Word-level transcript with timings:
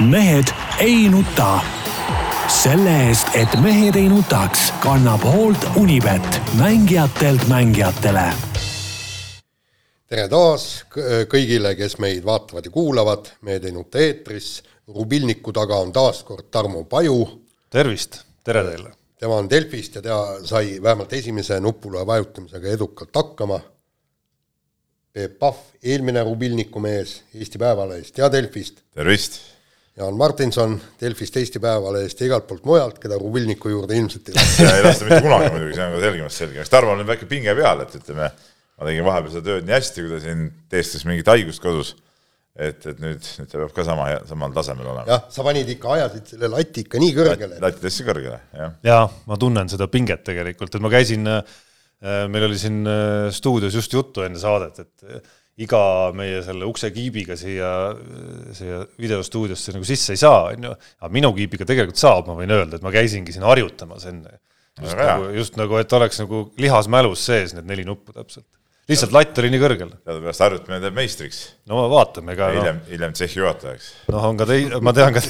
mehed 0.00 0.44
ei 0.78 1.08
nuta. 1.08 1.60
selle 2.48 2.92
eest, 3.08 3.28
et 3.34 3.54
mehed 3.60 3.96
ei 3.96 4.08
nutaks, 4.08 4.68
kannab 4.80 5.24
hoolt 5.24 5.64
Unibet, 5.76 6.40
mängijatelt 6.58 7.48
mängijatele. 7.48 8.26
tere 10.06 10.28
taas 10.28 10.84
kõigile, 11.32 11.72
kes 11.76 11.96
meid 11.98 12.24
vaatavad 12.24 12.68
ja 12.68 12.70
kuulavad, 12.70 13.32
Mehed 13.40 13.64
ei 13.64 13.72
nuta 13.72 13.98
eetris. 13.98 14.62
rubilniku 14.88 15.52
taga 15.52 15.76
on 15.76 15.92
taas 15.92 16.22
kord 16.22 16.50
Tarmo 16.50 16.84
Paju. 16.84 17.42
tervist, 17.70 18.20
tere 18.44 18.64
teile. 18.64 18.92
tema 19.18 19.34
on 19.34 19.50
Delfist 19.50 19.94
ja 19.94 20.02
ta 20.02 20.44
sai 20.44 20.78
vähemalt 20.82 21.12
esimese 21.12 21.60
nupule 21.60 22.06
vajutamisega 22.06 22.68
edukalt 22.68 23.10
hakkama. 23.14 23.60
Peep 25.12 25.38
Pahv, 25.38 25.56
eelmine 25.82 26.22
rubilniku 26.22 26.80
mees 26.80 27.22
Eesti 27.34 27.58
Päevalehest 27.58 28.18
ja 28.18 28.32
Delfist. 28.32 28.82
tervist 28.94 29.55
Jaan 29.96 30.16
Martinson 30.20 30.74
Delfist, 31.00 31.36
Eesti 31.40 31.60
Päevalehest 31.62 32.18
ja 32.20 32.26
igalt 32.28 32.44
poolt 32.48 32.66
mujalt, 32.68 32.98
keda 33.00 33.16
Rubilniku 33.16 33.70
juurde 33.72 33.96
ilmselt 33.96 34.28
ei 34.28 34.34
lasta. 34.36 34.72
ei 34.76 34.82
lasta 34.84 35.06
mitte 35.08 35.22
kunagi 35.24 35.52
muidugi, 35.54 35.76
see 35.78 35.86
on 35.86 35.94
ka 35.94 36.00
selgemast 36.02 36.42
selge, 36.42 36.58
eks 36.60 36.72
Tarmo 36.74 36.92
on 36.92 37.06
väike 37.08 37.28
pinge 37.30 37.54
peal, 37.56 37.80
et 37.80 37.94
ütleme, 37.96 38.26
ma 38.76 38.88
tegin 38.90 39.06
vahepeal 39.06 39.32
seda 39.32 39.46
tööd 39.46 39.64
nii 39.64 39.76
hästi, 39.76 40.04
kui 40.04 40.12
ta 40.12 40.18
siin 40.26 40.42
teestas 40.74 41.06
mingit 41.08 41.30
haigust 41.32 41.64
kodus, 41.64 41.94
et, 42.52 42.84
et 42.92 43.00
nüüd, 43.00 43.24
nüüd 43.40 43.48
ta 43.48 43.62
peab 43.62 43.72
ka 43.78 43.86
sama, 43.88 44.10
samal 44.28 44.58
tasemel 44.58 44.90
olema. 44.92 45.06
jah, 45.14 45.24
sa 45.32 45.46
panid 45.48 45.72
ikka, 45.78 45.94
ajasid 45.96 46.34
selle 46.34 46.52
lati 46.52 46.84
ikka 46.84 47.00
nii 47.00 47.16
kõrgele. 47.16 47.62
lati 47.64 47.84
tõstsin 47.86 48.10
kõrgele, 48.10 48.42
jah. 48.60 48.76
jaa, 48.90 49.00
ma 49.32 49.40
tunnen 49.40 49.72
seda 49.72 49.88
pinget 49.88 50.28
tegelikult, 50.28 50.76
et 50.76 50.84
ma 50.84 50.92
käisin, 50.92 51.24
meil 52.04 52.50
oli 52.50 52.60
siin 52.60 52.84
stuudios 53.32 53.80
just 53.80 53.96
juttu 53.96 54.28
enne 54.28 54.44
saadet, 54.44 54.84
et 54.84 55.35
iga 55.64 55.82
meie 56.16 56.42
selle 56.44 56.66
uksekiibiga 56.68 57.36
siia, 57.40 57.70
siia 58.56 58.82
videostuudiosse 59.00 59.72
nagu 59.72 59.86
sisse 59.88 60.12
ei 60.12 60.20
saa, 60.20 60.50
on 60.52 60.68
ju, 60.68 60.72
aga 61.00 61.12
minu 61.14 61.30
kiibiga 61.36 61.68
tegelikult 61.68 62.00
saab, 62.00 62.28
ma 62.28 62.36
võin 62.36 62.52
öelda, 62.52 62.76
et 62.76 62.84
ma 62.84 62.92
käisingi 62.92 63.32
siin 63.32 63.46
harjutamas 63.48 64.04
enne. 64.10 64.36
just 64.82 64.98
nagu, 65.00 65.30
just 65.32 65.56
nagu, 65.56 65.78
et 65.80 65.96
oleks 65.96 66.20
nagu 66.20 66.42
lihasmälus 66.60 67.24
sees 67.30 67.56
need 67.56 67.68
neli 67.70 67.86
nuppu 67.88 68.12
täpselt. 68.12 68.44
lihtsalt 68.90 69.16
latt 69.16 69.40
oli 69.40 69.52
nii 69.54 69.62
kõrgel. 69.62 69.94
teadupärast 70.04 70.44
harjutamine 70.44 70.82
teeb 70.84 71.00
meistriks. 71.00 71.40
no 71.72 71.86
vaatame 71.94 72.36
ka. 72.36 72.50
hiljem 72.58 72.82
no., 72.82 72.90
hiljem 72.92 73.16
tsehhi 73.16 73.40
juhatajaks. 73.40 73.88
noh, 74.12 74.28
on 74.28 74.36
ka 74.36 74.50
tei-, 74.52 74.68
ma 74.84 74.92
tean 74.92 75.16
ka 75.16 75.24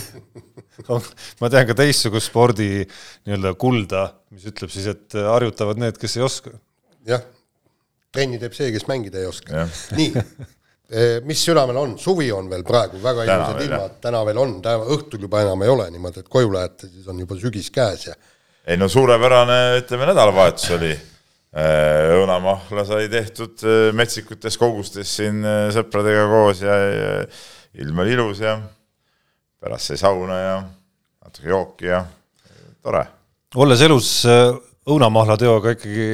ma 1.45 1.55
tean 1.55 1.71
ka 1.71 1.79
teistsugust 1.79 2.33
spordi 2.33 2.83
nii-öelda 2.83 3.55
kulda, 3.55 4.09
mis 4.35 4.51
ütleb 4.51 4.75
siis, 4.75 4.91
et 4.91 5.21
harjutavad 5.31 5.79
need, 5.87 6.03
kes 6.03 6.19
ei 6.19 6.27
oska. 6.27 6.59
jah 7.07 7.23
trenni 8.13 8.39
teeb 8.43 8.55
see, 8.57 8.71
kes 8.75 8.87
mängida 8.91 9.21
ei 9.23 9.27
oska. 9.31 9.67
nii, 9.97 10.13
mis 11.27 11.43
südamel 11.43 11.81
on, 11.81 11.97
suvi 11.99 12.31
on 12.33 12.47
veel 12.51 12.63
praegu, 12.67 13.01
väga 13.03 13.27
ilusad 13.27 13.65
ilmad, 13.65 13.99
täna 14.05 14.23
veel 14.29 14.39
on, 14.39 14.57
täna 14.63 14.87
õhtul 14.95 15.27
juba 15.27 15.43
enam 15.43 15.65
ei 15.67 15.73
ole 15.73 15.91
niimoodi, 15.91 16.23
et 16.23 16.31
koju 16.31 16.53
lähete, 16.55 16.89
siis 16.93 17.09
on 17.11 17.19
juba 17.25 17.39
sügis 17.41 17.73
käes 17.75 18.07
ja 18.07 18.15
ei 18.67 18.77
no 18.77 18.89
suurepärane, 18.91 19.59
ütleme, 19.79 20.09
nädalavahetus 20.11 20.73
oli. 20.75 20.95
Õunamahla 21.57 22.83
sai 22.85 23.07
tehtud 23.09 23.63
eh, 23.65 23.93
metsikutes 23.97 24.59
kogustes 24.61 25.09
siin 25.17 25.39
sõpradega 25.73 26.27
koos 26.29 26.59
ja, 26.61 26.75
ja 26.75 27.13
ilm 27.81 28.03
oli 28.03 28.13
ilus 28.13 28.43
ja 28.43 28.59
pärast 29.63 29.93
sai 29.93 30.01
sauna 30.03 30.41
ja 30.41 30.57
natuke 30.61 31.49
jooki 31.49 31.89
ja 31.89 32.03
tore. 32.83 33.07
olles 33.55 33.87
elus 33.87 34.11
õunamahlateoga 34.87 35.73
ikkagi 35.75 36.05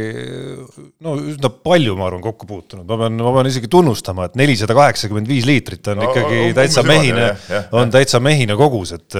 no 1.05 1.15
üsna 1.21 1.51
palju, 1.53 1.93
ma 1.99 2.07
arvan, 2.09 2.23
kokku 2.25 2.49
puutunud, 2.49 2.87
ma 2.89 2.97
pean, 3.03 3.19
ma 3.21 3.33
pean 3.37 3.51
isegi 3.51 3.69
tunnustama, 3.73 4.31
et 4.31 4.39
nelisada 4.41 4.77
kaheksakümmend 4.79 5.29
viis 5.29 5.45
liitrit 5.49 5.91
on 5.93 6.01
ikkagi 6.07 6.39
no, 6.39 6.55
täitsa 6.57 6.85
mehine, 6.87 7.27
on 7.77 7.93
täitsa 7.93 8.23
mehine 8.25 8.57
kogus, 8.57 8.95
et 8.97 9.19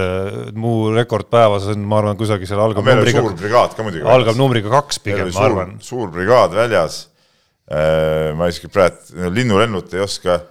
mu 0.57 0.89
rekord 0.95 1.29
päevas 1.33 1.69
on, 1.73 1.85
ma 1.85 2.01
arvan, 2.01 2.17
kusagil 2.17 2.49
seal 2.49 2.63
algab 2.65 2.89
numbriga, 2.89 3.21
suur 3.21 3.37
brigaad 3.43 3.77
ka 3.77 3.85
muidugi. 3.85 4.07
algab 4.15 4.41
numbriga 4.41 4.73
kaks 4.73 5.01
pigem, 5.05 5.29
ma 5.37 5.45
arvan. 5.51 5.77
suur 5.85 6.09
brigaad 6.13 6.57
väljas. 6.57 7.03
Äh, 7.63 8.33
ma 8.35 8.49
isegi 8.51 8.67
praegu 8.67 9.31
linnulennut 9.31 9.93
ei 9.95 10.01
oska 10.03 10.41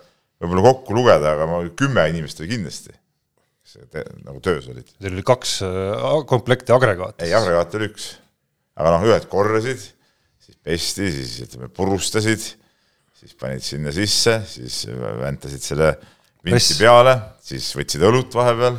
võib-olla 0.40 0.62
kokku 0.70 0.94
lugeda, 0.96 1.34
aga 1.34 1.44
ma 1.50 1.58
kümme 1.76 2.06
inimest 2.08 2.40
oli 2.40 2.54
kindlasti 2.54 2.94
nagu 4.22 4.40
töös 4.44 4.66
olid. 4.68 4.88
Teil 5.00 5.14
oli 5.16 5.24
kaks 5.26 5.58
äh, 5.66 6.16
komplekti 6.28 6.72
agregaati? 6.74 7.26
ei, 7.26 7.34
agregaat 7.36 7.76
oli 7.76 7.90
üks 7.90 8.08
aga 8.78 8.94
noh, 8.96 9.06
ühed 9.10 9.28
korrasid, 9.32 9.86
siis 10.42 10.58
pesti, 10.64 11.10
siis 11.14 11.38
ütleme, 11.46 11.70
purustasid, 11.72 12.44
siis 13.22 13.38
panid 13.38 13.64
sinna 13.66 13.94
sisse, 13.94 14.40
siis 14.48 14.84
väntasid 15.22 15.64
selle 15.64 15.94
vintsi 16.44 16.78
peale, 16.80 17.16
siis 17.44 17.70
võtsid 17.78 18.04
õlut 18.08 18.34
vahepeal. 18.34 18.78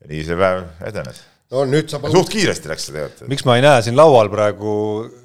Ja 0.00 0.08
nii 0.08 0.22
see 0.24 0.38
päev 0.40 0.64
edenes 0.88 1.29
no 1.50 1.64
nüüd 1.66 1.90
saab 1.90 2.06
suht 2.14 2.30
kiiresti 2.30 2.70
läks 2.70 2.86
see 2.86 2.94
tegelikult. 2.94 3.30
miks 3.30 3.46
ma 3.48 3.56
ei 3.58 3.64
näe 3.64 3.82
siin 3.86 3.96
laual 3.98 4.30
praegu 4.30 4.74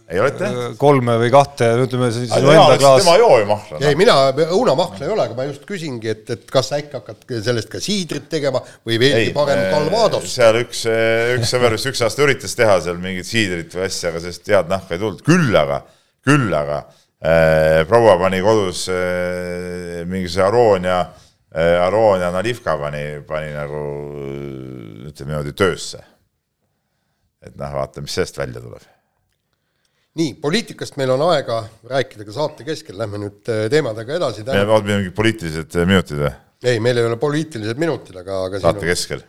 ei 0.09 0.21
olete? 0.21 0.49
kolme 0.81 1.15
või 1.21 1.29
kahte, 1.33 1.67
ütleme 1.81 2.09
siis 2.13 2.29
sinu 2.29 2.51
enda 2.53 2.77
klaas. 2.81 3.03
tema 3.03 3.17
joo 3.21 3.39
ju 3.41 3.47
mahla. 3.49 3.81
ei, 3.81 3.97
mina 3.97 4.15
õunamahla 4.43 5.05
ei 5.05 5.13
ole, 5.13 5.25
aga 5.25 5.37
ma 5.37 5.47
just 5.49 5.65
küsingi, 5.69 6.11
et, 6.13 6.29
et 6.33 6.47
kas 6.51 6.71
sa 6.71 6.79
äkki 6.81 6.97
hakkad 6.97 7.35
sellest 7.45 7.69
ka 7.73 7.81
siidrit 7.83 8.25
tegema 8.31 8.61
või 8.85 8.99
veelgi 9.01 9.33
parem 9.35 9.65
Calvados. 9.73 10.29
seal 10.33 10.61
üks, 10.61 10.85
üks 11.37 11.53
sõber 11.53 11.77
vist 11.77 11.89
üks 11.91 12.01
aasta 12.05 12.25
üritas 12.25 12.57
teha 12.57 12.79
seal 12.85 13.01
mingit 13.01 13.29
siidrit 13.29 13.77
või 13.77 13.85
asja, 13.89 14.09
aga 14.13 14.23
sellest 14.25 14.53
head 14.53 14.71
nahka 14.71 14.97
ei 14.97 15.01
tulnud, 15.01 15.21
küll 15.25 15.61
aga, 15.61 15.81
küll 16.25 16.57
aga 16.57 16.81
äh, 16.85 17.83
proua 17.89 18.17
pani 18.21 18.41
kodus 18.45 18.87
äh, 18.93 20.01
mingisuguse 20.09 20.45
Aroonia 20.49 20.99
äh,, 21.53 21.85
Aroonia 21.85 22.33
Nalivka 22.33 22.77
pani, 22.81 23.05
pani 23.25 23.53
nagu 23.57 23.85
ütleme 25.05 25.33
niimoodi 25.33 25.57
töösse 25.57 26.01
et 27.45 27.55
noh, 27.59 27.73
vaatame, 27.79 28.07
mis 28.07 28.17
sellest 28.17 28.39
välja 28.39 28.61
tuleb. 28.63 28.87
nii, 30.19 30.33
poliitikast 30.41 30.97
meil 30.99 31.13
on 31.15 31.25
aega 31.29 31.61
rääkida 31.91 32.27
ka 32.27 32.35
saate 32.35 32.67
keskel, 32.67 32.97
lähme 32.99 33.21
nüüd 33.25 33.51
äh, 33.51 33.65
teemadega 33.71 34.19
edasi. 34.19 34.45
meil 34.47 34.75
on 34.77 34.85
mingid 34.87 35.15
poliitilised 35.17 35.79
äh, 35.79 35.87
minutid 35.89 36.21
või? 36.23 36.33
ei, 36.65 36.81
meil 36.83 37.01
ei 37.01 37.09
ole 37.09 37.19
poliitilised 37.21 37.81
minutid, 37.81 38.17
aga, 38.21 38.43
aga 38.49 38.61
saate 38.63 38.83
on... 38.83 38.91
keskel? 38.91 39.25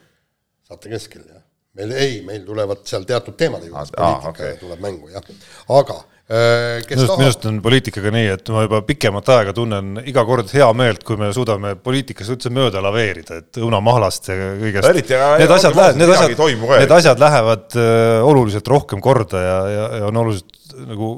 saate 0.66 0.92
keskel, 0.92 1.24
jah. 1.30 1.42
meil 1.78 1.94
ei, 1.96 2.20
meil 2.26 2.44
tulevad 2.46 2.84
seal 2.88 3.06
teatud 3.08 3.38
teemade 3.38 3.70
juures 3.70 3.94
ah, 3.96 4.02
poliitika 4.02 4.34
okay. 4.34 4.60
tuleb 4.62 4.84
mängu, 4.84 5.10
jah. 5.14 5.32
aga 5.80 6.00
Äh, 6.26 6.82
minust, 6.90 7.12
minust 7.20 7.44
on 7.46 7.60
poliitikaga 7.62 8.10
nii, 8.10 8.30
et 8.34 8.48
ma 8.50 8.64
juba 8.64 8.80
pikemat 8.82 9.28
aega 9.30 9.52
tunnen 9.54 10.00
iga 10.10 10.24
kord 10.26 10.48
hea 10.50 10.66
meelt, 10.74 11.04
kui 11.06 11.14
me 11.20 11.28
suudame 11.30 11.76
poliitikas 11.78 12.32
üldse 12.34 12.50
mööda 12.50 12.82
laveerida, 12.82 13.38
et 13.44 13.60
õunamahlast 13.62 14.26
ja 14.32 14.48
kõigest. 14.58 14.88
Need 14.90 15.54
asjad 15.54 15.78
lähevad, 15.78 16.00
need 16.00 16.14
asjad, 16.16 16.34
need 16.80 16.94
asjad 16.96 17.22
lähevad 17.22 17.78
äh, 17.78 18.26
oluliselt 18.26 18.72
rohkem 18.74 19.04
korda 19.04 19.44
ja, 19.44 19.60
ja, 19.70 19.86
ja 20.00 20.08
on 20.08 20.18
oluliselt 20.24 20.74
nagu 20.88 21.12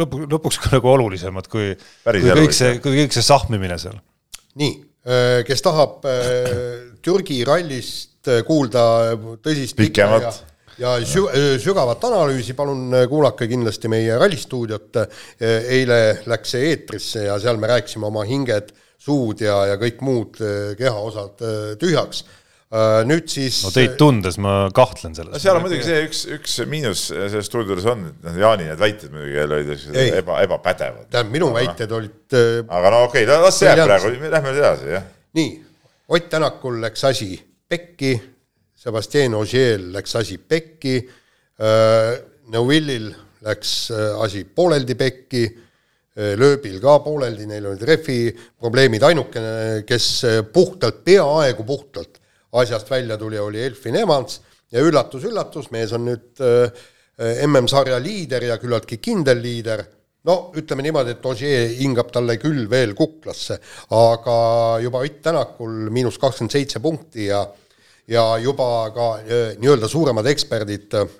lõpu, 0.00 0.22
lõpuks 0.32 0.62
ka 0.64 0.72
nagu 0.78 0.92
olulisemad 0.94 1.52
kui, 1.52 1.74
kui 2.08 2.24
kõik 2.24 2.56
see, 2.56 2.80
kui 2.80 2.96
kõik 3.02 3.18
see 3.18 3.28
sahmimine 3.28 3.76
seal. 3.84 4.00
nii, 4.64 4.72
äh, 5.04 5.36
kes 5.44 5.60
tahab 5.68 6.08
Türgi 7.04 7.42
rallist 7.44 8.32
kuulda 8.48 8.88
tõsist 9.44 9.76
pikemat 9.76 10.40
ja 10.80 10.94
sü-, 11.06 11.28
sügavat 11.62 12.04
analüüsi 12.08 12.56
palun 12.56 12.94
kuulake 13.10 13.48
kindlasti 13.50 13.90
meie 13.92 14.18
rallistuudiot, 14.20 15.02
eile 15.40 16.00
läks 16.30 16.54
see 16.56 16.70
eetrisse 16.72 17.26
ja 17.28 17.38
seal 17.42 17.60
me 17.60 17.70
rääkisime 17.70 18.08
oma 18.10 18.24
hinged, 18.28 18.72
suud 19.04 19.42
ja, 19.44 19.58
ja 19.72 19.76
kõik 19.80 20.00
muud 20.04 20.40
kehaosad 20.78 21.44
tühjaks. 21.80 22.24
Nüüd 23.06 23.28
siis 23.30 23.60
no 23.62 23.70
teid 23.70 23.92
tundes 24.00 24.34
ma 24.42 24.64
kahtlen 24.74 25.12
selles. 25.14 25.38
seal 25.38 25.60
on 25.60 25.62
muidugi 25.62 25.84
see 25.86 26.00
üks, 26.08 26.22
üks 26.34 26.56
miinus 26.66 27.04
selles 27.12 27.46
stuudios 27.46 27.84
on, 27.86 28.08
et 28.08 28.24
noh, 28.24 28.38
Jaani 28.40 28.66
need 28.66 28.80
väited 28.80 29.12
muidugi 29.12 29.36
jälle 29.36 29.60
olid 29.60 30.00
eba, 30.08 30.40
ebapädevad. 30.42 31.04
tähendab, 31.06 31.30
minu 31.36 31.52
no, 31.52 31.54
väited 31.54 31.92
no. 31.92 32.00
olid 32.00 32.38
aga 32.64 32.90
no 32.96 33.04
okei 33.06 33.28
okay,, 33.28 33.44
las 33.44 33.60
see 33.60 33.70
jääb 33.70 33.84
praegu, 33.86 34.10
lähme 34.26 34.56
edasi, 34.56 34.90
jah. 34.96 35.06
nii, 35.38 35.52
Ott 36.08 36.28
Tänakul 36.28 36.82
läks 36.82 37.04
asi 37.04 37.38
pekki 37.68 38.33
Sebastian 38.84 39.32
Ogier 39.38 39.80
läks 39.94 40.16
asi 40.20 40.36
pekki, 40.38 40.98
äh, 41.56 42.10
Neuvillil 42.52 43.06
läks 43.46 43.70
äh, 43.94 44.10
asi 44.20 44.42
pooleldi 44.44 44.96
pekki, 45.00 45.44
äh, 46.18 46.34
lööbil 46.36 46.76
ka 46.82 46.98
pooleldi, 47.06 47.46
neil 47.48 47.70
olid 47.70 47.86
refi 47.88 48.18
probleemid, 48.60 49.06
ainukene, 49.08 49.54
kes 49.88 50.10
puhtalt, 50.52 51.00
peaaegu 51.06 51.64
puhtalt 51.64 52.20
asjast 52.60 52.92
välja 52.92 53.16
tuli, 53.18 53.40
oli 53.40 53.64
Elfin 53.64 53.96
Evans 54.02 54.42
ja 54.70 54.84
üllatus-üllatus, 54.84 55.72
mees 55.72 55.96
on 55.96 56.04
nüüd 56.10 56.44
MM-sarja 57.48 57.96
liider 58.02 58.50
ja 58.50 58.60
küllaltki 58.60 59.00
kindel 59.02 59.40
liider, 59.40 59.80
no 60.28 60.38
ütleme 60.60 60.84
niimoodi, 60.84 61.16
et 61.16 61.26
Ogier 61.26 61.72
hingab 61.80 62.12
talle 62.12 62.36
küll 62.42 62.68
veel 62.70 62.92
kuklasse, 62.98 63.58
aga 63.96 64.38
juba 64.84 65.02
Ott 65.06 65.20
Tänakul 65.24 65.88
miinus 65.94 66.20
kakskümmend 66.20 66.52
seitse 66.52 66.84
punkti 66.84 67.30
ja 67.32 67.46
ja 68.10 68.24
juba 68.42 68.68
ka 68.94 69.08
äh, 69.22 69.56
nii-öelda 69.60 69.88
suuremad 69.90 70.26
eksperdid 70.30 70.96
äh, 70.98 71.18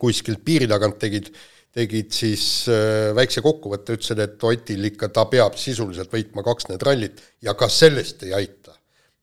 kuskilt 0.00 0.44
piiri 0.44 0.68
tagant 0.70 0.98
tegid, 1.00 1.30
tegid 1.74 2.12
siis 2.14 2.68
äh, 2.72 3.12
väikse 3.16 3.42
kokkuvõtte, 3.44 3.98
ütlesid, 3.98 4.20
et 4.24 4.44
Otil 4.44 4.90
ikka, 4.90 5.10
ta 5.12 5.26
peab 5.30 5.58
sisuliselt 5.60 6.12
võitma 6.12 6.44
kaks 6.46 6.70
need 6.70 6.84
rallit 6.86 7.22
ja 7.44 7.56
ka 7.58 7.68
sellest 7.72 8.24
ei 8.28 8.34
aita. 8.36 8.63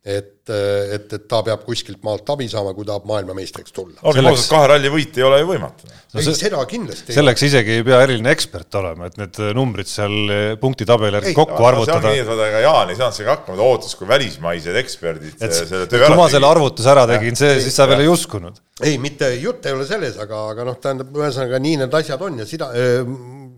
Et, 0.01 0.49
et, 0.49 1.11
et 1.13 1.25
ta 1.29 1.43
peab 1.45 1.61
kuskilt 1.61 1.99
maalt 2.01 2.29
abi 2.33 2.47
saama, 2.49 2.71
kui 2.73 2.87
tahab 2.87 3.03
maailmameistriks 3.05 3.73
tulla. 3.75 3.99
olgem 4.09 4.25
ausad, 4.31 4.47
kahe 4.49 4.69
ralli 4.71 4.89
võit 4.89 5.19
ei 5.19 5.25
ole 5.27 5.37
ju 5.43 5.49
võimatu 5.51 5.85
no. 5.85 5.99
ei 6.17 6.33
seda 6.39 6.63
kindlasti 6.69 7.13
selleks 7.13 7.45
isegi 7.45 7.75
ei 7.77 7.83
pea 7.85 7.99
eriline 8.07 8.33
ekspert 8.33 8.79
olema, 8.79 9.11
et 9.11 9.19
need 9.21 9.37
numbrid 9.53 9.91
seal 9.91 10.57
punktitabeli 10.63 11.19
järgi 11.19 11.35
kokku 11.37 11.67
arvutada. 11.69 11.99
see 11.99 12.09
on 12.09 12.17
nii, 12.17 12.23
et 12.23 12.31
vaata, 12.31 12.47
ega 12.49 12.63
Jaan 12.65 12.95
ei 12.95 12.97
saanud 12.97 13.19
sellega 13.19 13.35
hakkama, 13.35 13.59
ta 13.61 13.69
ootas, 13.75 13.93
kui 13.99 14.09
välismaised 14.09 14.81
eksperdid 14.81 15.37
et, 15.37 15.55
selle 15.59 15.69
töö 15.69 15.85
ära 15.85 15.85
tegid. 15.93 16.07
kui 16.07 16.19
ma 16.23 16.27
selle 16.33 16.49
arvutuse 16.49 16.93
ära 16.95 17.05
tegin, 17.13 17.37
see, 17.43 17.53
siis 17.67 17.77
sa 17.77 17.89
veel 17.93 18.01
ei 18.07 18.09
uskunud. 18.09 18.57
ei, 18.81 18.97
mitte 19.05 19.29
jutt 19.37 19.69
ei 19.69 19.77
ole 19.77 19.85
selles, 19.85 20.17
aga, 20.25 20.47
aga 20.55 20.65
noh, 20.71 20.81
tähendab, 20.81 21.13
ühesõnaga 21.13 21.61
nii 21.61 21.77
need 21.83 22.01
asjad 22.01 22.25
on 22.25 22.41
ja 22.41 22.49
sida, 22.49 22.73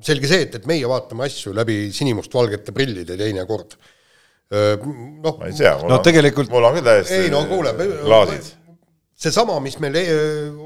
selge 0.03 0.27
see, 0.27 0.43
et, 0.49 0.59
et 0.59 0.67
meie 0.67 0.91
vaatame 0.91 1.23
asju 1.31 1.55
läbi 1.55 1.85
sinimustvalgete 1.95 2.75
prillide 2.75 3.15
teinekord 3.15 3.79
noh. 4.53 5.37
ma 5.39 5.47
ei 5.47 5.55
tea, 5.57 5.77
mul 5.79 5.89
no, 5.91 5.99
on 5.99 6.03
tegelikult..., 6.05 6.51
mul 6.53 6.67
on 6.67 6.77
küll 6.77 6.89
täiesti 6.89 7.23
ei 7.25 7.31
no 7.33 7.43
kuule, 7.49 7.73
klaasid. 7.77 8.49
seesama, 9.23 9.55
mis 9.63 9.77
meil 9.81 9.97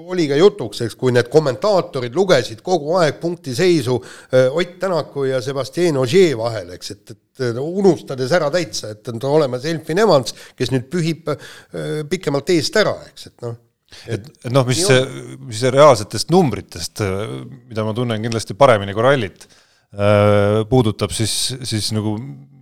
oli 0.07 0.25
ka 0.31 0.39
jutuks, 0.39 0.81
eks, 0.87 0.97
kui 0.99 1.13
need 1.15 1.29
kommentaatorid 1.31 2.15
lugesid 2.17 2.63
kogu 2.65 2.97
aeg 3.01 3.21
punktiseisu 3.21 3.99
Ott 4.47 4.73
Tänaku 4.81 5.27
ja 5.29 5.41
Sebastian 5.45 6.01
Ogier 6.01 6.35
vahel, 6.39 6.73
eks, 6.77 6.95
et, 6.95 7.15
et 7.15 7.61
unustades 7.61 8.33
ära 8.35 8.49
täitsa, 8.53 8.95
et 8.95 9.13
on 9.13 9.23
olemas 9.29 9.67
Elfin 9.69 10.03
Evans, 10.03 10.35
kes 10.57 10.73
nüüd 10.73 10.89
pühib 10.91 11.31
pikemalt 12.09 12.51
eest 12.55 12.83
ära, 12.83 12.97
eks, 13.11 13.31
et 13.31 13.47
noh 13.47 13.63
et, 14.07 14.25
et 14.43 14.51
noh, 14.51 14.65
mis, 14.67 14.81
mis 15.47 15.61
reaalsetest 15.71 16.31
numbritest, 16.33 17.03
mida 17.69 17.85
ma 17.87 17.93
tunnen 17.95 18.19
kindlasti 18.23 18.57
paremini 18.59 18.95
kui 18.95 19.05
rallit, 19.05 19.47
puudutab, 20.69 21.09
siis, 21.15 21.31
siis 21.65 21.87
nagu 21.95 22.11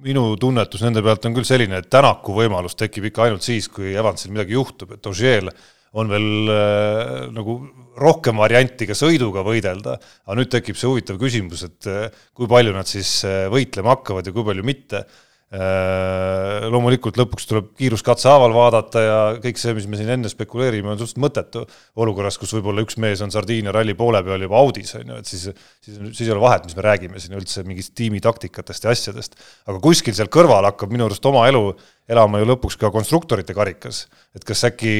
minu 0.06 0.28
tunnetus 0.40 0.84
nende 0.86 1.02
pealt 1.04 1.26
on 1.28 1.36
küll 1.36 1.48
selline, 1.48 1.82
et 1.82 1.90
Tänaku 1.92 2.36
võimalus 2.38 2.78
tekib 2.80 3.10
ikka 3.10 3.26
ainult 3.26 3.44
siis, 3.44 3.68
kui 3.72 3.96
Evansil 3.98 4.32
midagi 4.32 4.56
juhtub, 4.56 4.94
et 4.96 5.10
Ožeel 5.10 5.52
on 5.96 6.12
veel 6.12 6.52
äh, 6.52 7.28
nagu 7.34 7.58
rohkem 8.02 8.40
varianti 8.42 8.88
ka 8.88 8.98
sõiduga 8.98 9.46
võidelda, 9.48 9.96
aga 10.28 10.38
nüüd 10.40 10.52
tekib 10.52 10.80
see 10.80 10.90
huvitav 10.92 11.20
küsimus, 11.22 11.64
et 11.68 11.88
äh, 11.92 12.24
kui 12.36 12.50
palju 12.52 12.76
nad 12.76 12.90
siis 12.90 13.18
äh, 13.28 13.46
võitlema 13.52 13.96
hakkavad 13.96 14.28
ja 14.28 14.36
kui 14.36 14.46
palju 14.48 14.66
mitte. 14.68 15.06
Äh, 15.06 15.22
loomulikult 15.56 17.18
lõpuks 17.20 17.48
tuleb 17.48 17.68
kiiruskatse 17.80 18.28
haaval 18.28 18.54
vaadata 18.56 19.04
ja 19.04 19.18
kõik 19.44 19.60
see, 19.62 19.76
mis 19.78 19.88
me 19.88 20.00
siin 20.00 20.10
enne 20.16 20.32
spekuleerime, 20.32 20.92
on 20.92 21.00
suhteliselt 21.00 21.22
mõttetu 21.24 21.64
olukorras, 22.02 22.40
kus 22.42 22.52
võib-olla 22.58 22.84
üks 22.84 22.98
mees 23.02 23.22
on 23.24 23.32
Sardiinia 23.34 23.74
ralli 23.76 23.96
poole 23.98 24.22
peal 24.26 24.44
juba 24.48 24.60
Audis, 24.60 24.96
on 25.00 25.14
ju, 25.14 25.20
et 25.22 25.30
siis, 25.30 25.46
siis, 25.86 26.00
siis 26.02 26.26
ei 26.26 26.34
ole 26.34 26.44
vahet, 26.44 26.66
mis 26.68 26.76
me 26.78 26.86
räägime 26.86 27.22
siin 27.24 27.38
üldse 27.40 27.64
mingist 27.68 27.94
tiimi 27.96 28.24
taktikatest 28.24 28.88
ja 28.88 28.96
asjadest. 28.96 29.40
aga 29.68 29.80
kuskil 29.84 30.18
seal 30.18 30.32
kõrval 30.34 30.68
hakkab 30.72 30.92
minu 30.92 31.08
arust 31.08 31.26
oma 31.30 31.46
elu 31.52 31.70
elama 32.12 32.42
ju 32.42 32.50
lõpuks 32.52 32.80
ka 32.82 32.92
konstruktorite 32.94 33.56
karikas, 33.58 34.06
et 34.36 34.44
kas 34.48 34.66
äkki 34.68 34.96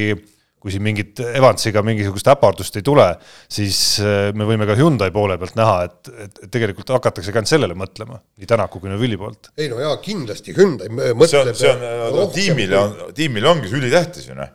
kui 0.66 0.74
siin 0.74 0.82
mingit 0.82 1.20
Evansiga 1.22 1.84
mingisugust 1.86 2.26
äpardust 2.32 2.80
ei 2.80 2.86
tule, 2.86 3.06
siis 3.54 3.78
äh, 4.02 4.32
me 4.34 4.48
võime 4.50 4.66
ka 4.66 4.74
Hyundai 4.80 5.12
poole 5.14 5.38
pealt 5.38 5.54
näha, 5.60 5.76
et, 5.86 6.10
et, 6.26 6.40
et 6.48 6.52
tegelikult 6.56 6.90
hakatakse 6.96 7.30
ka 7.30 7.38
ainult 7.38 7.52
sellele 7.52 7.78
mõtlema, 7.78 8.18
nii 8.42 8.50
Tänaku 8.50 8.82
kui 8.82 8.90
Neuvilli 8.90 9.20
poolt. 9.22 9.52
ei 9.62 9.70
no 9.70 9.78
jaa, 9.84 9.94
kindlasti 10.02 10.56
Hyundai 10.58 10.90
mõtleb 10.90 11.30
see 11.30 11.44
on, 11.44 11.54
see 11.60 11.70
on, 11.76 12.34
tiimile 12.34 12.80
on, 12.82 12.96
tiimile 13.14 13.52
ongi 13.52 13.70
see 13.70 13.78
ülitähtis 13.78 14.26
ju 14.32 14.40
noh. 14.40 14.50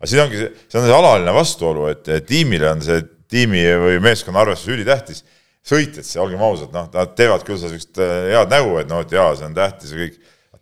aga 0.00 0.08
siin 0.08 0.24
ongi 0.24 0.40
see, 0.40 0.54
see 0.64 0.80
on 0.80 0.88
see 0.88 0.96
alaline 0.96 1.36
vastuolu, 1.36 1.90
et 1.92 2.08
tiimile 2.30 2.72
on 2.72 2.80
see 2.88 3.04
tiimi 3.30 3.66
või 3.84 4.00
meeskonna 4.08 4.40
arvestus 4.42 4.72
ülitähtis, 4.72 5.22
sõitjad, 5.60 6.08
olgem 6.24 6.40
ausad, 6.42 6.72
noh, 6.72 6.88
nad 6.94 7.12
teevad 7.20 7.44
küll 7.44 7.60
seda 7.60 7.74
niisugust 7.76 8.00
äh, 8.00 8.16
head 8.32 8.56
nägu, 8.56 8.78
et 8.80 8.88
noh, 8.88 9.04
et 9.04 9.12
jaa, 9.12 9.34
see 9.36 9.50
on 9.50 9.60
tähtis 9.60 9.92
ja 9.92 10.00
kõik 10.06 10.16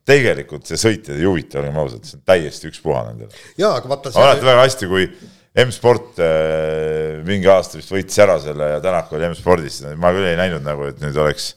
tegelikult 0.09 0.69
see 0.69 0.81
sõitjaid 0.81 1.19
ei 1.19 1.27
huvita, 1.29 1.61
olgem 1.61 1.81
ausad, 1.83 2.07
see 2.09 2.19
on 2.19 2.25
täiesti 2.29 2.71
ükspuha 2.71 3.05
nendele. 3.11 3.43
jaa, 3.61 3.75
aga 3.77 3.91
vaata 3.91 4.13
see... 4.13 4.21
ma 4.21 4.31
mäletan 4.31 4.51
väga 4.51 4.65
hästi, 4.65 4.89
kui 4.91 5.09
M-sport 5.59 6.21
äh, 6.23 7.19
mingi 7.27 7.51
aasta 7.51 7.81
vist 7.81 7.93
võitis 7.93 8.21
ära 8.23 8.39
selle 8.43 8.73
ja 8.75 8.81
Tänak 8.85 9.13
oli 9.17 9.29
M-spordis, 9.31 9.81
ma 9.99 10.13
küll 10.15 10.29
ei 10.31 10.39
näinud 10.39 10.65
nagu, 10.67 10.87
et 10.89 11.03
nüüd 11.03 11.19
oleks 11.19 11.53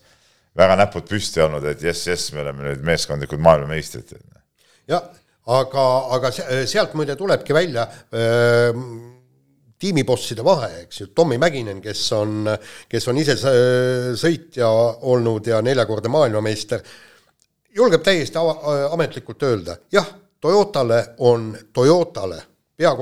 väga 0.57 0.75
näpud 0.79 1.07
püsti 1.07 1.43
olnud, 1.45 1.65
et 1.69 1.83
jess, 1.85 2.09
jess, 2.09 2.33
me 2.35 2.43
oleme 2.43 2.65
nüüd 2.67 2.83
meeskondlikud 2.87 3.41
maailmameistrid. 3.43 4.15
jah, 4.91 5.07
aga, 5.59 5.87
aga 6.17 6.33
sealt 6.33 6.97
muide 6.99 7.15
tulebki 7.19 7.55
välja 7.55 7.87
öö, 8.11 8.71
äh, 8.71 8.83
tiimibosside 9.81 10.43
vahe, 10.45 10.69
eks 10.83 11.01
ju, 11.01 11.07
Tommy 11.15 11.39
Mäkinen, 11.41 11.79
kes 11.81 12.03
on, 12.13 12.49
kes 12.89 13.07
on 13.09 13.17
ise 13.17 13.33
sõitja 14.19 14.69
olnud 15.09 15.47
ja 15.49 15.61
neljakordne 15.65 16.11
maailmameister 16.13 16.83
julgeb 17.75 18.03
täiesti 18.03 18.37
ava-, 18.37 18.89
ametlikult 18.93 19.43
öelda, 19.43 19.77
jah, 19.91 20.07
Toyotale 20.41 21.05
on, 21.17 21.57
Toyotale, 21.73 22.41
pea, 22.77 22.95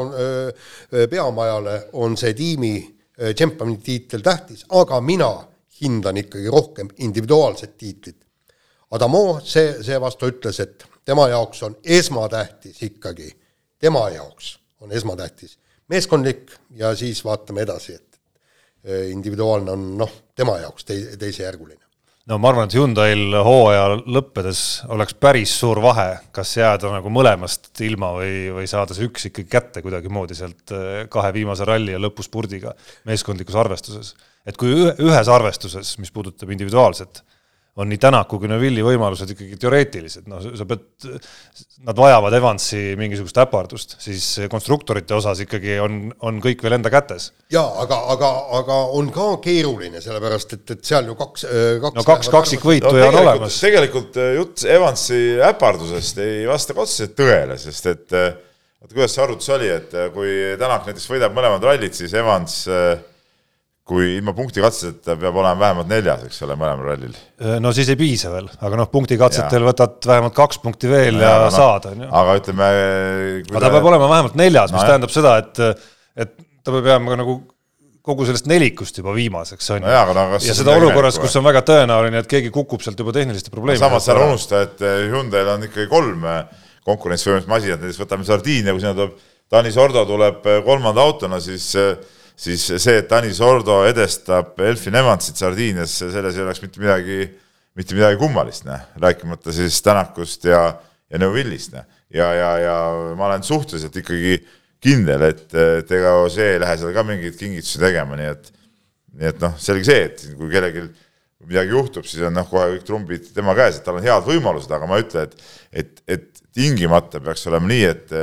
peamajale 1.09 1.75
on 1.93 2.17
see 2.19 2.33
tiimi 2.33 2.73
tšempioni 3.15 3.77
tiitel 3.83 4.23
tähtis, 4.23 4.65
aga 4.69 4.99
mina 5.01 5.29
hindan 5.81 6.17
ikkagi 6.19 6.51
rohkem 6.51 6.89
individuaalset 6.97 7.77
tiitlit. 7.77 8.17
Adamo 8.91 9.39
see, 9.43 9.77
seevastu 9.83 10.27
ütles, 10.33 10.59
et 10.59 10.83
tema 11.05 11.29
jaoks 11.29 11.63
on 11.63 11.77
esmatähtis 11.83 12.83
ikkagi, 12.83 13.31
tema 13.79 14.09
jaoks 14.09 14.57
on 14.81 14.91
esmatähtis 14.91 15.57
meeskondlik 15.89 16.51
ja 16.75 16.95
siis 16.95 17.23
vaatame 17.25 17.61
edasi, 17.61 17.93
et 17.95 18.19
individuaalne 19.11 19.71
on 19.71 19.85
noh, 19.97 20.11
tema 20.35 20.57
jaoks 20.59 20.85
tei-, 20.85 21.17
teisejärguline 21.19 21.88
no 22.29 22.37
ma 22.37 22.51
arvan, 22.51 22.69
et 22.69 22.75
Hyundai'l 22.77 23.37
hooaja 23.45 23.85
lõppedes 24.05 24.61
oleks 24.93 25.15
päris 25.21 25.53
suur 25.61 25.81
vahe, 25.81 26.11
kas 26.35 26.51
jääda 26.59 26.91
nagu 26.93 27.11
mõlemast 27.13 27.71
ilma 27.85 28.11
või, 28.17 28.33
või 28.53 28.67
saada 28.69 28.95
see 28.95 29.07
üks 29.09 29.29
ikkagi 29.31 29.49
kätte 29.49 29.83
kuidagimoodi 29.85 30.37
sealt 30.37 30.73
eh, 30.75 31.07
kahe 31.11 31.33
viimase 31.35 31.65
ralli 31.67 31.95
ja 31.95 32.01
lõpuspurdiga 32.01 32.75
meeskondlikus 33.09 33.57
arvestuses. 33.59 34.13
et 34.45 34.57
kui 34.57 34.75
ühes 34.91 35.31
arvestuses, 35.33 35.95
mis 36.01 36.13
puudutab 36.13 36.51
individuaalset, 36.53 37.23
on 37.79 37.87
nii 37.89 37.99
Tänaku 38.01 38.39
kui 38.41 38.49
Neville'i 38.51 38.83
võimalused 38.83 39.31
ikkagi 39.33 39.57
teoreetilised, 39.59 40.25
noh, 40.29 40.41
sa 40.57 40.65
pead, 40.67 40.83
nad 41.87 41.99
vajavad 41.99 42.35
Evansi 42.35 42.81
mingisugust 42.99 43.39
äpardust, 43.39 43.95
siis 44.03 44.25
konstruktorite 44.51 45.15
osas 45.15 45.43
ikkagi 45.45 45.77
on, 45.83 46.01
on 46.27 46.41
kõik 46.43 46.63
veel 46.65 46.75
enda 46.79 46.91
kätes. 46.93 47.29
jaa, 47.53 47.67
aga, 47.83 48.01
aga, 48.15 48.31
aga 48.59 48.79
on 48.99 49.11
ka 49.15 49.29
keeruline, 49.43 50.03
sellepärast 50.03 50.57
et, 50.57 50.65
et 50.75 50.83
seal 50.91 51.07
ju 51.07 51.15
kaks, 51.19 51.47
kaks 51.85 51.99
no 52.01 52.05
kaks 52.07 52.31
kaksikvõitu 52.33 52.91
no, 52.91 53.07
on 53.07 53.21
olemas. 53.23 53.61
tegelikult 53.63 54.19
äh, 54.19 54.35
jutt 54.39 54.65
Evansi 54.67 55.21
äpardusest 55.49 56.19
ei 56.25 56.43
vasta 56.49 56.75
ka 56.75 56.83
otseselt 56.83 57.15
tõele, 57.19 57.57
sest 57.61 57.91
et 57.93 58.17
äh, 58.17 58.33
vaata, 58.79 58.93
kuidas 58.93 59.15
see 59.15 59.23
arvutus 59.23 59.53
oli, 59.55 59.71
et 59.71 59.95
äh, 59.95 60.11
kui 60.15 60.35
Tänak 60.59 60.89
näiteks 60.89 61.07
võidab 61.11 61.35
mõlemad 61.37 61.63
rallid, 61.63 61.95
siis 61.95 62.13
Evans 62.17 62.61
äh, 62.67 62.99
kui 63.89 64.09
ilma 64.19 64.35
punktikatseteta 64.37 65.15
peab 65.17 65.37
olema 65.41 65.57
vähemalt 65.57 65.89
neljas, 65.89 66.25
eks 66.27 66.43
ole, 66.45 66.55
mõlemal 66.59 66.91
rallil. 66.91 67.13
no 67.63 67.71
siis 67.73 67.89
ei 67.89 67.97
piisa 67.97 68.29
veel, 68.33 68.49
aga 68.61 68.77
noh, 68.77 68.89
punktikatsetel 68.93 69.65
võtad 69.65 69.97
vähemalt 70.05 70.35
kaks 70.37 70.61
punkti 70.61 70.91
veel 70.91 71.17
no, 71.17 71.23
ja, 71.23 71.31
ja 71.31 71.47
no, 71.47 71.53
saad, 71.55 71.87
on 71.89 72.03
ju. 72.05 72.09
aga 72.21 72.35
ütleme 72.37 72.67
aga 73.47 73.63
ta 73.63 73.71
peab 73.73 73.87
olema 73.91 74.11
vähemalt 74.11 74.37
neljas 74.39 74.73
no,, 74.73 74.77
mis 74.77 74.91
tähendab 74.91 75.13
seda, 75.13 75.37
et, 75.41 75.63
et 76.25 76.35
ta 76.37 76.75
peab 76.75 76.91
jääma 76.91 77.17
nagu 77.23 77.39
kogu 78.09 78.27
sellest 78.29 78.47
nelikust 78.49 79.01
juba 79.01 79.13
viimaseks, 79.13 79.71
on 79.75 79.83
ju. 79.83 79.89
No, 79.89 80.27
ja 80.41 80.55
seda 80.57 80.77
olukorras, 80.77 81.17
kus 81.21 81.35
on 81.37 81.45
väga 81.45 81.61
tõenäoline, 81.67 82.21
et 82.23 82.29
keegi 82.29 82.53
kukub 82.53 82.85
sealt 82.85 82.99
juba 83.01 83.13
tehniliste 83.13 83.53
probleemide 83.53 83.83
samas 83.83 84.05
sa 84.07 84.15
ära 84.15 84.29
unusta, 84.29 84.63
et 84.65 84.85
Hyundai'l 85.11 85.51
on 85.55 85.65
ikkagi 85.67 85.89
kolm 85.91 86.23
konkurentsivõimelist 86.87 87.49
masinat, 87.51 87.83
näiteks 87.83 87.99
võtame 88.01 88.25
Sardiinia, 88.25 88.73
kui 88.73 88.81
sinna 88.81 88.95
tuleb, 88.97 89.19
Tanis 89.49 89.77
Ordo 89.81 90.05
tuleb 90.09 90.47
kolmanda 90.65 91.03
autona, 91.03 91.41
siis 91.43 91.67
äh, 91.77 91.91
siis 92.39 92.65
see, 92.71 92.99
et 93.01 93.09
Tanis 93.09 93.41
Ordo 93.43 93.81
edestab 93.89 94.59
Elfin 94.63 94.97
Evansit 94.99 95.39
Sardiinias, 95.39 95.97
selles 95.99 96.37
ei 96.37 96.45
oleks 96.45 96.61
mitte 96.63 96.83
midagi, 96.83 97.23
mitte 97.77 97.97
midagi 97.97 98.19
kummalist, 98.21 98.65
noh, 98.67 98.85
rääkimata 99.01 99.53
siis 99.55 99.81
Tänakust 99.85 100.47
ja, 100.47 100.63
ja 101.09 101.21
Neuvillist, 101.21 101.75
noh. 101.75 101.87
ja, 102.13 102.31
ja, 102.37 102.53
ja 102.63 102.77
ma 103.19 103.27
olen 103.27 103.43
suhteliselt 103.45 103.99
ikkagi 104.01 104.39
kindel, 104.83 105.27
et, 105.27 105.45
et 105.51 105.91
ega 105.99 106.15
see 106.31 106.55
ei 106.55 106.63
lähe 106.63 106.79
seal 106.79 106.95
ka 106.95 107.03
mingeid 107.07 107.35
kingitusi 107.39 107.81
tegema, 107.81 108.15
nii 108.19 108.31
et 108.31 108.51
nii 109.19 109.29
et 109.33 109.39
noh, 109.43 109.55
selge 109.59 109.87
see, 109.89 110.01
et 110.07 110.25
kui 110.37 110.51
kellelgi 110.51 110.85
midagi 111.49 111.73
juhtub, 111.73 112.05
siis 112.07 112.23
on 112.27 112.35
noh, 112.35 112.47
kohe 112.47 112.75
kõik 112.75 112.85
trumbid 112.87 113.29
tema 113.35 113.55
käes, 113.57 113.79
et 113.79 113.85
tal 113.85 113.97
on 113.99 114.05
head 114.05 114.25
võimalused, 114.27 114.71
aga 114.75 114.87
ma 114.87 114.99
ei 114.99 115.05
ütle, 115.05 115.25
et 115.25 115.39
et, 115.81 116.03
et 116.07 116.43
tingimata 116.55 117.21
peaks 117.23 117.45
olema 117.49 117.69
nii, 117.69 117.85
et 117.89 118.13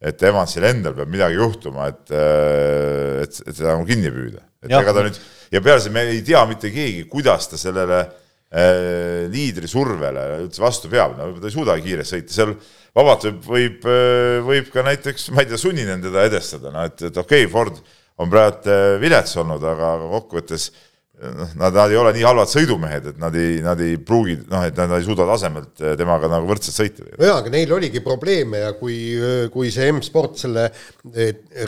et 0.00 0.22
Evansil 0.28 0.66
endal 0.68 0.94
peab 0.96 1.10
midagi 1.12 1.38
juhtuma, 1.38 1.88
et, 1.92 2.12
äh, 2.12 3.24
et, 3.24 3.40
et 3.46 3.54
seda 3.54 3.72
nagu 3.72 3.86
kinni 3.88 4.12
püüda. 4.12 4.44
et 4.64 4.72
ja. 4.72 4.82
ega 4.82 4.94
ta 4.96 5.04
nüüd 5.06 5.18
ja 5.52 5.62
peale 5.64 5.82
selle 5.82 5.96
me 5.96 6.06
ei 6.12 6.22
tea 6.26 6.42
mitte 6.48 6.70
keegi, 6.74 7.04
kuidas 7.10 7.48
ta 7.50 7.60
sellele 7.60 8.00
äh, 8.02 9.26
liidri 9.32 9.68
survele 9.70 10.26
üldse 10.44 10.62
vastu 10.62 10.90
peab, 10.92 11.16
no 11.18 11.30
ta 11.40 11.48
ei 11.48 11.54
suudagi 11.54 11.86
kiiresti 11.86 12.16
sõita, 12.16 12.36
seal 12.36 12.56
vabalt 12.96 13.28
võib, 13.28 13.44
võib, 13.52 13.86
äh, 13.92 14.40
võib 14.46 14.72
ka 14.74 14.84
näiteks, 14.86 15.30
ma 15.34 15.44
ei 15.44 15.50
tea, 15.52 15.60
sunninen 15.60 16.04
teda 16.04 16.26
edestada, 16.28 16.74
no 16.74 16.84
et, 16.88 16.98
et 17.08 17.22
okei 17.22 17.46
okay,, 17.46 17.52
Ford 17.52 17.80
on 18.22 18.32
praegu 18.32 18.72
äh, 18.72 18.96
vilets 19.02 19.36
olnud, 19.40 19.64
aga, 19.64 19.94
aga 19.96 20.10
kokkuvõttes 20.16 20.70
noh, 21.22 21.50
nad, 21.56 21.74
nad 21.74 21.92
ei 21.92 21.98
ole 21.98 22.12
nii 22.16 22.24
halvad 22.26 22.50
sõidumehed, 22.50 23.08
et 23.12 23.20
nad 23.20 23.36
ei, 23.38 23.58
nad 23.64 23.80
ei 23.82 23.96
pruugi, 23.98 24.36
noh, 24.50 24.64
et 24.68 24.76
nad 24.78 24.92
ei 24.96 25.06
suuda 25.06 25.26
tasemelt 25.28 25.84
temaga 25.98 26.30
nagu 26.30 26.48
võrdselt 26.48 26.76
sõita. 26.76 27.06
jaa, 27.16 27.38
aga 27.40 27.52
neil 27.52 27.72
oligi 27.76 28.02
probleeme 28.04 28.62
ja 28.64 28.72
kui, 28.78 28.96
kui 29.52 29.72
see 29.74 29.88
M-sport 29.94 30.40
selle 30.42 30.68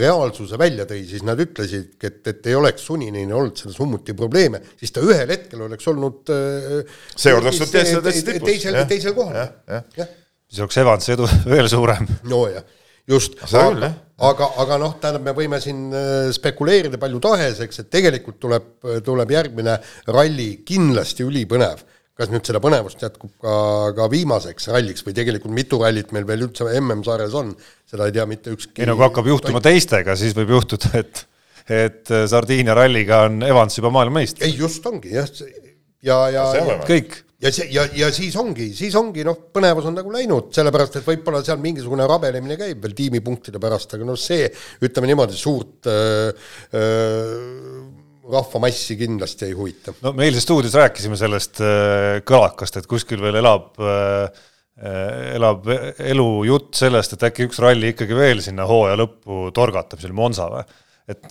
reaalsuse 0.00 0.60
välja 0.60 0.88
tõi, 0.88 1.02
siis 1.08 1.24
nad 1.26 1.40
ütlesid, 1.42 1.94
et, 2.02 2.20
et 2.32 2.50
ei 2.50 2.58
oleks 2.58 2.84
sunnineline 2.88 3.34
olnud 3.34 3.60
selle 3.60 3.76
summuti 3.76 4.16
probleeme, 4.18 4.62
siis 4.80 4.94
ta 4.94 5.04
ühel 5.04 5.32
hetkel 5.32 5.64
oleks 5.68 5.92
olnud 5.92 6.28
seekord 6.28 7.46
oleks 7.46 7.62
olnud 7.62 7.76
täitsa, 7.76 8.02
täitsa 8.04 8.26
tipus. 8.32 8.50
teisel, 8.50 8.82
teisel 8.90 9.16
kohal. 9.16 9.48
siis 10.48 10.64
oleks 10.64 10.82
Evansi 10.84 11.16
edu 11.16 11.30
veel 11.54 11.72
suurem. 11.72 12.08
nojah 12.28 12.66
just, 13.08 13.38
aga, 13.48 13.92
aga, 14.30 14.48
aga 14.64 14.78
noh, 14.80 14.96
tähendab, 15.02 15.26
me 15.26 15.34
võime 15.36 15.60
siin 15.62 15.86
äh, 15.92 16.30
spekuleerida 16.34 17.00
palju 17.00 17.20
tahes, 17.24 17.62
eks, 17.64 17.84
et 17.84 17.92
tegelikult 17.92 18.40
tuleb, 18.42 18.72
tuleb 19.04 19.32
järgmine 19.36 19.78
ralli 20.14 20.50
kindlasti 20.68 21.26
ülipõnev. 21.26 21.86
kas 22.18 22.32
nüüd 22.32 22.48
seda 22.48 22.58
põnevust 22.58 22.98
jätkub 22.98 23.30
ka, 23.38 23.52
ka 23.94 24.08
viimaseks 24.10 24.72
ralliks 24.72 25.04
või 25.06 25.14
tegelikult 25.14 25.54
mitu 25.54 25.78
rallit 25.78 26.10
meil 26.10 26.24
veel 26.26 26.48
üldse 26.48 26.66
MM-sarjas 26.80 27.36
on, 27.38 27.52
seda 27.86 28.08
ei 28.08 28.16
tea 28.16 28.24
mitte 28.26 28.50
ükski 28.50 28.82
ei 28.82 28.88
no 28.90 28.96
kui 28.98 29.06
hakkab 29.06 29.30
juhtuma 29.30 29.62
teistega, 29.62 30.16
siis 30.18 30.34
võib 30.34 30.56
juhtuda, 30.56 30.90
et 30.98 31.24
et 31.68 32.10
Sardiinia 32.26 32.74
ralliga 32.74 33.26
on 33.28 33.42
Evans 33.44 33.76
juba 33.78 33.92
maailmameister. 33.94 34.46
ei, 34.48 34.56
just 34.56 34.86
ongi 34.88 35.12
jah, 35.14 35.30
ja, 36.02 36.18
ja, 36.32 36.44
ja 36.56 36.78
kõik 36.88 37.20
ja 37.42 37.52
see 37.54 37.68
ja, 37.74 37.84
ja 37.94 38.08
siis 38.14 38.34
ongi, 38.38 38.70
siis 38.76 38.96
ongi 38.98 39.22
noh, 39.26 39.38
põnevus 39.54 39.86
on 39.88 39.96
nagu 39.98 40.10
läinud, 40.14 40.50
sellepärast 40.54 40.98
et 41.00 41.06
võib-olla 41.06 41.42
seal 41.46 41.60
mingisugune 41.62 42.06
rabelemine 42.10 42.58
käib 42.58 42.82
veel 42.82 42.96
tiimipunktide 42.98 43.60
pärast, 43.62 43.94
aga 43.94 44.08
noh, 44.08 44.18
see 44.18 44.48
ütleme 44.84 45.10
niimoodi 45.10 45.38
suurt 45.38 45.88
äh, 45.90 46.50
äh, 46.74 48.02
rahvamassi 48.28 48.98
kindlasti 48.98 49.48
ei 49.48 49.56
huvita. 49.56 49.94
no 50.02 50.12
me 50.16 50.26
eilses 50.26 50.44
stuudios 50.48 50.74
rääkisime 50.78 51.18
sellest 51.20 51.62
äh, 51.62 52.18
kõlakast, 52.28 52.80
et 52.80 52.90
kuskil 52.90 53.22
veel 53.22 53.38
elab 53.40 53.78
äh, 53.78 54.44
elab 55.34 55.64
elujutt 55.98 56.76
sellest, 56.78 57.16
et 57.16 57.24
äkki 57.30 57.48
üks 57.48 57.58
ralli 57.62 57.94
ikkagi 57.94 58.14
veel 58.14 58.42
sinna 58.44 58.66
hooaja 58.68 58.98
lõppu 59.00 59.48
torgatab, 59.54 59.98
see 59.98 60.10
oli 60.10 60.18
Monza 60.18 60.46
või? 60.52 60.66
et, 61.08 61.24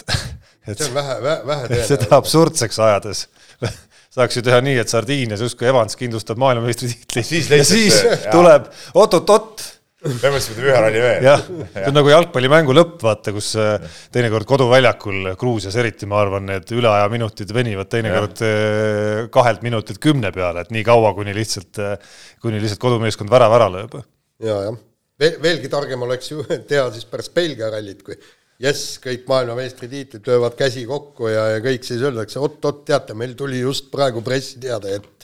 et 0.68 0.74
see 0.74 0.90
on 0.90 0.96
vähe, 0.98 1.20
vähe, 1.24 1.44
vähe 1.52 1.68
tõenäoline. 1.70 1.88
seda 1.92 2.10
absurdseks 2.18 2.80
ajades 2.88 3.28
saaks 4.18 4.40
ju 4.40 4.44
teha 4.46 4.60
nii, 4.66 4.78
et 4.82 4.92
Sardiinias 4.92 5.42
justkui 5.46 5.70
Evans 5.70 5.98
kindlustab 6.00 6.40
maailmameistritiitli 6.42 7.60
ja 7.60 7.66
siis 7.68 7.98
tuleb 8.32 8.70
oot-oot-oot. 8.98 9.66
mõtlesime 10.08 10.64
ühe 10.64 10.78
ralli 10.78 11.02
veel. 11.02 11.26
jah, 11.26 11.44
see 11.74 11.86
on 11.90 11.96
nagu 11.98 12.12
jalgpallimängu 12.12 12.76
lõpp, 12.78 12.98
vaata, 13.06 13.34
kus 13.36 13.52
äh, 13.60 13.86
teinekord 14.14 14.48
koduväljakul 14.50 15.34
Gruusias 15.42 15.78
eriti, 15.82 16.10
ma 16.10 16.22
arvan, 16.22 16.46
need 16.50 16.74
üleaja 16.74 17.10
minutid 17.14 17.54
venivad 17.54 17.90
teinekord. 17.92 18.44
Äh, 18.46 19.24
kahelt 19.34 19.66
minutilt 19.66 20.02
kümne 20.04 20.32
peale, 20.34 20.66
et 20.66 20.74
nii 20.74 20.86
kaua, 20.88 21.14
kuni 21.18 21.34
lihtsalt, 21.38 21.82
äh, 21.82 21.98
kuni 22.42 22.62
lihtsalt 22.62 22.82
kodumeeskond 22.86 23.34
värava 23.34 23.60
ära 23.60 23.72
lööb. 23.74 24.00
ja, 24.46 24.62
jah, 24.70 24.82
veel, 25.20 25.38
veelgi 25.44 25.74
targem 25.74 26.06
oleks 26.10 26.34
ju 26.34 26.46
teha 26.72 26.90
siis 26.96 27.10
pärast 27.10 27.34
Belgia 27.38 27.74
rallit, 27.74 28.06
kui 28.06 28.18
jess, 28.62 28.98
kõik 29.04 29.28
maailmameistritiitlid 29.30 30.28
löövad 30.28 30.56
käsi 30.58 30.86
kokku 30.90 31.30
ja, 31.32 31.48
ja 31.56 31.62
kõik 31.64 31.86
siis 31.86 32.02
öeldakse 32.02 32.42
oot-oot, 32.42 32.84
teate, 32.88 33.18
meil 33.18 33.36
tuli 33.38 33.62
just 33.62 33.92
praegu 33.94 34.24
pressiteade, 34.26 34.98
et 34.98 35.17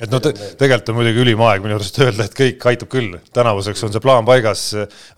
et 0.00 0.12
noh 0.12 0.20
te, 0.24 0.32
tegelikult 0.32 0.90
on 0.92 0.96
muidugi 0.96 1.20
ülim 1.22 1.42
aeg 1.44 1.62
minu 1.64 1.76
arust 1.76 1.98
öelda, 2.00 2.24
et 2.24 2.34
kõik 2.36 2.64
aitab 2.70 2.88
küll, 2.92 3.16
tänavuseks 3.36 3.82
on 3.86 3.92
see 3.92 4.02
plaan 4.02 4.26
paigas, 4.28 4.62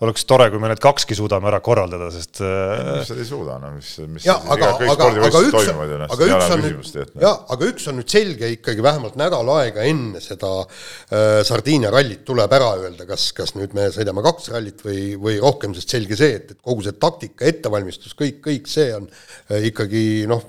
oleks 0.03 0.25
tore, 0.27 0.49
kui 0.51 0.59
me 0.61 0.69
need 0.71 0.81
kakski 0.83 1.15
suudame 1.17 1.47
ära 1.49 1.61
korraldada, 1.63 2.09
sest 2.13 2.41
mis 2.43 3.07
sa 3.07 3.15
ei 3.15 3.27
suuda, 3.27 3.57
no 3.61 3.71
mis, 3.77 3.93
mis 4.11 4.27
ja, 4.27 4.35
aga, 4.51 4.73
aga, 4.75 5.07
aga 5.07 5.43
üks, 5.47 5.69
aga 6.09 6.29
üks 6.29 6.55
on 6.57 6.65
nüüd, 6.65 7.15
jaa, 7.23 7.33
aga 7.55 7.69
üks 7.71 7.87
on 7.91 7.99
nüüd 8.01 8.15
selge 8.15 8.51
ikkagi 8.57 8.83
vähemalt 8.85 9.15
nädal 9.19 9.51
aega 9.55 9.85
enne 9.87 10.23
seda 10.23 10.51
äh, 10.65 11.39
Sardiinia 11.47 11.93
rallit 11.95 12.25
tuleb 12.27 12.55
ära 12.59 12.73
öelda, 12.81 13.07
kas, 13.09 13.29
kas 13.37 13.55
nüüd 13.55 13.75
me 13.77 13.87
sõidame 13.95 14.25
kaks 14.25 14.51
rallit 14.53 14.83
või, 14.85 15.13
või 15.21 15.37
rohkem, 15.39 15.75
sest 15.77 15.95
selge 15.95 16.19
see, 16.19 16.35
et, 16.41 16.51
et 16.51 16.59
kogu 16.59 16.83
see 16.85 16.97
taktika, 16.99 17.47
ettevalmistus, 17.47 18.17
kõik, 18.19 18.41
kõik 18.43 18.67
see 18.71 18.91
on 18.97 19.07
äh, 19.07 19.69
ikkagi 19.71 20.25
noh, 20.29 20.43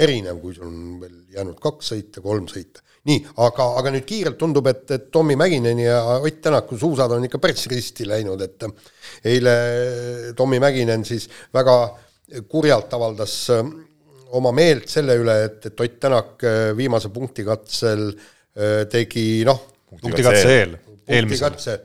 erinev, 0.00 0.38
kui 0.40 0.54
sul 0.54 0.70
on 0.70 1.02
veel 1.02 1.18
jäänud 1.34 1.58
kaks 1.60 1.92
sõita, 1.92 2.22
kolm 2.24 2.46
sõita 2.50 2.86
nii, 3.08 3.20
aga, 3.40 3.66
aga 3.80 3.92
nüüd 3.94 4.04
kiirelt 4.08 4.36
tundub, 4.40 4.66
et, 4.68 4.84
et 4.92 5.06
Tommy 5.12 5.36
Mäkineni 5.40 5.86
ja 5.86 6.00
Ott 6.18 6.40
Tänaku 6.44 6.76
suusad 6.78 7.12
on 7.16 7.24
ikka 7.24 7.40
päris 7.40 7.64
risti 7.70 8.06
läinud, 8.08 8.42
et 8.44 8.66
eile 9.24 9.54
Tommy 10.36 10.60
Mäkinen 10.60 11.04
siis 11.08 11.28
väga 11.54 11.76
kurjalt 12.50 12.92
avaldas 12.94 13.36
äh, 13.54 13.64
oma 14.36 14.52
meelt 14.54 14.90
selle 14.90 15.16
üle, 15.20 15.36
et, 15.48 15.70
et 15.70 15.84
Ott 15.86 15.96
Tänak 16.02 16.44
äh, 16.44 16.60
viimase 16.76 17.12
punktikatsel 17.14 18.10
äh, 18.10 18.84
tegi 18.92 19.46
noh, 19.48 19.64
punktikatse 19.96 20.54
eel, 20.58 20.76
eelmisel. 21.08 21.80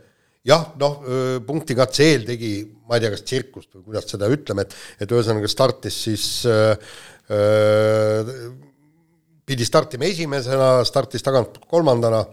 jah, 0.45 0.67
noh, 0.77 0.99
punktikatse 1.47 2.11
eel 2.11 2.27
tegi, 2.27 2.53
ma 2.85 2.99
ei 2.99 3.05
tea, 3.05 3.15
kas 3.15 3.23
tsirkust 3.25 3.71
või 3.73 3.87
kuidas 3.87 4.11
seda 4.11 4.29
ütleme, 4.29 4.67
et, 4.67 4.75
et 5.01 5.15
ühesõnaga 5.15 5.49
startis 5.49 6.03
siis 6.05 6.27
äh, 6.45 6.75
pidi 9.45 9.65
startima 9.67 10.07
esimesena, 10.09 10.69
startis 10.87 11.23
tagant 11.25 11.59
kolmandana, 11.69 12.23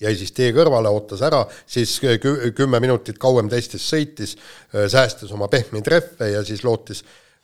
jäi 0.00 0.14
siis 0.16 0.32
tee 0.34 0.50
kõrvale, 0.56 0.90
ootas 0.94 1.22
ära, 1.26 1.42
siis 1.66 1.96
kümme 2.56 2.80
minutit 2.82 3.18
kauem 3.20 3.48
testis, 3.50 3.86
sõitis, 3.90 4.36
säästis 4.72 5.32
oma 5.34 5.50
pehmeid 5.52 5.90
rehve 5.90 6.30
ja 6.32 6.44
siis 6.46 6.64
lootis 6.64 7.02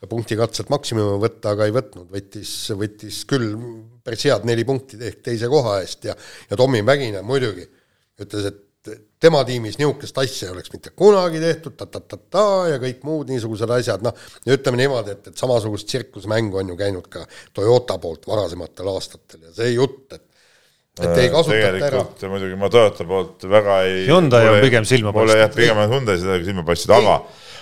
punktikatselt 0.09 0.69
maksimumi 0.73 1.19
võtta, 1.23 1.55
aga 1.55 1.67
ei 1.69 1.75
võtnud, 1.75 2.11
võttis, 2.13 2.53
võttis 2.77 3.23
küll 3.29 3.55
päris 4.05 4.27
head 4.29 4.45
neli 4.49 4.67
punkti 4.69 5.01
ehk 5.01 5.23
teise 5.25 5.49
koha 5.49 5.79
eest 5.83 6.05
ja, 6.09 6.17
ja 6.51 6.59
Tommy 6.61 6.83
Mäkinen 6.85 7.25
muidugi 7.25 7.65
ütles, 8.21 8.51
et 8.51 8.64
tema 9.21 9.41
tiimis 9.49 9.79
niisugust 9.81 10.19
asja 10.21 10.49
ei 10.49 10.53
oleks 10.53 10.73
mitte 10.73 10.93
kunagi 10.97 11.41
tehtud 11.41 11.77
ta,, 11.79 11.87
ta-ta-ta-ta 11.87 12.75
ja 12.75 12.81
kõik 12.83 13.05
muud 13.07 13.33
niisugused 13.33 13.71
asjad, 13.79 14.05
noh, 14.05 14.17
ütleme 14.51 14.81
niimoodi, 14.83 15.15
et, 15.17 15.31
et 15.31 15.41
samasugust 15.41 15.89
tsirkusmängu 15.89 16.61
on 16.61 16.75
ju 16.75 16.77
käinud 16.79 17.09
ka 17.13 17.25
Toyota 17.57 17.97
poolt 18.03 18.29
varasematel 18.29 18.91
aastatel 18.93 19.49
ja 19.49 19.55
see 19.57 19.73
jutt, 19.75 20.13
et 20.13 20.31
et 20.95 21.17
ei 21.25 21.31
kasutata 21.33 21.87
ära. 21.89 22.05
muidugi 22.31 22.59
ma 22.61 22.69
Toyota 22.71 23.07
poolt 23.09 23.49
väga 23.51 23.81
ei 23.89 24.05
Hyundai 24.07 24.45
on 24.51 24.61
pigem 24.63 24.85
silma 24.87 25.11
paistnud. 25.11 25.33
mulle 25.33 25.41
jah, 25.41 25.51
pigem 25.57 25.81
on 25.83 25.91
Hyundai 25.91 26.21
seda 26.21 26.39
silma 26.45 26.63
paistnud, 26.69 26.95
aga, 27.01 27.17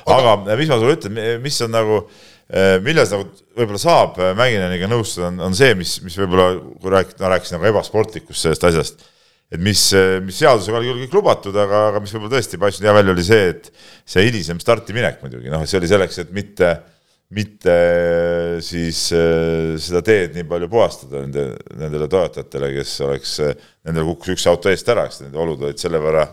aga, 0.04 0.34
aga 0.42 0.58
mis 0.60 0.68
ma 0.68 0.80
sulle 0.82 0.98
ütlen, 0.98 1.22
mis 1.46 1.62
on 1.64 1.72
nagu 1.72 2.02
eh, 2.02 2.76
milles 2.84 3.14
nagu 3.14 3.30
võib-olla 3.56 3.80
saab 3.80 4.20
Mägineniga 4.36 4.90
nõustuda, 4.90 5.30
on, 5.30 5.40
on 5.48 5.56
see, 5.56 5.72
mis, 5.78 5.96
mis 6.04 6.18
võib-olla, 6.20 6.50
kui 6.82 6.92
rääkida, 6.92 7.22
no 7.22 7.32
rääkisin 7.32 7.56
nagu 7.56 7.70
ebasportlikust 7.72 8.48
sellest 8.50 8.68
asjast 8.68 9.06
et 9.52 9.60
mis, 9.60 9.80
mis 10.24 10.38
seadusega 10.40 10.78
oli 10.78 10.88
küll 10.88 11.02
kõik 11.04 11.18
lubatud, 11.18 11.56
aga, 11.60 11.88
aga 11.90 12.00
mis 12.00 12.14
võib-olla 12.14 12.38
tõesti 12.38 12.60
paistis 12.60 12.86
hea 12.86 12.94
välja, 12.96 13.12
oli 13.12 13.24
see, 13.26 13.50
et 13.52 13.68
see 14.08 14.24
hilisem 14.24 14.60
startiminek 14.62 15.20
muidugi, 15.24 15.52
noh, 15.52 15.66
see 15.68 15.80
oli 15.80 15.90
selleks, 15.90 16.22
et 16.22 16.30
mitte, 16.32 16.70
mitte 17.36 17.74
siis 18.64 19.02
äh, 19.16 19.74
seda 19.82 20.00
teed 20.06 20.38
nii 20.38 20.46
palju 20.48 20.70
puhastada 20.72 21.24
nende, 21.26 21.50
nendele 21.76 22.08
toetajatele, 22.12 22.70
kes 22.78 22.94
oleks, 23.08 23.34
nendel 23.88 24.08
kukkus 24.12 24.32
üks 24.36 24.48
auto 24.52 24.72
eest 24.72 24.88
ära, 24.92 25.04
eks 25.10 25.20
need 25.26 25.36
olud 25.36 25.66
olid 25.68 25.82
selle 25.82 26.00
võrra, 26.00 26.24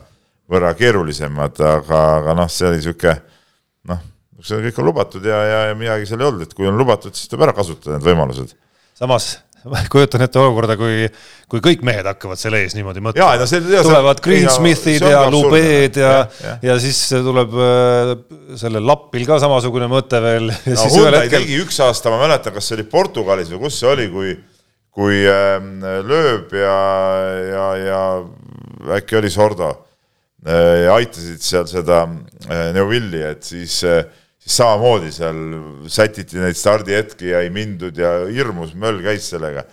võrra 0.50 0.72
keerulisemad, 0.80 1.60
aga, 1.60 2.06
aga 2.22 2.40
noh, 2.40 2.48
see 2.52 2.70
oli 2.70 2.80
niisugune 2.80 3.20
noh, 3.92 4.08
see 4.46 4.64
kõik 4.70 4.80
on 4.80 4.90
lubatud 4.94 5.28
ja, 5.28 5.44
ja, 5.44 5.60
ja 5.72 5.76
midagi 5.78 6.08
seal 6.08 6.24
ei 6.24 6.32
olnud, 6.32 6.48
et 6.48 6.56
kui 6.56 6.72
on 6.72 6.80
lubatud, 6.80 7.12
siis 7.16 7.28
tuleb 7.28 7.50
ära 7.50 7.58
kasutada 7.58 7.98
need 7.98 8.08
võimalused. 8.08 8.56
samas 8.96 9.34
ma 9.68 9.82
kujutan 9.92 10.24
ette 10.24 10.40
olukorda, 10.40 10.76
kui, 10.80 11.08
kui 11.52 11.64
kõik 11.64 11.82
mehed 11.88 12.08
hakkavad 12.08 12.40
selle 12.40 12.62
ees 12.64 12.76
niimoodi 12.78 13.02
mõtlema. 13.04 13.26
Tulevad 13.86 14.22
Greensmithid 14.24 15.04
ja 15.04 15.26
Lubeed 15.32 16.00
ja, 16.00 16.14
ja, 16.44 16.54
ja 16.70 16.78
siis 16.82 17.02
tuleb 17.12 17.58
äh, 17.60 18.14
sellel 18.60 18.86
Lappil 18.88 19.26
ka 19.28 19.40
samasugune 19.44 19.90
mõte 19.92 20.22
veel. 20.24 20.54
no 20.54 20.88
Hyundai 20.94 21.26
hetkel... 21.26 21.44
tegi 21.44 21.60
üks 21.66 21.82
aasta, 21.84 22.14
ma 22.14 22.22
mäletan, 22.24 22.56
kas 22.56 22.70
see 22.70 22.80
oli 22.80 22.88
Portugalis 22.92 23.52
või 23.52 23.66
kus 23.66 23.82
see 23.82 23.92
oli, 23.92 24.08
kui, 24.14 24.34
kui 24.96 25.22
äh, 25.28 25.60
lööb 26.08 26.56
ja, 26.56 26.80
ja, 27.50 27.68
ja 27.84 28.02
äkki 29.00 29.20
oli 29.20 29.34
Sordo 29.34 29.74
äh, 30.48 30.86
ja 30.86 30.96
aitasid 30.96 31.44
seal 31.44 31.68
seda 31.70 32.06
äh, 32.06 32.70
Neuvilli, 32.78 33.26
et 33.34 33.44
siis 33.48 33.82
äh, 33.88 34.06
siis 34.40 34.56
samamoodi 34.62 35.12
seal 35.14 35.42
sätiti 35.92 36.40
neid 36.40 36.58
stardihetki 36.58 37.34
ja 37.34 37.44
ei 37.44 37.52
mindud 37.54 37.98
ja 38.00 38.14
hirmus 38.30 38.74
möll 38.80 39.02
käis 39.04 39.28
sellega. 39.34 39.66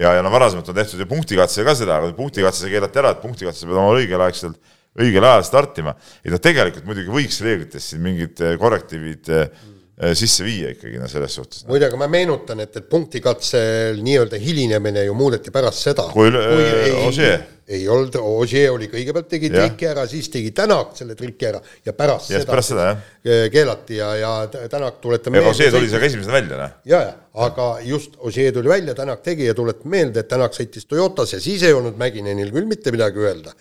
ja, 0.00 0.14
ja 0.16 0.22
no 0.24 0.32
varasemalt 0.32 0.68
on 0.68 0.76
tehtud 0.76 1.00
ju 1.00 1.08
punktikatse 1.08 1.64
ka 1.64 1.74
seda, 1.78 1.98
aga 2.00 2.12
punktikatse 2.16 2.70
keelati 2.72 3.02
ära, 3.02 3.14
et 3.16 3.24
punktikatse 3.24 3.66
peab 3.66 3.78
olema 3.78 3.98
õigel-aegselt, 3.98 4.56
õigel 5.00 5.24
ajal 5.24 5.44
startima. 5.48 5.96
et 6.24 6.32
noh, 6.32 6.40
tegelikult 6.42 6.88
muidugi 6.88 7.12
võiks 7.16 7.40
reeglites 7.44 7.92
siin 7.92 8.04
mingid 8.04 8.40
eh, 8.44 8.56
korrektiivid 8.60 9.30
mm. 9.30 10.16
sisse 10.16 10.44
viia 10.44 10.74
ikkagi 10.76 11.00
no 11.00 11.08
selles 11.08 11.36
suhtes. 11.40 11.64
muide, 11.68 11.88
aga 11.88 12.00
ma 12.00 12.10
meenutan, 12.12 12.60
et, 12.64 12.76
et 12.76 12.88
punktikatsel 12.92 14.00
nii-öelda 14.04 14.40
hilinemine 14.40 15.06
ju 15.08 15.16
muudeti 15.16 15.52
pärast 15.54 15.88
seda, 15.88 16.10
kui, 16.12 16.28
kui 16.28 16.68
ei, 16.68 17.40
ei 17.70 17.86
olnud, 17.90 18.16
Ogier 18.20 18.72
oli 18.74 18.88
kõigepealt 18.90 19.28
tegi 19.30 19.50
triki 19.52 19.88
ära, 19.90 20.04
siis 20.10 20.28
tegi 20.32 20.50
Tänak 20.56 20.96
selle 20.98 21.14
triki 21.18 21.46
ära 21.50 21.60
ja 21.86 21.94
pärast 21.96 22.32
Jah, 22.32 22.42
seda, 22.42 22.50
pärast 22.50 22.72
seda, 22.72 22.86
jah. 22.90 23.48
keelati 23.54 24.00
ja, 24.00 24.10
ja 24.18 24.32
Tänak 24.70 25.00
tuletame 25.02 25.42
ega 25.42 25.52
see 25.56 25.70
tuli 25.72 25.90
seal 25.90 26.02
ka 26.02 26.08
esimesena 26.10 26.36
välja, 26.36 26.60
noh. 26.60 26.78
ja, 26.90 27.02
ja 27.08 27.44
aga 27.46 27.68
just 27.86 28.16
Ogier 28.18 28.54
tuli 28.56 28.72
välja, 28.72 28.96
Tänak 28.98 29.22
tegi 29.26 29.46
ja 29.46 29.56
tuletame 29.56 29.96
meelde, 29.96 30.24
et 30.24 30.30
Tänak 30.30 30.56
sõitis 30.56 30.88
Toyotas 30.90 31.36
ja 31.36 31.42
siis 31.42 31.62
ei 31.66 31.76
olnud 31.76 32.00
Mäkinenil 32.00 32.50
küll 32.54 32.70
mitte 32.70 32.94
midagi 32.94 33.22
öelda. 33.22 33.54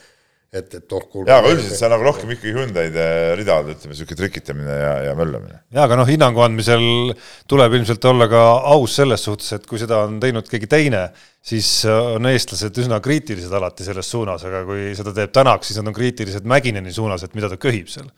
Et, 0.53 0.73
et 0.73 0.93
oh 0.97 1.03
kuulge. 1.05 1.29
jaa, 1.29 1.39
aga 1.41 1.51
üldiselt 1.53 1.77
see 1.77 1.85
on 1.85 1.93
nagu 1.93 2.05
rohkem 2.07 2.31
ikkagi 2.33 2.53
Hyundai'de 2.55 3.05
rida, 3.37 3.59
ütleme, 3.61 3.93
niisugune 3.93 4.19
trikitamine 4.19 4.77
ja, 4.79 4.93
ja 5.09 5.15
möllamine. 5.17 5.59
jaa, 5.75 5.85
aga 5.85 5.99
noh, 5.99 6.09
hinnangu 6.09 6.43
andmisel 6.45 6.85
tuleb 7.49 7.75
ilmselt 7.79 8.07
olla 8.09 8.29
ka 8.31 8.43
aus 8.73 8.97
selles 9.01 9.25
suhtes, 9.29 9.51
et 9.59 9.67
kui 9.69 9.81
seda 9.81 10.01
on 10.07 10.17
teinud 10.23 10.49
keegi 10.49 10.69
teine, 10.71 11.05
siis 11.45 11.69
on 11.89 12.29
eestlased 12.31 12.81
üsna 12.81 13.01
kriitilised 13.05 13.53
alati 13.59 13.85
selles 13.87 14.09
suunas, 14.09 14.45
aga 14.49 14.63
kui 14.67 14.89
seda 14.97 15.13
teeb 15.15 15.35
Tänak, 15.35 15.67
siis 15.67 15.77
nad 15.79 15.91
on 15.91 15.97
kriitilised 15.97 16.47
Mäkineni 16.49 16.93
suunas, 16.95 17.23
et 17.25 17.37
mida 17.37 17.51
ta 17.51 17.59
köhib 17.61 17.91
seal. 17.91 18.09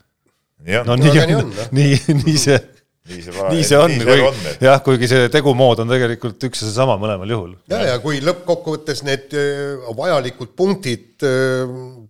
no 0.88 0.96
nii 0.96 1.26
on 1.26 1.52
nii, 1.78 1.98
nii 2.22 2.38
see, 2.40 2.56
nii 3.10 3.22
see, 3.24 3.46
nii 3.50 3.62
see 3.66 3.78
on, 3.78 3.90
nii 3.90 4.06
kui 4.06 4.14
see 4.14 4.26
on, 4.28 4.36
et 4.52 4.60
jah, 4.62 4.82
kuigi 4.86 5.08
see 5.10 5.30
tegumood 5.34 5.80
on 5.82 5.90
tegelikult 5.90 6.44
üks 6.46 6.62
ja 6.62 6.68
seesama 6.68 6.94
mõlemal 7.02 7.32
juhul. 7.34 7.56
ja, 7.72 7.80
ja 7.88 7.96
kui 8.02 8.20
lõppkokkuvõttes 8.22 9.02
need 9.08 9.34
öö, 9.34 9.90
vajalikud 9.98 10.52
punktid 10.58 11.26
öö, 11.26 11.64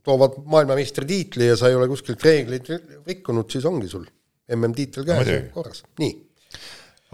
toovad 0.04 0.36
maailmameistritiitli 0.52 1.48
ja 1.48 1.56
sa 1.56 1.70
ei 1.72 1.78
ole 1.78 1.88
kuskilt 1.88 2.20
reegleid 2.26 2.68
rikkunud, 3.08 3.48
siis 3.52 3.64
ongi 3.68 3.88
sul 3.88 4.04
MM-tiitel 4.52 5.08
käes 5.08 5.32
ja 5.32 5.40
korras, 5.54 5.80
nii. 6.02 6.12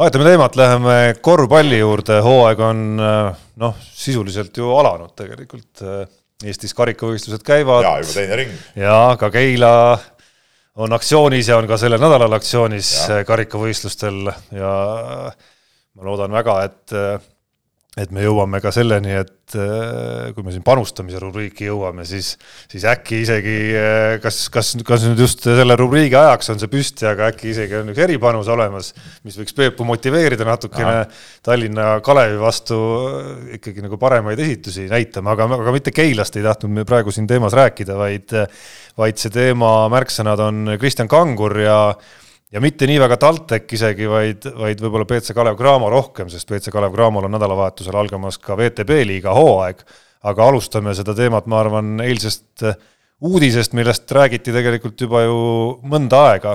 vahetame 0.00 0.26
teemat, 0.26 0.58
läheme 0.58 0.98
korvpalli 1.22 1.78
juurde, 1.78 2.18
hooaeg 2.26 2.66
on 2.66 2.84
äh, 2.98 3.42
noh, 3.62 3.78
sisuliselt 3.94 4.58
ju 4.58 4.74
alanud 4.74 5.14
tegelikult. 5.18 5.86
Eestis 6.38 6.70
karikavõistlused 6.78 7.42
käivad 7.42 7.82
jaa, 7.82 7.96
juba 7.98 8.12
teine 8.14 8.36
ring. 8.38 8.58
ja 8.78 8.98
ka 9.18 9.26
Keila 9.34 9.72
on 10.78 10.92
aktsioonis 10.94 11.48
ja 11.50 11.58
on 11.58 11.66
ka 11.70 11.78
sellel 11.80 12.00
nädalal 12.02 12.36
aktsioonis 12.38 12.92
karikavõistlustel 13.26 14.30
ja 14.54 14.72
ma 15.32 16.06
loodan 16.06 16.32
väga, 16.32 16.60
et 16.68 16.96
et 17.98 18.12
me 18.14 18.22
jõuame 18.22 18.60
ka 18.62 18.70
selleni, 18.74 19.14
et 19.18 19.56
äh, 19.58 20.28
kui 20.34 20.44
me 20.46 20.52
siin 20.54 20.62
panustamise 20.66 21.20
rubriiki 21.22 21.66
jõuame, 21.66 22.04
siis, 22.08 22.34
siis 22.70 22.84
äkki 22.88 23.22
isegi 23.24 23.54
äh, 23.78 24.14
kas, 24.22 24.44
kas, 24.54 24.74
kas 24.86 25.06
nüüd 25.08 25.22
just 25.24 25.42
selle 25.46 25.76
rubriigi 25.78 26.18
ajaks 26.18 26.52
on 26.54 26.62
see 26.62 26.70
püsti, 26.72 27.08
aga 27.10 27.30
äkki 27.32 27.50
isegi 27.52 27.78
on 27.80 27.90
üks 27.92 28.02
eripanus 28.04 28.50
olemas, 28.52 28.92
mis 29.26 29.38
võiks 29.40 29.56
Peepu 29.58 29.86
motiveerida 29.88 30.46
natukene 30.46 30.94
Aha. 31.00 31.08
Tallinna 31.48 31.88
Kalevi 32.04 32.38
vastu 32.42 32.78
äh, 33.08 33.32
ikkagi 33.58 33.84
nagu 33.84 33.98
paremaid 34.00 34.38
esitusi 34.44 34.86
näitama, 34.92 35.34
aga, 35.34 35.50
aga 35.58 35.74
mitte 35.74 35.94
Keilast 35.96 36.38
ei 36.38 36.46
tahtnud 36.46 36.78
me 36.78 36.86
praegu 36.88 37.14
siin 37.14 37.26
teemas 37.30 37.56
rääkida, 37.58 37.98
vaid, 37.98 38.38
vaid 38.98 39.18
see 39.18 39.34
teema 39.34 39.72
märksõnad 39.92 40.46
on 40.46 40.74
Kristjan 40.78 41.10
Kangur 41.10 41.58
ja 41.64 41.78
ja 42.52 42.62
mitte 42.64 42.88
nii 42.88 42.98
väga 43.02 43.18
TalTech 43.20 43.74
isegi, 43.76 44.08
vaid, 44.10 44.46
vaid 44.56 44.82
võib-olla 44.82 45.06
BC 45.08 45.36
Kalev 45.36 45.56
Cramo 45.58 45.90
rohkem, 45.92 46.30
sest 46.32 46.48
BC 46.48 46.72
Kalev 46.74 46.94
Cramol 46.96 47.28
on 47.28 47.34
nädalavahetusel 47.36 47.96
algamas 47.98 48.40
ka 48.42 48.56
VTB 48.58 49.02
liiga 49.08 49.34
hooaeg, 49.36 49.82
aga 50.28 50.46
alustame 50.48 50.94
seda 50.96 51.14
teemat, 51.16 51.48
ma 51.50 51.60
arvan, 51.62 51.98
eilsest 52.04 52.66
uudisest, 53.24 53.74
millest 53.74 54.10
räägiti 54.14 54.54
tegelikult 54.54 55.00
juba 55.00 55.24
ju 55.26 55.38
mõnda 55.90 56.22
aega, 56.30 56.54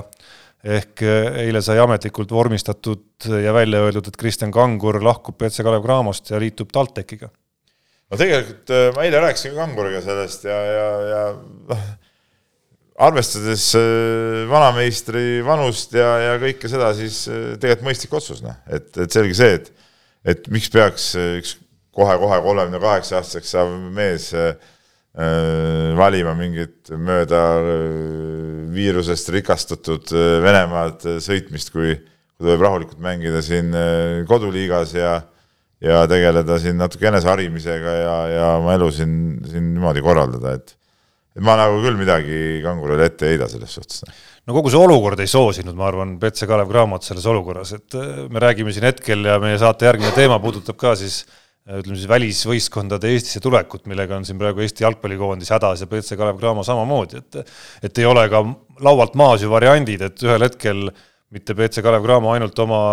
ehk 0.64 1.04
eile 1.44 1.60
sai 1.62 1.78
ametlikult 1.82 2.30
vormistatud 2.32 3.28
ja 3.28 3.52
välja 3.54 3.82
öeldud, 3.84 4.08
et 4.08 4.20
Kristjan 4.20 4.52
Kangur 4.52 5.02
lahkub 5.04 5.36
BC 5.40 5.64
Kalev 5.64 5.84
Cramost 5.84 6.32
ja 6.32 6.40
liitub 6.40 6.72
TalTechiga. 6.72 7.28
no 8.10 8.20
tegelikult 8.20 8.72
äh, 8.72 8.88
ma 8.96 9.04
eile 9.04 9.20
rääkisin 9.20 9.54
ka 9.54 9.60
Kanguriga 9.60 10.00
sellest 10.04 10.48
ja, 10.48 10.56
ja, 10.56 10.88
ja 11.10 11.22
noh, 11.70 11.84
arvestades 12.94 13.72
äh, 13.78 14.44
vanameistri 14.50 15.42
vanust 15.46 15.94
ja, 15.98 16.12
ja 16.22 16.36
kõike 16.42 16.70
seda, 16.70 16.92
siis 16.96 17.24
äh, 17.26 17.54
tegelikult 17.58 17.88
mõistlik 17.88 18.14
otsus, 18.20 18.42
noh, 18.44 18.54
et, 18.70 18.90
et 18.94 19.10
selge 19.14 19.36
see, 19.38 19.58
et 19.58 19.72
et 20.24 20.46
miks 20.48 20.70
peaks 20.72 21.10
äh, 21.20 21.34
üks 21.40 21.56
kohe-kohe 21.94 22.38
kolmekümne 22.42 22.80
kaheksa 22.82 23.18
aastaseks 23.18 23.50
saav 23.54 23.74
mees 23.94 24.30
äh, 24.34 24.54
valima 25.94 26.32
mingit 26.34 26.90
mööda 26.90 27.40
viirusest 28.74 29.28
rikastatud 29.30 30.10
Venemaad 30.42 31.04
sõitmist, 31.22 31.70
kui, 31.70 31.92
kui 32.34 32.48
võib 32.48 32.64
rahulikult 32.66 32.98
mängida 32.98 33.38
siin 33.46 33.70
koduliigas 34.26 34.96
ja 34.98 35.12
ja 35.84 36.00
tegeleda 36.10 36.58
siin 36.58 36.80
natuke 36.80 37.06
eneseharimisega 37.10 37.94
ja, 37.94 38.16
ja 38.32 38.48
oma 38.58 38.74
elu 38.74 38.88
siin, 38.94 39.14
siin 39.46 39.70
niimoodi 39.76 40.02
korraldada, 40.02 40.56
et 40.58 40.74
ma 41.42 41.56
nagu 41.58 41.80
küll 41.82 41.96
midagi 41.98 42.40
Kangurile 42.62 43.08
ette 43.08 43.26
ei 43.26 43.34
heida 43.34 43.48
selles 43.50 43.72
suhtes. 43.74 44.02
no 44.46 44.54
kogu 44.54 44.70
see 44.70 44.78
olukord 44.78 45.18
ei 45.22 45.30
soosinud, 45.30 45.74
ma 45.78 45.88
arvan, 45.88 46.16
BC 46.20 46.46
Kalev 46.50 46.70
Cramot 46.70 47.06
selles 47.06 47.26
olukorras, 47.30 47.72
et 47.74 47.96
äh, 47.98 48.26
me 48.30 48.42
räägime 48.42 48.74
siin 48.74 48.86
hetkel 48.86 49.26
ja 49.26 49.40
meie 49.42 49.58
saate 49.58 49.88
järgmine 49.88 50.14
teema 50.14 50.38
puudutab 50.42 50.78
ka 50.78 50.94
siis 51.00 51.24
äh, 51.24 51.80
ütleme 51.80 51.98
siis 51.98 52.10
välisvõistkondade 52.10 53.10
Eestisse 53.10 53.42
tulekut, 53.42 53.88
millega 53.90 54.18
on 54.18 54.28
siin 54.28 54.38
praegu 54.38 54.62
Eesti 54.62 54.86
jalgpallikoondis 54.86 55.50
hädas 55.56 55.82
ja 55.82 55.90
BC 55.90 56.20
Kalev 56.20 56.38
Cramo 56.38 56.66
samamoodi, 56.66 57.24
et 57.24 57.40
et 57.90 58.02
ei 58.02 58.06
ole 58.06 58.28
ka 58.30 58.44
laualt 58.86 59.18
maas 59.18 59.42
ju 59.42 59.50
variandid, 59.50 60.06
et 60.06 60.26
ühel 60.28 60.46
hetkel 60.46 60.86
mitte 61.34 61.58
BC 61.58 61.82
Kalev 61.82 62.06
Cramo 62.06 62.30
ainult 62.36 62.62
oma 62.62 62.84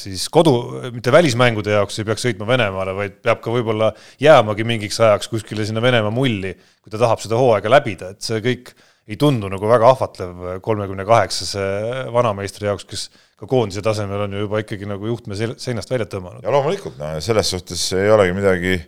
siis 0.00 0.26
kodu, 0.32 0.54
mitte 0.94 1.12
välismängude 1.12 1.74
jaoks 1.74 2.00
ei 2.00 2.06
peaks 2.08 2.24
sõitma 2.24 2.48
Venemaale, 2.48 2.94
vaid 2.96 3.16
peab 3.24 3.42
ka 3.44 3.52
võib-olla 3.52 3.90
jäämagi 4.22 4.64
mingiks 4.64 4.98
ajaks 5.02 5.28
kuskile 5.32 5.66
sinna 5.68 5.82
Venemaa 5.84 6.14
mulli, 6.14 6.54
kui 6.80 6.92
ta 6.92 7.00
tahab 7.02 7.20
seda 7.20 7.36
hooaega 7.40 7.72
läbida, 7.72 8.14
et 8.14 8.24
see 8.24 8.40
kõik 8.44 8.72
ei 9.06 9.18
tundu 9.20 9.50
nagu 9.52 9.68
väga 9.70 9.90
ahvatlev 9.92 10.46
kolmekümne 10.64 11.04
kaheksase 11.06 11.66
vanameistri 12.14 12.70
jaoks, 12.70 12.86
kes 12.88 13.04
ka 13.36 13.48
koondise 13.50 13.84
tasemel 13.84 14.24
on 14.24 14.34
ju 14.34 14.46
juba 14.46 14.62
ikkagi 14.64 14.88
nagu 14.88 15.12
juhtme 15.12 15.36
seinast 15.36 15.92
välja 15.92 16.08
tõmmanud. 16.10 16.42
ja 16.42 16.54
loomulikult, 16.54 16.96
no 16.98 17.12
selles 17.22 17.52
suhtes 17.52 17.84
ei 17.98 18.08
olegi 18.10 18.34
midagi, 18.34 18.78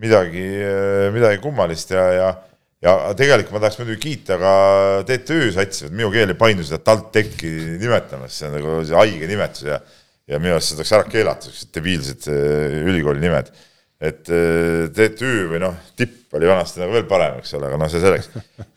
midagi, 0.00 0.46
midagi 1.16 1.42
kummalist 1.42 1.92
ja, 1.96 2.06
ja 2.14 2.30
ja 2.84 2.96
tegelikult 3.16 3.54
ma 3.56 3.62
tahaks 3.62 3.80
muidugi 3.80 4.00
kiita 4.02 4.38
ka 4.40 4.52
TTÜ 5.08 5.50
satsi, 5.56 5.88
et 5.88 5.96
minu 5.96 6.12
keel 6.14 6.32
ei 6.32 6.38
painu 6.38 6.64
seda 6.64 6.80
TalTechi 6.84 7.50
nimetamas, 7.80 8.36
see 8.36 8.48
on 8.48 8.56
nagu 8.56 8.76
see 8.88 8.96
haige 8.96 9.28
nimetus 9.28 9.66
ja 9.68 9.80
ja 10.30 10.38
minu 10.38 10.54
arust 10.54 10.70
see 10.70 10.78
tuleks 10.78 10.94
ära 10.96 11.10
keelata, 11.10 11.48
siuksed 11.48 11.74
debiilsed 11.74 12.30
äh, 12.30 12.78
ülikooli 12.86 13.22
nimed. 13.22 13.50
et 14.00 14.30
äh, 14.32 14.86
TTÜ 14.96 15.50
või 15.50 15.60
noh, 15.60 15.76
tipp 15.98 16.32
oli 16.38 16.48
vanasti 16.48 16.80
nagu 16.80 16.94
veel 16.94 17.08
parem, 17.10 17.40
eks 17.42 17.52
ole, 17.58 17.68
aga 17.68 17.80
noh, 17.80 17.90
see 17.92 18.00
selleks. 18.00 18.30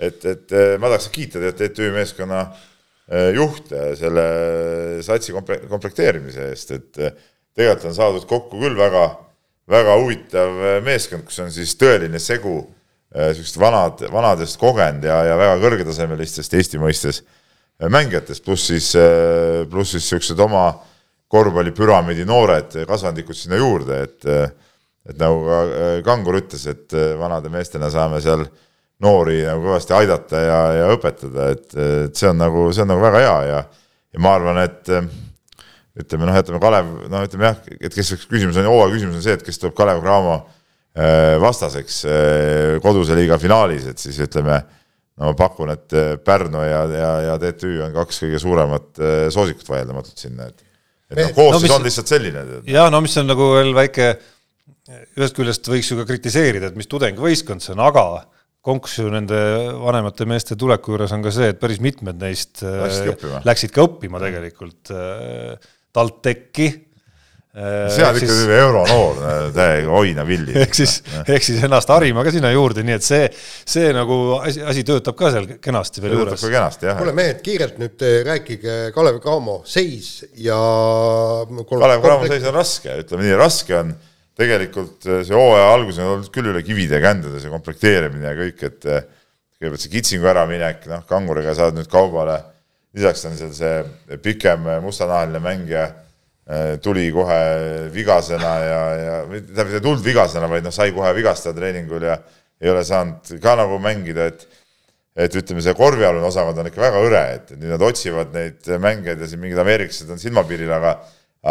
et, 0.07 0.25
et 0.25 0.55
äh, 0.57 0.73
ma 0.81 0.89
tahaks 0.89 1.09
kiita 1.13 1.39
tegelikult 1.39 1.75
TTÜ 1.75 1.91
meeskonna 1.95 2.45
juhte 3.35 3.81
selle 3.99 4.21
satsi 5.03 5.33
komple-, 5.35 5.59
komplekteerimise 5.67 6.45
eest, 6.53 6.69
et 6.71 6.91
tegelikult 6.95 7.89
on 7.89 7.95
saadud 7.97 8.23
kokku 8.29 8.61
küll 8.61 8.77
väga, 8.79 9.01
väga 9.69 9.97
huvitav 9.99 10.55
meeskond, 10.85 11.25
kus 11.27 11.41
on 11.43 11.51
siis 11.51 11.75
tõeline 11.77 12.21
segu 12.23 12.61
niisugused 13.13 13.59
vanad, 13.61 14.03
vanadest 14.11 14.57
kogenud 14.61 15.05
ja, 15.05 15.19
ja 15.27 15.37
väga 15.37 15.59
kõrgetasemelistest 15.61 16.57
Eesti 16.57 16.81
mõistes 16.81 17.21
mängijatest, 17.93 18.43
pluss 18.45 18.69
siis, 18.71 18.89
pluss 19.69 19.93
siis 19.93 20.05
niisugused 20.07 20.41
oma 20.41 20.65
korvpallipüramiidi 21.33 22.25
noored 22.29 22.75
kasvandikud 22.89 23.37
sinna 23.37 23.61
juurde, 23.61 24.03
et 24.07 24.29
et 25.03 25.17
nagu 25.19 25.41
ka 25.43 25.87
Kangur 26.05 26.37
ütles, 26.39 26.61
et 26.71 26.93
vanade 27.19 27.49
meestena 27.51 27.89
saame 27.91 28.21
seal 28.23 28.45
noori 29.03 29.41
nagu 29.43 29.65
kõvasti 29.65 29.95
aidata 29.97 30.39
ja, 30.39 30.59
ja 30.77 30.85
õpetada, 30.93 31.49
et, 31.51 31.65
et 31.75 32.15
see 32.15 32.29
on 32.29 32.39
nagu, 32.39 32.69
see 32.71 32.85
on 32.85 32.93
nagu 32.93 33.03
väga 33.03 33.23
hea 33.25 33.39
ja 33.49 33.63
ja 34.13 34.21
ma 34.21 34.35
arvan, 34.37 34.61
et 34.61 34.89
ütleme 35.99 36.27
noh, 36.29 36.35
jätame 36.37 36.59
Kalev, 36.61 36.89
no 37.09 37.21
ütleme 37.25 37.49
jah, 37.49 37.61
et 37.79 37.93
kes, 37.93 38.13
küsimus 38.29 38.57
on, 38.61 38.69
hooaja 38.69 38.93
küsimus 38.95 39.19
on 39.19 39.25
see, 39.25 39.37
et 39.37 39.45
kes 39.45 39.59
tuleb 39.61 39.75
Kalev 39.77 40.01
Cramo 40.05 40.37
vastaseks 41.41 42.03
koduse 42.83 43.15
liiga 43.17 43.39
finaalis, 43.41 43.87
et 43.89 43.97
siis 43.97 44.19
ütleme, 44.21 44.59
no 45.17 45.31
ma 45.31 45.37
pakun, 45.37 45.71
et 45.73 45.95
Pärnu 46.25 46.61
ja, 46.67 46.83
ja, 46.91 47.13
ja 47.29 47.37
TTÜ 47.41 47.79
on 47.87 47.95
kaks 47.95 48.21
kõige 48.25 48.41
suuremat 48.43 49.01
soosikut 49.33 49.71
vaieldamatult 49.73 50.21
sinna, 50.21 50.51
et 50.51 50.61
et 51.13 51.27
noh, 51.27 51.33
koosseis 51.35 51.71
no, 51.71 51.79
on 51.79 51.87
lihtsalt 51.87 52.11
selline. 52.11 52.43
jaa, 52.69 52.87
no 52.93 53.01
mis 53.03 53.15
on 53.21 53.29
nagu 53.29 53.49
veel 53.55 53.73
väike, 53.75 54.13
ühest 55.17 55.37
küljest 55.37 55.69
võiks 55.69 55.91
ju 55.91 55.99
ka 55.99 56.07
kritiseerida, 56.09 56.71
et 56.71 56.79
mis 56.79 56.89
tudengivõistkond 56.91 57.63
see 57.63 57.75
on, 57.75 57.83
aga 57.85 58.05
konks 58.63 58.97
ju 59.01 59.09
nende 59.11 59.37
vanemate 59.81 60.27
meeste 60.29 60.57
tuleku 60.59 60.95
juures 60.95 61.11
on 61.15 61.23
ka 61.25 61.33
see, 61.35 61.51
et 61.51 61.59
päris 61.59 61.81
mitmed 61.83 62.19
neist 62.21 62.63
läksid 62.63 63.73
ka 63.75 63.87
õppima 63.89 64.21
tegelikult 64.23 64.93
TalTechi 65.93 66.69
see 67.53 68.01
on 68.01 68.15
ikka 68.17 68.27
selline 68.31 68.55
euronoor, 68.57 69.19
täiega 69.53 69.91
oina 69.93 70.23
villi. 70.25 70.55
ehk 70.63 70.73
siis, 70.73 70.95
ehk 71.21 71.45
siis 71.45 71.61
ennast 71.67 71.91
harima 71.93 72.23
ka 72.25 72.33
sinna 72.33 72.49
juurde, 72.49 72.81
nii 72.85 72.95
et 72.97 73.05
see, 73.05 73.27
see 73.69 73.91
nagu 73.93 74.17
asi, 74.39 74.63
asi 74.65 74.85
töötab 74.87 75.17
ka 75.19 75.29
seal 75.35 75.45
kenasti 75.61 76.01
veel 76.01 76.15
juures. 76.17 76.33
töötab 76.33 76.49
ka 76.49 76.55
kenasti, 76.55 76.89
jah. 76.89 76.97
kuule 76.97 77.13
mehed, 77.19 77.43
kiirelt 77.45 77.77
nüüd 77.81 78.07
rääkige 78.25 78.79
Kalev 78.95 79.21
Cramo 79.21 79.59
seis 79.69 80.23
ja 80.41 80.57
Kalev 81.69 82.01
Cramo 82.01 82.31
seis 82.31 82.49
on 82.49 82.57
raske, 82.57 82.97
ütleme 83.05 83.29
nii, 83.29 83.37
raske 83.43 83.77
on, 83.83 83.93
tegelikult 84.41 85.05
see 85.05 85.37
hooaja 85.37 85.67
algus 85.75 86.01
on 86.01 86.15
olnud 86.15 86.33
küll 86.33 86.49
üle 86.49 86.65
kivide 86.65 86.97
ja 86.97 87.05
kändade, 87.05 87.37
see 87.37 87.53
komplekteerimine 87.53 88.31
ja 88.31 88.37
kõik, 88.39 88.65
et 88.65 88.81
kõigepealt 88.89 89.85
see 89.85 89.93
kitsingu 89.93 90.25
äraminek, 90.33 90.87
noh, 90.89 91.05
kanguriga 91.05 91.53
saad 91.53 91.77
nüüd 91.77 91.91
kaubale, 91.91 92.41
lisaks 92.97 93.29
on 93.29 93.37
seal 93.37 93.53
see 93.53 94.17
pikem 94.25 94.65
mustanahaline 94.81 95.41
mängija 95.43 95.91
tuli 96.83 97.05
kohe 97.15 97.37
vigasena 97.93 98.53
ja, 98.59 98.79
ja 98.99 99.13
tähendab, 99.31 99.69
ei 99.71 99.83
tulnud 99.83 100.03
vigasena, 100.03 100.49
vaid 100.51 100.65
noh, 100.65 100.73
sai 100.75 100.91
kohe 100.91 101.13
vigastada 101.15 101.55
treeningul 101.55 102.03
ja 102.03 102.17
ei 102.59 102.71
ole 102.71 102.83
saanud 102.87 103.31
ka 103.43 103.55
nagu 103.59 103.79
mängida, 103.79 104.27
et 104.31 104.47
et 105.13 105.35
ütleme, 105.37 105.61
see 105.61 105.75
korvpalli 105.77 106.23
osakond 106.25 106.57
on 106.57 106.67
ikka 106.71 106.81
väga 106.81 107.01
hõre, 107.03 107.21
et 107.35 107.51
nüüd 107.53 107.69
nad 107.69 107.83
otsivad 107.85 108.31
neid 108.33 108.65
mängijaid 108.81 109.21
ja 109.21 109.27
siin 109.29 109.43
mingid 109.43 109.59
ameeriklased 109.61 110.09
on 110.09 110.21
silmapiiril, 110.21 110.71
aga 110.73 110.95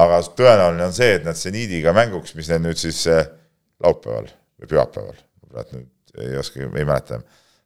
aga 0.02 0.18
tõenäoline 0.34 0.88
on 0.88 0.96
see, 0.96 1.12
et 1.18 1.26
nad 1.26 1.38
seniidiga 1.38 1.92
mänguks, 1.94 2.34
mis 2.34 2.48
neil 2.50 2.62
nüüd 2.64 2.80
siis 2.80 3.04
eh, 3.12 3.22
laupäeval 3.84 4.26
või 4.26 4.70
pühapäeval, 4.70 5.22
praegu 5.52 5.78
nüüd 5.78 6.26
ei 6.26 6.36
oska, 6.40 6.64
ei 6.64 6.84
mäleta, 6.88 7.20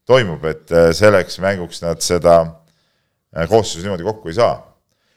toimub, 0.07 0.45
et 0.51 0.75
eh, 0.75 0.91
selleks 0.97 1.41
mänguks 1.43 1.81
nad 1.85 2.03
seda 2.05 2.39
koosseisu 3.49 3.85
niimoodi 3.85 4.07
kokku 4.07 4.33
ei 4.33 4.39
saa. 4.39 4.55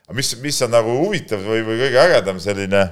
Aga 0.09 0.17
mis, 0.17 0.33
mis 0.41 0.61
on 0.65 0.73
nagu 0.73 0.95
huvitav 1.03 1.43
või, 1.45 1.61
või 1.67 1.77
kõige 1.83 2.01
ägedam 2.01 2.41
selline 2.41 2.83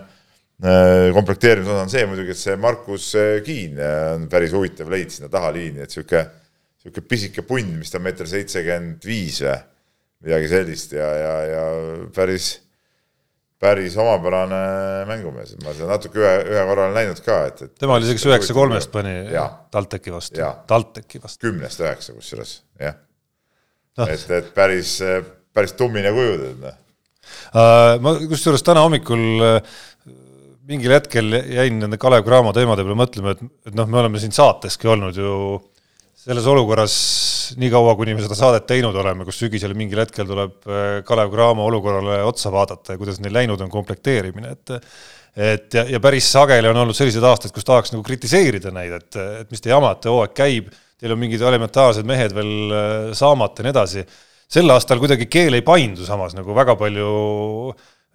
komplekteerimise 1.13 1.73
osa 1.73 1.85
on 1.85 1.91
see 1.93 2.05
muidugi, 2.09 2.33
et 2.33 2.41
see 2.41 2.55
Markus 2.57 3.11
Kiin 3.45 3.81
on 3.81 4.29
päris 4.29 4.53
huvitav 4.57 4.89
leid 4.89 5.11
sinna 5.13 5.29
taha 5.29 5.51
liini, 5.53 5.83
et 5.85 5.93
sihuke, 5.93 6.23
sihuke 6.81 7.03
pisike 7.05 7.43
punn, 7.45 7.75
mis 7.77 7.93
ta 7.93 7.99
on 7.99 8.07
meeter 8.07 8.29
seitsekümmend 8.29 9.05
viis 9.05 9.43
või 9.45 9.57
midagi 10.25 10.49
sellist 10.49 10.95
ja, 10.97 11.09
ja, 11.13 11.35
ja 11.51 11.65
päris 12.15 12.55
päris 13.61 13.97
omapärane 13.97 14.61
mängumees, 15.09 15.55
ma 15.63 15.73
seda 15.73 15.89
natuke 15.89 16.21
ühe, 16.21 16.33
ühe 16.53 16.63
korra 16.69 16.87
olen 16.87 16.97
näinud 16.97 17.21
ka, 17.25 17.37
et, 17.49 17.63
et 17.65 17.73
tema 17.81 17.97
oli 17.97 18.05
isegi 18.05 18.29
üheksa 18.29 18.53
kolmest 18.57 18.91
pani 18.93 19.15
TalTechi 19.73 20.13
vastu, 20.13 20.41
TalTechi 20.69 21.21
vastu. 21.23 21.41
kümnest 21.47 21.81
üheksa 21.81 22.13
kusjuures, 22.17 22.57
jah. 22.81 22.97
No.. 23.97 24.05
et, 24.13 24.25
et 24.29 24.51
päris, 24.53 24.99
päris 25.57 25.73
tummine 25.77 26.13
kuju 26.13 26.35
tead, 26.43 26.59
noh. 26.65 26.77
Ma 28.03 28.15
kusjuures 28.27 28.65
täna 28.65 28.83
hommikul 28.85 29.23
uh, 29.43 29.77
mingil 30.67 30.93
hetkel 30.97 31.31
jäin 31.31 31.79
nende 31.81 31.99
Kalev 32.01 32.25
Cramo 32.27 32.51
teemade 32.55 32.83
peale 32.83 32.99
mõtlema, 32.99 33.33
et, 33.35 33.43
et 33.69 33.75
noh, 33.77 33.87
me 33.89 34.01
oleme 34.01 34.19
siin 34.21 34.35
saateski 34.35 34.89
olnud 34.91 35.17
ju 35.17 35.33
selles 36.27 36.47
olukorras 36.51 36.95
nii 37.59 37.69
kaua, 37.71 37.93
kuni 37.95 38.17
me 38.17 38.23
seda 38.23 38.35
saadet 38.35 38.65
teinud 38.67 38.95
oleme, 38.99 39.23
kus 39.27 39.37
sügisel 39.39 39.75
mingil 39.79 40.01
hetkel 40.03 40.27
tuleb 40.27 40.57
äh, 40.67 40.81
Kalev 41.07 41.31
Cramo 41.31 41.67
olukorrale 41.69 42.19
otsa 42.27 42.51
vaadata 42.51 42.95
ja 42.95 42.99
kuidas 42.99 43.21
neil 43.23 43.35
läinud 43.37 43.63
on 43.63 43.71
komplekteerimine, 43.71 44.57
et 44.57 44.75
et 45.37 45.75
ja, 45.77 45.83
ja 45.85 45.99
päris 46.01 46.25
sageli 46.33 46.65
on 46.65 46.79
olnud 46.81 46.97
selliseid 46.97 47.23
aastaid, 47.29 47.53
kus 47.53 47.65
tahaks 47.65 47.93
nagu 47.93 48.01
kritiseerida 48.03 48.71
neid, 48.73 48.95
et, 48.97 49.17
et 49.43 49.51
mis 49.53 49.61
te 49.61 49.69
jamate, 49.69 50.09
hooaeg 50.09 50.33
käib, 50.35 50.71
teil 50.97 51.13
on 51.13 51.21
mingid 51.21 51.43
elementaarsed 51.45 52.07
mehed 52.09 52.33
veel 52.35 52.73
äh, 52.73 52.95
saamata 53.15 53.61
ja 53.61 53.67
nii 53.67 53.75
edasi. 53.75 54.03
Sel 54.47 54.71
aastal 54.73 55.01
kuidagi 55.01 55.27
keel 55.31 55.57
ei 55.57 55.65
paindu 55.65 56.07
samas 56.07 56.35
nagu 56.37 56.55
väga 56.55 56.77
palju 56.79 57.11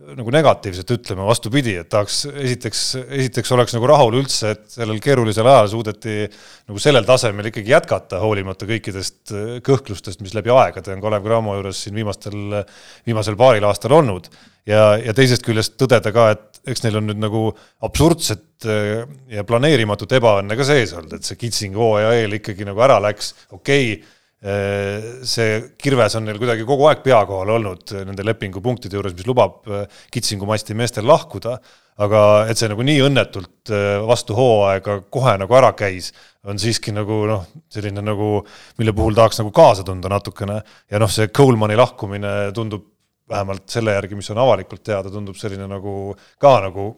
nagu 0.03 0.33
negatiivselt 0.35 0.90
ütlema, 0.97 1.25
vastupidi, 1.29 1.75
et 1.79 1.88
tahaks 1.92 2.25
esiteks, 2.31 2.81
esiteks 3.03 3.53
oleks 3.55 3.75
nagu 3.77 3.87
rahul 3.87 4.16
üldse, 4.18 4.55
et 4.57 4.62
sellel 4.75 4.99
keerulisel 5.03 5.47
ajal 5.47 5.68
suudeti 5.71 6.16
nagu 6.27 6.83
sellel 6.83 7.07
tasemel 7.07 7.51
ikkagi 7.53 7.71
jätkata, 7.75 8.18
hoolimata 8.23 8.66
kõikidest 8.68 9.35
äh, 9.35 9.53
kõhklustest, 9.64 10.23
mis 10.25 10.35
läbi 10.35 10.53
aegade 10.55 10.95
on 10.95 11.03
Kalev 11.05 11.27
Cramo 11.27 11.55
juures 11.59 11.85
siin 11.85 11.99
viimastel, 11.99 12.62
viimasel 13.07 13.38
paaril 13.38 13.68
aastal 13.68 13.95
olnud. 14.01 14.27
ja, 14.66 14.97
ja 14.99 15.14
teisest 15.14 15.47
küljest 15.47 15.77
tõdeda 15.79 16.12
ka, 16.14 16.31
et 16.35 16.73
eks 16.73 16.83
neil 16.85 16.99
on 16.99 17.09
nüüd 17.11 17.21
nagu 17.23 17.45
absurdset 17.87 18.66
äh, 18.66 19.05
ja 19.31 19.47
planeerimatut 19.47 20.18
ebaõnne 20.18 20.59
ka 20.59 20.66
sees 20.66 20.97
olnud, 20.97 21.14
et 21.14 21.29
see 21.29 21.38
Kitsing 21.38 21.79
hooaja 21.79 22.16
eel 22.18 22.40
ikkagi 22.40 22.66
nagu 22.66 22.83
ära 22.83 22.99
läks, 23.03 23.35
okei 23.53 23.95
okay,, 23.95 24.18
see 24.42 25.61
kirves 25.78 26.16
on 26.18 26.26
neil 26.26 26.38
kuidagi 26.40 26.64
kogu 26.66 26.88
aeg 26.90 27.05
pea 27.05 27.20
kohal 27.28 27.52
olnud 27.57 27.92
nende 28.09 28.24
lepingupunktide 28.26 28.98
juures, 28.98 29.14
mis 29.14 29.28
lubab 29.28 29.68
äh, 29.70 29.85
kitsingumasti 30.11 30.74
meestel 30.78 31.07
lahkuda, 31.07 31.57
aga 32.02 32.22
et 32.50 32.59
see 32.59 32.70
nagu 32.72 32.83
nii 32.87 33.05
õnnetult 33.07 33.70
äh, 33.70 34.00
vastu 34.09 34.35
hooaega 34.35 34.98
kohe 35.14 35.37
nagu 35.38 35.59
ära 35.59 35.70
käis, 35.78 36.11
on 36.42 36.59
siiski 36.59 36.94
nagu 36.94 37.20
noh, 37.31 37.44
selline 37.70 38.02
nagu, 38.02 38.40
mille 38.83 38.96
puhul 38.96 39.14
tahaks 39.14 39.38
nagu 39.44 39.52
kaasa 39.55 39.87
tunda 39.87 40.11
natukene. 40.11 40.59
Ja 40.90 40.98
noh, 40.98 41.12
see 41.12 41.31
Colemani 41.31 41.78
lahkumine 41.78 42.50
tundub 42.57 42.88
vähemalt 43.31 43.70
selle 43.70 43.94
järgi, 43.94 44.18
mis 44.18 44.31
on 44.35 44.42
avalikult 44.42 44.83
teada, 44.83 45.12
tundub 45.12 45.38
selline 45.38 45.70
nagu 45.70 46.16
ka 46.42 46.57
nagu 46.66 46.90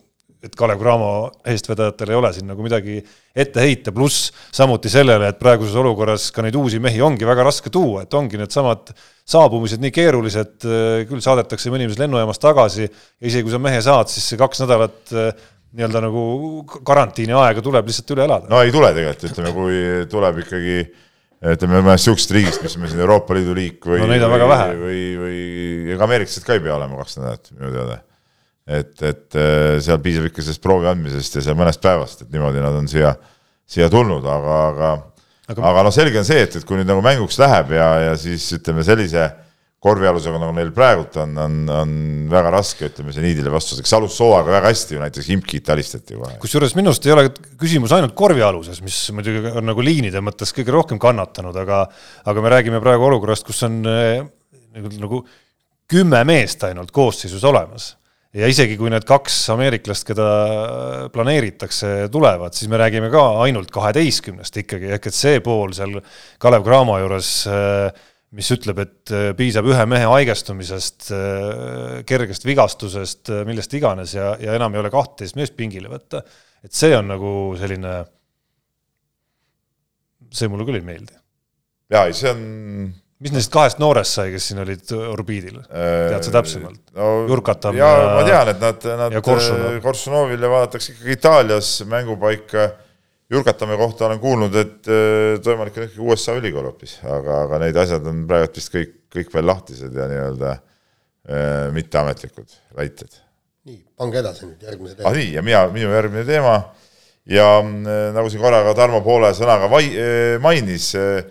et 0.45 0.57
Kalev 0.59 0.81
Cramo 0.81 1.11
eestvedajatel 1.49 2.13
ei 2.13 2.19
ole 2.19 2.31
siin 2.35 2.49
nagu 2.51 2.65
midagi 2.65 2.99
ette 3.35 3.63
heita, 3.65 3.95
pluss 3.97 4.29
samuti 4.55 4.93
sellele, 4.93 5.31
et 5.33 5.41
praeguses 5.41 5.77
olukorras 5.81 6.29
ka 6.35 6.45
neid 6.45 6.57
uusi 6.59 6.81
mehi 6.83 7.01
ongi 7.05 7.27
väga 7.27 7.47
raske 7.49 7.73
tuua, 7.73 8.05
et 8.05 8.15
ongi 8.15 8.39
needsamad 8.41 8.93
saabumised 9.25 9.83
nii 9.83 9.95
keerulised, 9.95 10.69
küll 11.09 11.25
saadetakse 11.25 11.73
mõni 11.73 11.89
mees 11.89 11.99
lennujaamast 12.01 12.45
tagasi 12.45 12.85
ja 12.85 12.93
isegi 13.25 13.47
kui 13.47 13.55
sa 13.55 13.63
mehe 13.63 13.81
saad, 13.85 14.13
siis 14.13 14.29
see 14.31 14.41
kaks 14.41 14.65
nädalat 14.67 15.17
nii-öelda 15.75 16.05
nagu 16.05 16.23
karantiini 16.87 17.35
aega 17.35 17.65
tuleb 17.65 17.89
lihtsalt 17.91 18.15
üle 18.15 18.29
elada. 18.29 18.51
no 18.53 18.61
ei 18.63 18.71
tule 18.75 18.93
tegelikult, 18.95 19.27
ütleme, 19.33 19.55
kui 19.57 19.81
tuleb 20.13 20.41
ikkagi 20.45 20.79
ütleme 21.55 21.81
mõnest 21.81 22.05
niisugusest 22.05 22.35
riigist, 22.37 22.63
mis 22.65 22.79
on 22.79 22.89
siin 22.89 23.03
Euroopa 23.05 23.35
Liidu 23.37 23.57
riik 23.57 23.85
või 23.89 24.05
no 24.05 24.33
väga 24.37 24.49
vähe. 24.49 24.73
või, 24.81 25.05
või 25.21 25.39
ega 25.97 26.07
ameeriklased 26.07 26.47
ka 26.47 26.57
ei 26.57 26.63
pea 26.65 26.77
olema 26.77 27.01
kaks 27.03 27.19
nädalat 27.19 27.57
minu 27.57 27.73
teada 27.75 28.03
et, 28.65 28.95
et 29.03 29.39
äh, 29.39 29.79
seal 29.85 30.01
piisab 30.05 30.29
ikka 30.31 30.43
sellest 30.45 30.63
proovi 30.65 30.89
andmisest 30.91 31.39
ja 31.39 31.47
seal 31.49 31.59
mõnest 31.59 31.83
päevast, 31.85 32.25
et 32.25 32.33
niimoodi 32.33 32.63
nad 32.65 32.77
on 32.79 32.89
siia, 32.91 33.15
siia 33.69 33.91
tulnud, 33.93 34.25
aga, 34.25 34.61
aga 34.71 34.93
aga, 35.51 35.65
aga 35.71 35.87
noh, 35.87 35.95
selge 35.95 36.21
on 36.21 36.29
see, 36.29 36.45
et, 36.47 36.59
et 36.59 36.67
kui 36.67 36.79
nüüd 36.79 36.89
nagu 36.89 37.03
mänguks 37.05 37.39
läheb 37.43 37.75
ja, 37.77 37.89
ja 38.09 38.15
siis 38.21 38.47
ütleme 38.57 38.85
sellise 38.87 39.29
korvialusega, 39.85 40.39
nagu 40.41 40.55
neil 40.57 40.71
praegult 40.73 41.19
on, 41.21 41.35
on, 41.37 41.57
on 41.69 41.91
väga 42.33 42.53
raske, 42.55 42.89
ütleme, 42.89 43.13
see 43.13 43.25
niidile 43.27 43.51
vastu, 43.53 43.77
eks 43.83 43.93
alustas 43.99 44.23
hooaega 44.25 44.55
väga 44.55 44.71
hästi 44.71 44.97
ju 44.97 45.03
näiteks 45.03 45.29
Imkit 45.35 45.69
alistati 45.75 46.17
kohe. 46.17 46.39
kusjuures 46.41 46.73
minu 46.79 46.89
arust 46.89 47.05
ei 47.05 47.13
ole 47.13 47.27
küsimus 47.61 47.93
ainult 47.93 48.15
korvialuses, 48.17 48.81
mis 48.85 49.03
muidugi 49.13 49.53
on 49.53 49.69
nagu 49.69 49.85
liinide 49.85 50.25
mõttes 50.25 50.55
kõige 50.57 50.73
rohkem 50.73 51.01
kannatanud, 51.03 51.59
aga 51.61 51.83
aga 52.33 52.47
me 52.47 52.55
räägime 52.55 52.81
praegu 52.85 53.05
olukorrast, 53.11 53.45
kus 53.45 53.61
on 53.69 53.83
äh, 53.91 54.25
nagu, 54.79 54.95
nagu 55.03 55.21
kümme 55.93 56.25
meest 56.33 56.65
ainult 56.65 56.95
koosseisus 56.95 57.45
olemas 57.45 57.93
ja 58.35 58.49
isegi 58.51 58.77
kui 58.79 58.91
need 58.93 59.05
kaks 59.07 59.37
ameeriklast, 59.55 60.07
keda 60.09 60.31
planeeritakse, 61.15 61.93
tulevad, 62.13 62.57
siis 62.57 62.71
me 62.71 62.81
räägime 62.81 63.11
ka 63.13 63.23
ainult 63.45 63.71
kaheteistkümnest 63.75 64.59
ikkagi, 64.65 64.91
ehk 64.97 65.07
et 65.11 65.17
see 65.17 65.43
pool 65.45 65.75
seal 65.77 66.01
Kalev 66.43 66.67
Cramo 66.67 66.99
juures, 67.03 67.31
mis 68.35 68.51
ütleb, 68.51 68.81
et 68.83 69.15
piisab 69.39 69.69
ühe 69.71 69.87
mehe 69.87 70.09
haigestumisest, 70.11 71.13
kergest 72.09 72.49
vigastusest, 72.49 73.31
millest 73.47 73.79
iganes 73.79 74.17
ja, 74.17 74.33
ja 74.43 74.59
enam 74.59 74.75
ei 74.75 74.83
ole 74.83 74.91
kahtteist 74.95 75.39
meest 75.39 75.55
pingile 75.59 75.93
võtta, 75.93 76.25
et 76.67 76.75
see 76.75 76.91
on 76.99 77.13
nagu 77.15 77.31
selline, 77.61 78.01
see 80.35 80.51
mulle 80.51 80.67
küll 80.67 80.83
ei 80.83 80.87
meeldi. 80.91 81.15
jaa, 81.95 82.09
ei 82.09 82.19
see 82.19 82.35
on 82.35 82.45
mis 83.25 83.33
neist 83.33 83.53
kahest 83.53 83.81
noorest 83.81 84.19
sai, 84.19 84.29
kes 84.35 84.51
siin 84.51 84.61
olid 84.61 84.91
orbiidil, 85.09 85.61
tead 85.65 86.27
sa 86.27 86.35
täpsemalt 86.39 86.81
no,? 86.93 87.11
Jurkatam 87.31 87.77
ja, 87.79 87.89
ja 87.89 88.11
ma 88.19 88.25
tean, 88.29 88.51
et 88.53 88.61
nad, 88.63 88.89
nad 89.01 89.17
Korsunov. 89.25 89.79
Korsunovile 89.85 90.51
vaadatakse 90.53 90.93
ikkagi 90.93 91.17
Itaalias 91.19 91.71
mängupaika. 91.89 92.69
Jurkatami 93.33 93.79
kohta 93.81 94.05
olen 94.07 94.21
kuulnud, 94.21 94.57
et 94.61 94.89
võimalik 95.49 95.79
on 95.81 95.87
ikkagi 95.87 96.03
USA 96.05 96.35
ülikool 96.37 96.69
hoopis, 96.69 96.99
aga, 97.09 97.39
aga 97.47 97.61
need 97.63 97.79
asjad 97.81 98.05
on 98.11 98.21
praegu 98.29 98.53
vist 98.61 98.71
kõik, 98.75 98.93
kõik 99.17 99.33
veel 99.33 99.49
lahtised 99.49 99.97
ja 99.97 100.09
nii-öelda 100.11 100.51
äh, 100.53 101.71
mitteametlikud 101.75 102.53
väited. 102.77 103.21
nii, 103.65 103.81
pange 103.97 104.21
edasi 104.21 104.45
nüüd 104.45 104.67
järgmise 104.69 104.99
teema 104.99 105.09
ah,. 105.09 105.17
nii, 105.17 105.31
ja 105.39 105.43
mina, 105.47 105.63
minu 105.73 105.89
järgmine 105.95 106.27
teema 106.29 106.59
ja 107.33 107.49
äh, 107.63 108.11
nagu 108.13 108.29
siin 108.29 108.43
korra 108.45 108.61
ka 108.67 108.75
Tarmo 108.77 109.01
poole 109.05 109.33
sõnaga 109.37 109.71
vai, 109.73 109.87
äh, 109.89 110.37
mainis 110.45 110.91
äh,, 111.01 111.25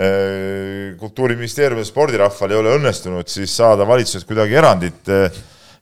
Äh, 0.00 0.96
kultuuriministeeriumil 0.96 1.84
spordirahval 1.84 2.54
ei 2.54 2.56
ole 2.56 2.70
õnnestunud 2.78 3.28
siis 3.28 3.52
saada 3.52 3.84
valitsuselt 3.84 4.24
kuidagi 4.24 4.56
erandit, 4.56 5.02
äh, 5.12 5.34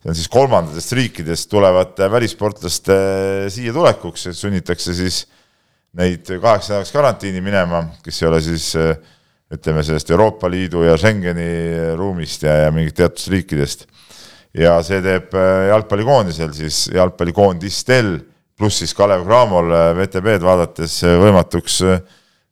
see 0.02 0.10
on 0.10 0.16
siis 0.18 0.30
kolmandatest 0.32 0.94
riikidest 0.98 1.46
tulevate 1.52 2.08
välissportlaste 2.10 2.96
äh, 2.96 3.44
siia 3.54 3.74
tulekuks, 3.76 4.26
et 4.26 4.38
sunnitakse 4.40 4.96
siis 4.98 5.20
neid 6.00 6.26
kaheks 6.26 6.72
nädalaks 6.72 6.90
karantiini 6.96 7.44
minema, 7.44 7.84
kes 8.02 8.18
ei 8.24 8.28
ole 8.32 8.42
siis 8.42 8.72
ütleme 9.54 9.86
sellest 9.86 10.10
Euroopa 10.10 10.50
Liidu 10.50 10.82
ja 10.82 10.98
Schengeni 10.98 11.46
ruumist 11.96 12.42
ja, 12.42 12.64
ja 12.64 12.74
mingit 12.74 12.98
teatud 12.98 13.36
riikidest. 13.36 13.86
ja 14.58 14.80
see 14.82 14.98
teeb 15.04 15.30
jalgpallikoondisel 15.70 16.50
siis, 16.58 16.88
jalgpallikoondistel 16.90 18.16
pluss 18.58 18.82
siis 18.82 18.98
Kalev 18.98 19.22
Cramol 19.30 19.70
VTB-d 20.00 20.42
vaadates 20.42 21.04
võimatuks 21.06 21.82
äh, 21.86 22.00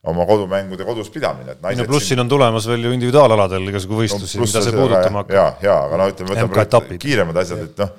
oma 0.07 0.27
kodumängude 0.27 0.87
kodus 0.87 1.11
pidamine, 1.13 1.57
et 1.57 1.63
naised 1.65 1.83
no 1.83 1.89
pluss 1.91 2.11
siin 2.11 2.23
on 2.23 2.31
tulemas 2.31 2.67
veel 2.71 2.89
ju 2.89 2.95
individuaalaladel 2.95 3.71
igasugu 3.73 4.03
võistlusi 4.03 4.39
no,, 4.39 4.47
mida 4.47 4.63
see 4.63 4.75
puudutama 4.77 5.23
hakkab. 5.23 5.35
ja, 5.35 5.47
ja 5.67 5.79
aga 5.89 6.01
no 6.01 6.11
ütleme, 6.13 6.47
võtame 6.53 6.99
kiiremad 7.03 7.41
asjad, 7.43 7.65
et 7.67 7.83
noh, 7.83 7.95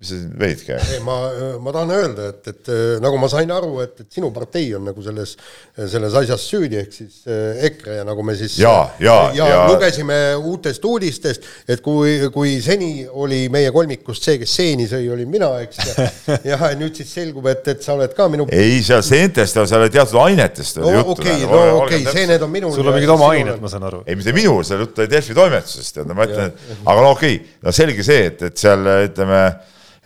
mis 0.00 0.08
sa 0.08 0.16
siin 0.16 0.30
veid 0.40 0.62
käib? 0.64 0.80
ei, 0.94 1.00
ma, 1.04 1.14
ma 1.60 1.72
tahan 1.76 1.90
öelda, 1.92 2.28
et, 2.32 2.46
et 2.48 2.68
nagu 3.04 3.18
ma 3.20 3.28
sain 3.28 3.50
aru, 3.52 3.74
et, 3.84 3.98
et 4.00 4.16
sinu 4.16 4.30
partei 4.32 4.70
on 4.76 4.86
nagu 4.88 5.02
selles, 5.04 5.34
selles 5.76 6.14
asjas 6.16 6.46
süüdi, 6.48 6.78
ehk 6.80 6.94
siis 6.96 7.18
eh, 7.28 7.66
EKRE 7.68 7.98
ja 7.98 8.06
nagu 8.08 8.24
me 8.24 8.32
siis 8.38 8.56
ja, 8.62 8.72
ja, 9.02 9.16
ja, 9.36 9.48
ja 9.52 9.58
lugesime 9.68 10.16
uutest 10.38 10.86
uudistest, 10.88 11.44
et 11.68 11.82
kui, 11.84 12.14
kui 12.32 12.54
seni 12.64 13.04
oli 13.04 13.42
meie 13.52 13.72
kolmikust 13.74 14.24
see, 14.24 14.38
kes 14.40 14.54
seeni 14.60 14.86
sõi, 14.88 15.02
olin 15.12 15.28
mina, 15.28 15.50
eks, 15.66 15.82
ja 15.92 16.54
jah, 16.54 16.64
nüüd 16.80 16.96
siis 16.96 17.12
selgub, 17.18 17.50
et, 17.52 17.68
et 17.74 17.84
sa 17.84 17.98
oled 17.98 18.14
ka 18.16 18.30
minu 18.32 18.46
ei, 18.56 18.78
seal 18.86 19.04
seentest, 19.04 19.60
seal 19.68 19.84
teatud 19.92 20.16
ainetest 20.22 20.80
oli 20.80 20.94
no 20.94 21.02
juttu. 21.02 21.18
okei, 21.18 21.42
no 21.44 21.58
okei 21.82 22.06
okay,, 22.06 22.14
seened 22.16 22.46
on 22.46 22.54
minul. 22.54 22.72
sul 22.72 22.88
on 22.88 22.96
mingid 22.96 23.12
oma 23.12 23.34
ained, 23.34 23.60
ma 23.60 23.68
saan 23.68 23.84
aru. 23.90 24.00
ei, 24.06 24.16
mitte 24.16 24.32
minul, 24.36 24.64
seal 24.64 24.86
jutt 24.86 25.04
oli 25.04 25.12
Delfi 25.12 25.36
toimetusest, 25.36 25.98
tead, 25.98 26.08
no 26.08 26.16
ma 26.16 26.24
ütlen, 26.24 26.54
et 26.54 26.80
aga 26.86 27.04
no 27.04 27.12
okei 27.18 27.36
okay,, 27.36 27.58
no 27.68 27.76
selge 27.76 28.06
see, 28.06 28.30
et, 28.32 28.48
et 28.48 28.64
seal 28.64 28.88
ütleme 29.10 29.44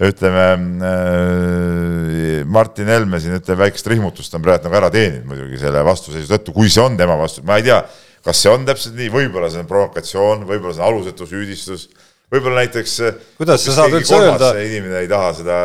ütleme 0.02 0.46
äh, 0.82 2.44
Martin 2.50 2.88
Helme 2.90 3.20
siin 3.22 3.36
ütleme 3.38 3.62
väikest 3.62 3.86
rihmutust 3.92 4.34
on 4.34 4.42
praegu 4.42 4.66
nagu 4.66 4.78
ära 4.80 4.88
teeninud 4.90 5.28
muidugi 5.28 5.60
selle 5.60 5.84
vastuseisu 5.86 6.32
tõttu, 6.32 6.54
kui 6.56 6.72
see 6.72 6.82
on 6.82 6.96
tema 6.98 7.14
vastu, 7.20 7.44
ma 7.46 7.60
ei 7.60 7.66
tea, 7.68 7.78
kas 8.24 8.40
see 8.42 8.50
on 8.50 8.66
täpselt 8.66 8.96
nii, 8.98 9.12
võib-olla 9.14 9.52
see 9.52 9.62
on 9.62 9.70
provokatsioon, 9.70 10.42
võib-olla 10.48 10.74
see 10.74 10.82
on 10.82 10.88
alusetu 10.88 11.28
süüdistus, 11.30 11.86
võib-olla 12.32 12.64
näiteks 12.64 12.96
kuidas 13.38 13.68
sa 13.68 13.76
saad 13.78 13.94
üldse 13.94 14.18
öelda? 14.18 14.50
inimene 14.64 15.04
ei 15.04 15.10
taha 15.10 15.30
seda, 15.38 15.60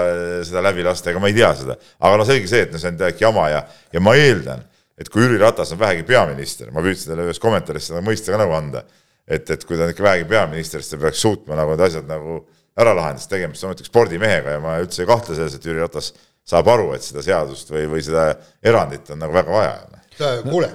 seda 0.45 0.63
läbi 0.67 0.85
lasta, 0.85 1.09
ega 1.09 1.23
ma 1.23 1.31
ei 1.31 1.37
tea 1.39 1.49
seda, 1.63 1.79
aga 1.97 2.21
no 2.21 2.29
selge 2.29 2.51
see, 2.51 2.67
et 2.67 2.75
no 2.75 2.83
see 2.83 2.93
on 2.93 3.01
täielik 3.01 3.25
jama 3.25 3.47
ja, 3.49 3.63
ja 3.95 4.03
ma 4.03 4.13
eeldan, 4.19 4.61
et 4.99 5.09
kui 5.09 5.25
Jüri 5.25 5.41
Ratas 5.41 5.73
on 5.73 5.81
vähegi 5.81 6.05
peaminister, 6.05 6.69
ma 6.75 6.85
püüdsin 6.85 7.15
talle 7.15 7.25
ühes 7.25 7.41
kommentaaris 7.41 7.89
seda 7.89 8.05
mõista 8.05 8.35
ka 8.35 8.43
nagu 8.43 8.53
anda, 8.53 8.85
et, 9.25 9.49
et 9.49 9.65
kui 9.65 9.73
ta 9.73 9.87
on 9.87 9.95
ikka 9.95 10.05
vähegi 10.05 10.29
peaminister, 10.29 10.85
siis 10.85 10.93
ta 10.93 11.01
peaks 11.01 11.25
suutma 11.25 11.57
nagu 11.57 11.73
need 11.73 11.85
asjad 11.89 12.05
nagu 12.05 12.43
ära 12.79 12.93
lahendas, 12.97 13.27
tegemist 13.32 13.63
on 13.63 13.73
muidugi 13.73 13.89
spordimehega 13.89 14.58
ja 14.58 14.60
ma 14.63 14.77
üldse 14.84 15.03
ei 15.03 15.10
kahtle 15.10 15.38
selles, 15.38 15.55
et 15.58 15.65
Jüri 15.65 15.82
Ratas 15.82 16.12
saab 16.49 16.69
aru, 16.73 16.91
et 16.95 17.05
seda 17.05 17.23
seadust 17.25 17.71
või, 17.73 17.88
või 17.91 18.03
seda 18.05 18.32
erandit 18.65 19.10
on 19.13 19.21
nagu 19.23 19.36
väga 19.36 19.53
vaja. 19.53 19.73
kuule, 20.45 20.69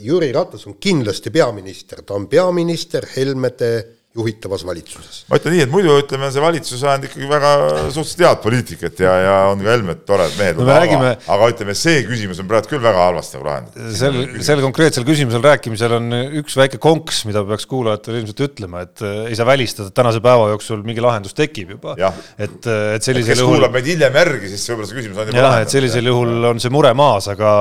Jüri 0.00 0.30
Ratas 0.32 0.66
on 0.66 0.78
kindlasti 0.80 1.32
peaminister, 1.34 2.02
ta 2.02 2.14
on 2.16 2.28
peaminister 2.30 3.06
Helmete 3.16 3.99
juhitavas 4.10 4.64
valitsuses. 4.66 5.20
ma 5.30 5.38
ütlen 5.38 5.54
nii, 5.54 5.64
et 5.68 5.70
muidu 5.70 5.92
ütleme, 6.00 6.32
see 6.34 6.42
valitsus 6.42 6.80
ajanud 6.82 7.06
ikkagi 7.06 7.28
väga 7.30 7.50
suhteliselt 7.94 8.22
head 8.24 8.40
poliitikat 8.42 9.02
ja, 9.04 9.12
ja 9.22 9.34
on 9.52 9.60
ka 9.62 9.70
Helmed 9.70 10.00
toredad 10.08 10.34
mehed 10.40 10.58
no,, 10.58 10.64
aga 10.64 10.78
räägime..., 10.82 11.12
aga 11.36 11.50
ütleme, 11.52 11.76
see 11.78 12.00
küsimus 12.08 12.40
on 12.42 12.48
praegu 12.50 12.72
küll 12.72 12.82
väga 12.82 13.04
halvasti 13.06 13.38
nagu 13.38 13.46
lahendatud. 13.46 13.92
sel, 14.00 14.18
sel 14.48 14.62
konkreetsel 14.64 15.06
küsimusel 15.06 15.46
rääkimisel 15.46 15.94
on 16.00 16.16
üks 16.42 16.58
väike 16.58 16.80
konks, 16.82 17.20
mida 17.30 17.44
peaks 17.52 17.70
kuulajatele 17.70 18.24
ilmselt 18.24 18.42
ütlema, 18.48 18.82
et 18.88 19.04
äh, 19.06 19.30
ei 19.30 19.38
saa 19.38 19.46
välistada, 19.46 19.94
et 19.94 19.98
tänase 20.02 20.24
päeva 20.26 20.50
jooksul 20.56 20.82
mingi 20.90 21.06
lahendus 21.06 21.38
tekib 21.38 21.76
juba. 21.76 21.94
et, 21.94 22.58
äh, 22.66 22.82
et 22.96 23.06
sellisel 23.06 23.36
kes 23.36 23.44
juhul 23.44 23.60
kuulab 23.60 23.78
meid 23.78 23.94
hiljem 23.94 24.20
järgi, 24.24 24.52
siis 24.56 24.66
võib-olla 24.72 24.90
see 24.90 25.00
küsimus 25.04 25.22
on 25.22 25.30
juba 25.30 25.46
jah, 25.46 25.58
et 25.62 25.78
sellisel 25.78 26.10
juhul 26.10 26.50
on 26.50 26.66
see 26.66 26.74
mure 26.74 26.90
maas, 26.98 27.30
aga, 27.30 27.54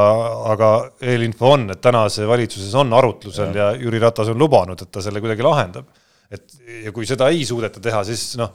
aga 0.58 0.74
eelinfo 1.14 1.54
on, 1.60 1.70
et 1.78 1.86
tänase 1.86 2.26
valitsuses 2.26 2.74
on 2.74 2.98
arutlusel 2.98 3.54
ja, 3.54 3.70
ja 3.76 3.86
Jüri 3.86 4.02
Ratas 4.02 4.34
on 4.34 4.42
lubanud, 4.42 4.82
et 4.82 4.90
ta 4.90 5.06
selle 5.06 5.22
kuidagi 5.22 5.46
lahendab 5.46 5.86
et 6.32 6.58
ja 6.86 6.94
kui 6.96 7.08
seda 7.10 7.30
ei 7.34 7.46
suudeta 7.48 7.82
teha, 7.84 8.04
siis 8.08 8.34
noh, 8.40 8.54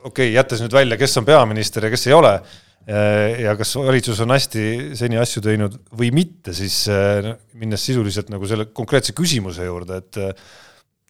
okei 0.00 0.30
okay,, 0.30 0.34
jättes 0.34 0.62
nüüd 0.62 0.74
välja, 0.74 0.98
kes 1.00 1.18
on 1.20 1.28
peaminister 1.28 1.86
ja 1.86 1.92
kes 1.92 2.06
ei 2.08 2.16
ole 2.16 2.34
ja 2.90 3.52
kas 3.58 3.74
valitsus 3.76 4.22
on 4.24 4.32
hästi 4.32 4.62
seni 4.98 5.18
asju 5.20 5.42
teinud 5.44 5.74
või 6.00 6.08
mitte, 6.16 6.54
siis 6.56 6.86
minnes 7.60 7.84
sisuliselt 7.84 8.32
nagu 8.32 8.48
selle 8.48 8.70
konkreetse 8.74 9.12
küsimuse 9.14 9.66
juurde, 9.68 10.00
et 10.00 10.18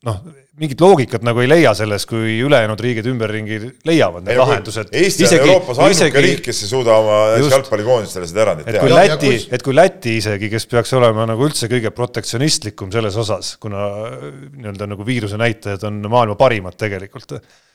noh, 0.07 0.19
mingit 0.61 0.81
loogikat 0.81 1.25
nagu 1.27 1.43
ei 1.43 1.49
leia 1.51 1.73
selles, 1.77 2.07
kui 2.09 2.39
ülejäänud 2.45 2.81
riigid 2.81 3.09
ümberringi 3.11 3.59
leiavad 3.89 4.25
need 4.25 4.41
lahendused. 4.41 4.93
Eesti 4.97 5.27
isegi, 5.27 5.45
on 5.45 5.55
Euroopas 5.55 5.81
ainuke 5.81 5.97
isegi, 5.97 6.25
riik, 6.27 6.43
kes 6.47 6.63
ei 6.65 6.73
suuda 6.73 6.99
oma 7.03 7.19
jalgpallikoondistele 7.37 8.29
seda 8.31 8.45
erandit 8.47 8.71
teha. 8.71 8.85
kui 8.85 8.95
Läti, 8.97 9.33
et 9.53 9.65
kui 9.67 9.77
Läti 9.77 10.17
isegi, 10.23 10.53
kes 10.53 10.69
peaks 10.73 10.95
olema 10.97 11.29
nagu 11.29 11.49
üldse 11.49 11.69
kõige 11.73 11.93
protektsionistlikum 11.97 12.93
selles 12.95 13.19
osas, 13.21 13.55
kuna 13.61 13.89
nii-öelda 14.57 14.89
nagu 14.95 15.07
viiruse 15.07 15.41
näitajad 15.41 15.85
on 15.91 16.01
maailma 16.09 16.39
parimad 16.41 16.81
tegelikult 16.81 17.37
Äh, 17.37 17.70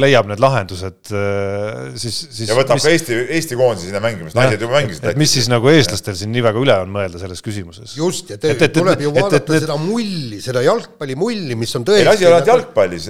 leiab 0.00 0.28
need 0.30 0.40
lahendused, 0.40 1.10
äh, 1.12 1.90
siis, 2.00 2.16
siis 2.32 2.48
ja 2.48 2.54
võtab 2.56 2.78
mis, 2.78 2.86
ka 2.86 2.92
Eesti, 2.94 3.16
Eesti 3.36 3.58
koondise 3.60 3.90
sinna 3.90 4.00
mängima, 4.00 4.30
sest 4.30 4.38
naised 4.38 4.62
juba 4.64 4.78
mängisid. 4.78 5.04
et 5.10 5.18
mis 5.20 5.34
siis 5.36 5.50
nagu 5.52 5.68
eestlastel 5.68 6.16
siin 6.16 6.32
nii 6.32 6.44
väga 6.46 6.62
üle 6.62 6.76
on 6.86 6.94
mõelda 6.94 7.20
selles 7.20 7.44
küsimuses? 7.44 7.92
just, 7.98 8.32
ja 8.32 8.40
te, 8.40 8.54
et, 8.54 8.64
et, 8.64 8.72
tuleb 8.72 9.04
ju 9.04 9.12
et, 9.12 9.18
vaadata 9.18 9.42
et, 9.42 9.50
et, 9.58 9.66
seda 9.66 9.76
mulli, 9.76 10.40
seda 10.40 10.62
jalgpallimulli, 10.64 11.58
mis 11.60 11.76
on 11.76 11.84
tõesti 11.84 12.00
ei, 12.00 12.08
asi 12.14 12.24
ei 12.24 12.30
ole 12.30 12.38
ainult 12.38 12.52
jalgpallis, 12.54 13.08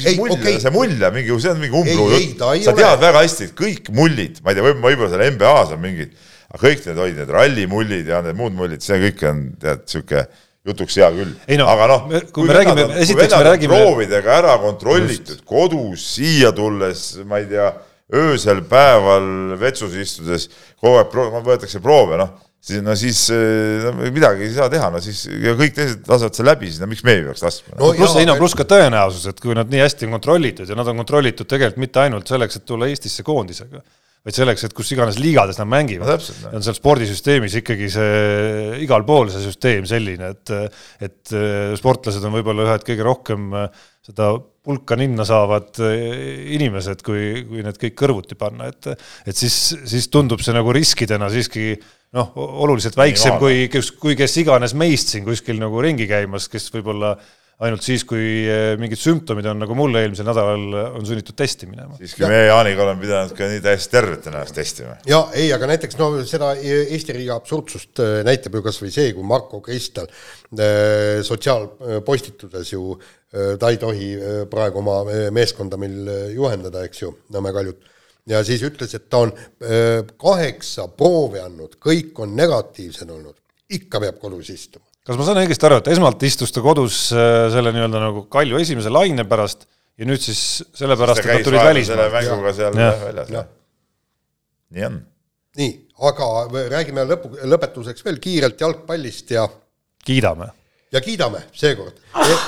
mis 0.00 0.08
mull 0.18 0.34
okay., 0.34 0.58
see 0.64 0.74
mull 0.74 0.96
ja 1.06 1.12
mingi, 1.14 1.38
see 1.44 1.52
on 1.52 1.62
mingi 1.62 1.78
umblu 1.82 2.08
jutt, 2.16 2.42
sa 2.42 2.74
tead 2.74 2.88
ole. 2.88 3.02
väga 3.06 3.22
hästi, 3.22 3.48
et 3.52 3.54
kõik 3.62 3.92
mullid, 3.94 4.42
ma 4.42 4.50
ei 4.50 4.58
tea, 4.58 4.66
võib-olla 4.72 5.12
seal 5.14 5.28
NBA-s 5.36 5.76
on 5.78 5.84
mingid, 5.86 6.18
aga 6.50 6.64
kõik 6.64 6.90
need 6.90 7.04
olid 7.06 7.22
need 7.22 7.32
rallimullid 7.38 8.10
ja 8.10 8.18
need 8.26 8.42
muud 8.42 8.58
mullid, 8.58 8.82
see 8.82 8.98
kõik 9.06 9.22
on 9.30 9.46
tead, 9.62 9.86
niisugune 9.86 10.26
jutuks 10.66 10.96
hea 11.00 11.10
küll 11.14 11.34
no,, 11.60 11.66
aga 11.70 11.90
noh, 11.90 12.06
kui 12.34 12.48
me 12.48 12.56
räägime, 12.56 12.86
esiteks 13.02 13.36
me 13.36 13.44
räägime 13.50 13.82
proovidega 13.82 14.38
ära 14.40 14.56
kontrollitud, 14.62 15.44
kodus 15.48 16.06
siia 16.16 16.52
tulles, 16.56 17.08
ma 17.28 17.40
ei 17.42 17.46
tea, 17.50 17.70
öösel 18.16 18.62
päeval 18.70 19.56
vetsus 19.60 19.94
istudes, 19.98 20.48
kogu 20.80 21.00
aeg 21.00 21.12
pro-, 21.12 21.30
võetakse 21.46 21.82
proove, 21.82 22.18
noh, 22.20 22.32
siis 22.66 22.82
no 22.82 22.96
siis 22.98 23.20
no, 23.84 23.92
midagi 24.14 24.46
ei 24.46 24.54
saa 24.56 24.70
teha, 24.72 24.90
no 24.94 25.02
siis 25.02 25.26
ja 25.30 25.54
kõik 25.58 25.76
teised 25.76 26.10
lasevad 26.10 26.38
selle 26.38 26.54
läbi, 26.54 26.70
siis 26.70 26.82
no 26.82 26.90
miks 26.90 27.04
meie 27.06 27.22
ei 27.22 27.28
peaks 27.28 27.44
laskma 27.46 27.76
no,? 27.76 27.92
pluss, 27.98 28.18
ei 28.18 28.28
no 28.28 28.38
pluss 28.40 28.58
ka 28.58 28.66
tõenäosus, 28.68 29.28
et 29.30 29.42
kui 29.42 29.54
nad 29.58 29.70
nii 29.70 29.84
hästi 29.84 30.08
on 30.08 30.18
kontrollitud 30.18 30.70
ja 30.70 30.78
nad 30.78 30.90
on 30.90 31.04
kontrollitud 31.04 31.50
tegelikult 31.50 31.82
mitte 31.82 32.02
ainult 32.02 32.30
selleks, 32.30 32.58
et 32.58 32.66
tulla 32.66 32.90
Eestisse 32.90 33.26
koondisega 33.26 33.82
vaid 34.26 34.34
selleks, 34.34 34.64
et 34.66 34.74
kus 34.74 34.88
iganes 34.90 35.20
liigades 35.22 35.60
nad 35.60 35.68
mängivad. 35.70 36.24
on 36.50 36.64
seal 36.64 36.74
spordisüsteemis 36.74 37.60
ikkagi 37.60 37.90
see 37.94 38.80
igal 38.82 39.06
pool 39.06 39.30
see 39.30 39.44
süsteem 39.44 39.86
selline, 39.86 40.32
et, 40.34 40.54
et 41.06 41.34
äh, 41.36 41.76
sportlased 41.78 42.26
on 42.26 42.34
võib-olla 42.34 42.66
ühed 42.66 42.86
kõige 42.88 43.06
rohkem 43.06 43.54
äh, 43.54 43.84
seda 44.06 44.32
pulka 44.66 44.98
ninna 44.98 45.22
saavad 45.28 45.78
äh, 45.78 45.94
inimesed, 46.58 47.06
kui, 47.06 47.46
kui 47.46 47.62
need 47.62 47.78
kõik 47.78 47.94
kõrvuti 48.02 48.38
panna, 48.38 48.72
et, 48.72 48.90
et 49.30 49.38
siis, 49.38 49.76
siis 49.86 50.10
tundub 50.10 50.42
see 50.42 50.56
nagu 50.56 50.74
riskidena 50.74 51.30
siiski 51.30 51.76
noh, 52.16 52.34
oluliselt 52.66 52.98
väiksem 52.98 53.38
kui, 53.38 53.68
kui 53.70 54.18
kes 54.18 54.38
iganes 54.42 54.74
meist 54.74 55.14
siin 55.14 55.26
kuskil 55.26 55.62
nagu 55.62 55.78
ringi 55.86 56.10
käimas, 56.10 56.50
kes 56.50 56.66
võib-olla 56.74 57.14
äh, 57.14 57.34
ainult 57.64 57.84
siis, 57.84 58.02
kui 58.04 58.44
eh, 58.44 58.74
mingid 58.80 59.00
sümptomid 59.00 59.46
on, 59.48 59.60
nagu 59.62 59.76
mul 59.78 59.96
eelmisel 59.96 60.26
nädalal 60.28 60.64
on 60.98 61.06
sunnitud 61.08 61.36
testi 61.38 61.68
minema. 61.68 61.96
siiski 61.96 62.26
meie 62.28 62.50
Jaaniga 62.50 62.84
oleme 62.84 63.00
pidanud 63.00 63.32
ka 63.36 63.48
nii 63.48 63.62
täiesti 63.64 63.92
tervet 63.94 64.26
ennast 64.28 64.56
testima. 64.56 64.96
ja 65.08 65.22
ei, 65.32 65.48
aga 65.56 65.70
näiteks 65.70 65.96
no 65.96 66.10
seda 66.28 66.52
Eesti 66.60 67.16
riigi 67.16 67.32
absurdsust 67.32 68.02
eh, 68.04 68.18
näitab 68.28 68.58
ju 68.58 68.64
kas 68.66 68.80
või 68.82 68.92
see, 68.92 69.14
kui 69.16 69.24
Marko 69.24 69.62
Kristal 69.64 70.10
eh, 70.10 71.22
sotsiaalpostituses 71.26 72.72
ju 72.74 72.98
ta 73.60 73.68
ei 73.68 73.76
tohi 73.76 74.06
praegu 74.48 74.78
oma 74.80 75.00
meeskonda 75.34 75.76
meil 75.76 76.06
juhendada, 76.32 76.84
eks 76.86 77.02
ju, 77.02 77.10
Nõmme 77.34 77.50
Kaljut 77.52 77.82
ja 78.30 78.38
siis 78.46 78.62
ütles, 78.64 78.94
et 78.96 79.10
ta 79.12 79.24
on 79.26 79.32
kaheksa 80.22 80.86
proovi 80.96 81.42
andnud, 81.42 81.74
kõik 81.82 82.16
on 82.24 82.32
negatiivsed 82.38 83.10
olnud, 83.12 83.36
ikka 83.76 84.00
peab 84.06 84.22
kodus 84.22 84.54
istuma 84.54 84.86
kas 85.06 85.18
ma 85.18 85.26
saan 85.26 85.40
õigesti 85.44 85.68
aru, 85.68 85.80
et 85.80 85.88
esmalt 85.94 86.22
istus 86.26 86.52
ta 86.54 86.62
kodus 86.64 87.06
äh, 87.14 87.46
selle 87.54 87.72
nii-öelda 87.74 88.02
nagu 88.02 88.24
Kalju 88.32 88.58
esimese 88.58 88.90
laine 88.92 89.26
pärast 89.28 89.66
ja 89.96 90.08
nüüd 90.08 90.22
siis 90.22 90.40
sellepärast, 90.76 91.22
et 91.22 91.30
nad 91.30 91.46
tulid 91.46 91.62
välismaalt? 91.62 92.12
mänguga 92.16 92.52
seal 92.56 92.74
väljas, 92.76 93.30
jah. 93.32 93.46
nii 94.74 94.86
on. 94.88 95.00
nii, 95.60 95.72
aga 96.10 96.30
räägime 96.74 97.06
lõpu, 97.08 97.32
lõpetuseks 97.54 98.04
veel 98.06 98.20
kiirelt 98.22 98.60
jalgpallist 98.60 99.30
ja 99.36 99.46
kiidame. 100.06 100.50
ja 100.92 101.02
kiidame 101.04 101.46
seekord 101.54 102.02
e. 102.26 102.38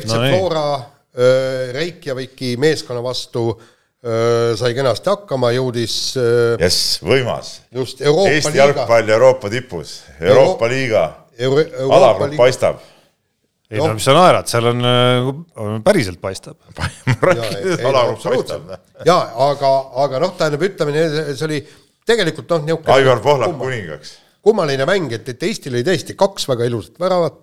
FC 0.00 0.16
no, 0.16 0.22
Flora 0.32 0.66
äh, 0.72 1.74
Reykjaviki 1.76 2.54
meeskonna 2.62 3.04
vastu 3.04 3.50
äh, 3.52 4.56
sai 4.56 4.72
kenasti 4.78 5.12
hakkama, 5.12 5.52
jõudis 5.58 6.00
jess, 6.16 6.96
võimas. 7.04 7.58
just, 7.76 8.00
Euroopa 8.00 8.32
Eesti 8.32 8.56
liiga. 8.56 8.64
jalgpall 8.64 9.14
Euroopa 9.18 9.52
tipus, 9.52 9.98
Euroopa 10.16 10.64
Euro 10.64 10.72
liiga 10.72 11.06
Euro 11.38 11.94
alagrupp 11.96 12.36
paistab. 12.38 12.82
ei 13.70 13.80
no 13.82 13.94
mis 13.96 14.04
sa 14.06 14.14
naerad, 14.16 14.46
seal 14.50 14.70
on, 14.70 14.84
äh, 14.86 15.72
päriselt 15.84 16.20
paistab 16.22 16.60
alagrupp 17.90 18.22
paistab. 18.22 18.70
jaa, 19.06 19.24
aga, 19.48 19.72
aga 20.04 20.22
noh, 20.22 20.36
tähendab, 20.38 20.68
ütleme, 20.68 21.08
see 21.32 21.48
oli 21.48 21.64
tegelikult 22.06 22.54
noh, 22.54 22.62
niisugune 22.68 22.94
Aivar 22.94 23.24
Pohlak 23.24 23.58
kuningaks. 23.58 24.14
kummaline 24.46 24.86
mäng, 24.88 25.12
et, 25.18 25.28
et 25.34 25.50
Eestil 25.50 25.74
oli 25.74 25.84
tõesti 25.86 26.16
kaks 26.18 26.48
väga 26.52 26.70
ilusat 26.70 27.02
väravat 27.02 27.42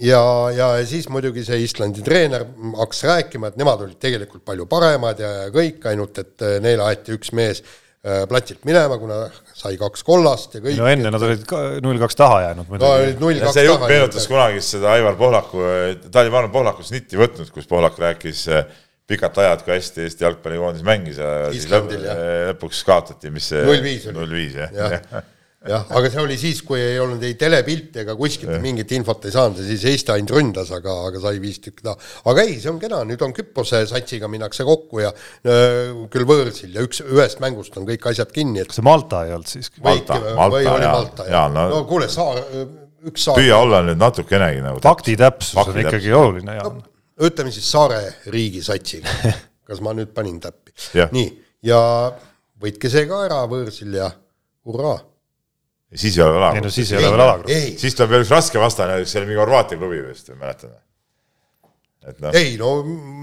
ja, 0.00 0.22
ja 0.56 0.72
siis 0.88 1.10
muidugi 1.12 1.44
see 1.46 1.60
Islandi 1.66 2.02
treener 2.06 2.48
hakkas 2.80 3.04
rääkima, 3.10 3.52
et 3.52 3.60
nemad 3.60 3.84
olid 3.84 4.00
tegelikult 4.00 4.46
palju 4.48 4.66
paremad 4.70 5.20
ja, 5.20 5.36
ja 5.44 5.54
kõik, 5.54 5.84
ainult 5.92 6.24
et 6.24 6.48
äh, 6.48 6.58
neile 6.64 6.88
aeti 6.88 7.18
üks 7.18 7.34
mees 7.36 7.62
Äh, 8.02 8.24
platilt 8.26 8.64
minema, 8.66 8.96
kuna 8.98 9.28
sai 9.62 9.76
kaks 9.80 10.04
kollast 10.06 10.56
ja 10.56 10.62
kõik. 10.62 10.78
no 10.80 10.88
enne 10.90 11.12
nad 11.14 11.26
olid 11.26 11.44
null 11.84 12.00
kaks 12.02 12.18
taha 12.18 12.38
jäänud 12.48 12.70
muidugi. 12.70 12.88
no 12.88 13.02
olid 13.02 13.20
null 13.22 13.42
kaks 13.42 13.58
taha. 13.58 13.66
see 13.74 13.90
meenutas 13.94 14.28
kunagi 14.30 14.62
seda 14.66 14.94
Aivar 14.96 15.18
Pohlaku, 15.20 15.66
ta 16.08 16.22
oli, 16.24 16.32
ma 16.32 16.42
arvan, 16.42 16.54
Pohlaku 16.54 16.86
snitti 16.86 17.20
võtnud, 17.20 17.52
kus 17.54 17.68
Pohlak 17.70 17.98
rääkis 18.02 18.46
äh, 18.50 18.64
pikad 19.08 19.38
ajad, 19.42 19.66
kui 19.66 19.74
hästi 19.76 20.06
Eesti 20.06 20.26
jalgpallikoondis 20.26 20.86
mängis 20.86 21.20
ja 21.20 21.30
siis 21.52 21.68
lõp, 21.68 21.86
Islandil, 21.90 22.08
jah. 22.08 22.24
lõpuks 22.52 22.82
kaotati, 22.88 23.32
mis 23.34 23.52
see 23.52 23.62
Null 23.66 23.84
viis 23.84 24.08
oli. 24.08 24.18
null 24.18 24.36
viis 24.40 24.58
jah 24.58 24.74
jah 24.78 24.98
ja. 24.98 25.22
jah, 25.68 25.84
aga 25.94 26.10
see 26.10 26.20
oli 26.22 26.36
siis, 26.40 26.60
kui 26.66 26.80
ei 26.80 26.98
olnud 27.02 27.22
ei 27.26 27.34
telepilti 27.38 28.02
ega 28.02 28.16
kuskilt 28.18 28.56
mingit 28.62 28.92
infot 28.96 29.24
ei 29.28 29.34
saanud 29.34 29.60
ja 29.62 29.66
siis 29.66 29.84
Eesti 29.92 30.14
ainult 30.14 30.34
ründas, 30.34 30.72
aga, 30.74 30.94
aga 31.08 31.22
sai 31.22 31.40
viis 31.42 31.60
tükki 31.62 31.86
taha. 31.86 31.98
aga 32.32 32.44
ei, 32.46 32.56
see 32.62 32.72
on 32.72 32.80
kena, 32.82 33.02
nüüd 33.08 33.22
on 33.26 33.34
Küprose 33.36 33.82
satsiga 33.90 34.30
minnakse 34.32 34.66
kokku 34.68 35.02
ja 35.04 35.12
öö, 35.12 36.06
küll 36.12 36.26
võõrsil 36.28 36.74
ja 36.74 36.86
üks, 36.86 37.02
ühest 37.06 37.42
mängust 37.44 37.76
on 37.78 37.86
kõik 37.88 38.08
asjad 38.10 38.32
kinni, 38.34 38.62
et 38.62 38.72
kas 38.72 38.80
see 38.80 38.86
Malta 38.86 39.24
ei 39.28 39.36
olnud 39.36 39.52
siiski? 39.52 39.82
Malta, 39.84 40.18
Malta, 40.38 40.48
või 40.56 40.66
oli 40.66 40.88
jaa. 40.88 40.96
Malta, 40.98 41.28
Jaa, 41.28 41.36
jah 41.36 41.52
no- 41.54 41.68
no, 41.68 41.78
no 41.78 41.86
kuule, 41.90 42.10
saar, 42.12 42.42
üks 43.08 43.28
saar, 43.28 43.38
püüa 43.38 43.62
olla 43.62 43.84
nüüd 43.86 44.00
natukenegi 44.02 44.64
nagu 44.64 44.82
fakti 44.82 45.14
täpsus 45.20 45.58
on 45.62 45.78
ikkagi 45.84 46.12
oluline, 46.16 46.58
Jaan. 46.58 46.82
ütleme 47.22 47.54
siis 47.54 47.70
saare 47.70 48.02
riigi 48.34 48.64
satsiga. 48.66 49.14
kas 49.72 49.80
ma 49.84 49.94
nüüd 49.96 50.10
panin 50.12 50.40
täppi 50.42 50.74
nii, 51.14 51.28
ja 51.64 51.78
võitke 52.62 52.90
see 52.92 53.06
ka 53.08 53.22
ära 53.26 53.42
võõrsil 53.50 53.94
ja 53.96 54.10
hurraa. 54.68 54.98
Siis 55.94 56.16
ei 56.18 56.24
ole 56.24 56.38
veel 56.38 56.56
ei 56.56 56.64
no 56.64 56.70
siis 56.72 56.92
ei 56.92 56.98
ole 57.00 57.10
veel 57.12 57.24
alagrupp. 57.24 57.52
siis 57.82 57.96
tuleb 57.98 58.14
veel 58.14 58.24
üks 58.24 58.32
raske 58.32 58.60
vastane, 58.60 59.02
see 59.04 59.20
oli 59.20 59.30
mingi 59.30 59.42
Horvaatia 59.42 59.80
klubi 59.80 60.00
vist, 60.06 60.30
mäletan. 60.38 60.74
et 62.08 62.22
noh, 62.22 62.36
ei 62.38 62.54
no 62.60 62.74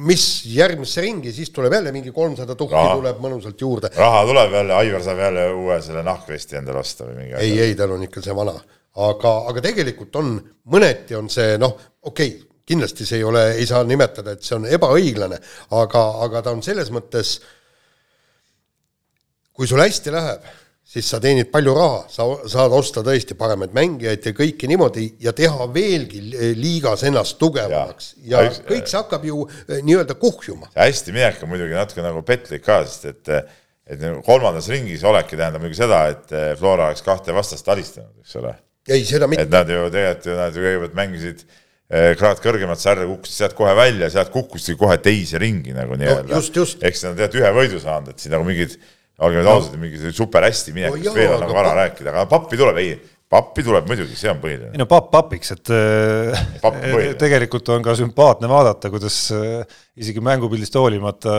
mis 0.10 0.26
järgmisse 0.50 1.04
ringi, 1.06 1.34
siis 1.36 1.54
tuleb 1.56 1.74
jälle 1.80 1.94
mingi 1.96 2.14
kolmsada 2.16 2.56
tuhki 2.60 2.84
tuleb 3.00 3.24
mõnusalt 3.24 3.62
juurde. 3.62 3.94
raha 3.96 4.26
tuleb 4.30 4.60
jälle, 4.60 4.76
Aivar 4.82 5.06
saab 5.06 5.24
jälle 5.26 5.48
uue 5.54 5.80
selle 5.86 6.04
nahkvesti 6.08 6.62
endale 6.62 6.84
osta 6.84 7.10
või 7.10 7.24
mingi 7.24 7.40
ei, 7.40 7.56
ei, 7.70 7.80
tal 7.80 7.96
on 7.98 8.06
ikka 8.06 8.24
see 8.26 8.36
vana, 8.38 8.54
aga, 9.10 9.34
aga 9.54 9.66
tegelikult 9.66 10.22
on, 10.22 10.38
mõneti 10.70 11.18
on 11.18 11.32
see 11.34 11.58
noh, 11.62 11.76
okei 12.02 12.36
okay,, 12.36 12.46
kindlasti 12.70 13.06
see 13.08 13.18
ei 13.18 13.26
ole, 13.26 13.48
ei 13.58 13.66
saa 13.66 13.82
nimetada, 13.88 14.36
et 14.36 14.46
see 14.46 14.54
on 14.60 14.68
ebaõiglane, 14.70 15.40
aga, 15.74 16.04
aga 16.26 16.44
ta 16.46 16.52
on 16.54 16.62
selles 16.62 16.92
mõttes, 16.94 17.40
kui 19.58 19.66
sul 19.68 19.82
hästi 19.82 20.14
läheb, 20.14 20.46
siis 20.90 21.06
sa 21.12 21.20
teenid 21.22 21.52
palju 21.54 21.74
raha, 21.78 22.00
sa 22.10 22.26
saad 22.50 22.74
osta 22.74 23.04
tõesti 23.06 23.38
paremaid 23.38 23.76
mängijaid 23.78 24.26
ja 24.26 24.34
kõike 24.36 24.70
niimoodi 24.70 25.06
ja 25.22 25.34
teha 25.38 25.68
veelgi 25.74 26.22
liigas 26.58 27.06
ennast 27.10 27.38
tugevamaks 27.42 28.14
ja, 28.24 28.40
Ja. 28.40 28.50
Üks- 28.50 28.62
kõik 28.66 28.90
see 28.90 28.98
hakkab 28.98 29.26
ju 29.28 29.44
eh, 29.68 29.84
nii-öelda 29.86 30.16
kuhjuma. 30.20 30.72
hästi 30.76 31.14
minek 31.16 31.44
on 31.46 31.54
muidugi 31.54 31.78
natuke 31.78 32.06
nagu 32.06 32.24
petlik 32.26 32.66
ka, 32.66 32.82
sest 32.90 33.10
et 33.14 33.34
et 33.90 33.98
nagu 34.02 34.20
kolmandas 34.22 34.68
ringis 34.70 35.02
olekki 35.08 35.38
tähendab 35.38 35.64
muidugi 35.64 35.80
seda, 35.82 36.04
et 36.14 36.34
eh, 36.34 36.52
Flora 36.60 36.90
oleks 36.92 37.02
kahte 37.06 37.34
vastast 37.34 37.70
alistanud, 37.74 38.20
eks 38.22 38.36
ole. 38.42 38.54
ei, 38.90 39.06
seda 39.06 39.30
mitte 39.30 39.46
et 39.46 39.54
nad 39.54 39.70
ju 39.70 39.88
tegelikult 39.94 40.30
ju 40.30 40.38
nad 40.38 40.58
ju 40.58 40.66
kõigepealt 40.66 40.98
mängisid 40.98 41.42
eh, 41.46 42.12
kraad 42.18 42.42
kõrgemat 42.44 42.82
sarja, 42.82 43.06
kukkusid 43.10 43.44
sealt 43.44 43.58
kohe 43.58 43.74
välja, 43.78 44.10
sealt 44.14 44.34
kukkusidki 44.34 44.78
kohe 44.82 44.98
teise 45.06 45.42
ringi 45.42 45.74
nagu 45.78 45.98
nii-öelda 45.98 46.34
ehk 46.82 46.98
siis 46.98 47.06
nad 47.06 47.14
on 47.14 47.20
tegelikult 47.22 47.44
ühe 47.44 47.54
võidu 47.62 47.82
saanud, 47.82 48.14
et 48.14 48.26
siin 48.26 48.34
nagu 48.38 48.46
mingid, 48.50 48.78
olgem 49.20 49.42
nüüd 49.44 49.52
ausad, 49.52 49.78
mingid 49.82 50.10
super 50.16 50.46
hästi 50.48 50.76
minekust 50.76 51.06
No 51.06 51.14
no, 51.14 51.16
veel 51.18 51.34
on 51.36 51.42
nagu 51.46 51.56
vara 51.58 51.74
rääkida, 51.84 52.12
aga 52.14 52.26
pappi 52.32 52.60
tuleb, 52.60 52.80
ei, 52.82 52.94
pappi 53.30 53.64
tuleb 53.66 53.90
muidugi, 53.90 54.16
see 54.18 54.32
on 54.32 54.40
põhiline 54.42 54.72
ei. 54.72 54.80
no 54.82 54.88
papp 54.90 55.12
papiks, 55.14 55.52
et 55.56 55.72
Papp 56.64 56.80
põhiline. 56.80 57.18
tegelikult 57.20 57.70
on 57.76 57.86
ka 57.86 57.94
sümpaatne 58.00 58.50
vaadata, 58.52 58.92
kuidas 58.94 59.20
äh, 59.36 59.76
isegi 60.00 60.24
mängupildist 60.26 60.80
hoolimata 60.80 61.36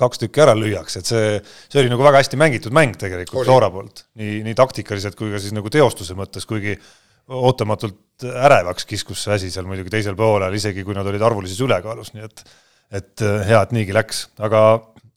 kaks 0.00 0.24
tükki 0.24 0.42
ära 0.46 0.56
lüüakse, 0.58 1.02
et 1.02 1.12
see, 1.12 1.36
see 1.68 1.82
oli 1.82 1.92
nagu 1.92 2.04
väga 2.06 2.22
hästi 2.22 2.40
mängitud 2.40 2.74
mäng 2.74 2.98
tegelikult. 3.00 3.46
Flora 3.46 3.70
poolt, 3.74 4.06
nii, 4.18 4.40
nii 4.48 4.58
taktikaliselt 4.58 5.18
kui 5.18 5.30
ka 5.34 5.42
siis 5.42 5.54
nagu 5.56 5.70
teostuse 5.72 6.16
mõttes, 6.18 6.48
kuigi 6.48 6.74
ootamatult 7.32 8.26
ärevaks 8.26 8.86
kiskus 8.88 9.22
see 9.24 9.36
asi 9.36 9.50
seal 9.54 9.68
muidugi 9.68 9.92
teisel 9.92 10.16
poolel, 10.18 10.54
isegi 10.58 10.82
kui 10.86 10.96
nad 10.96 11.06
olid 11.06 11.22
arvulises 11.22 11.60
ülekaalus, 11.62 12.14
nii 12.16 12.26
et 12.26 12.46
et 12.92 13.22
äh, 13.24 13.38
hea, 13.48 13.60
et 13.62 13.70
niigi 13.72 13.94
läks, 13.96 14.26
aga 14.42 14.62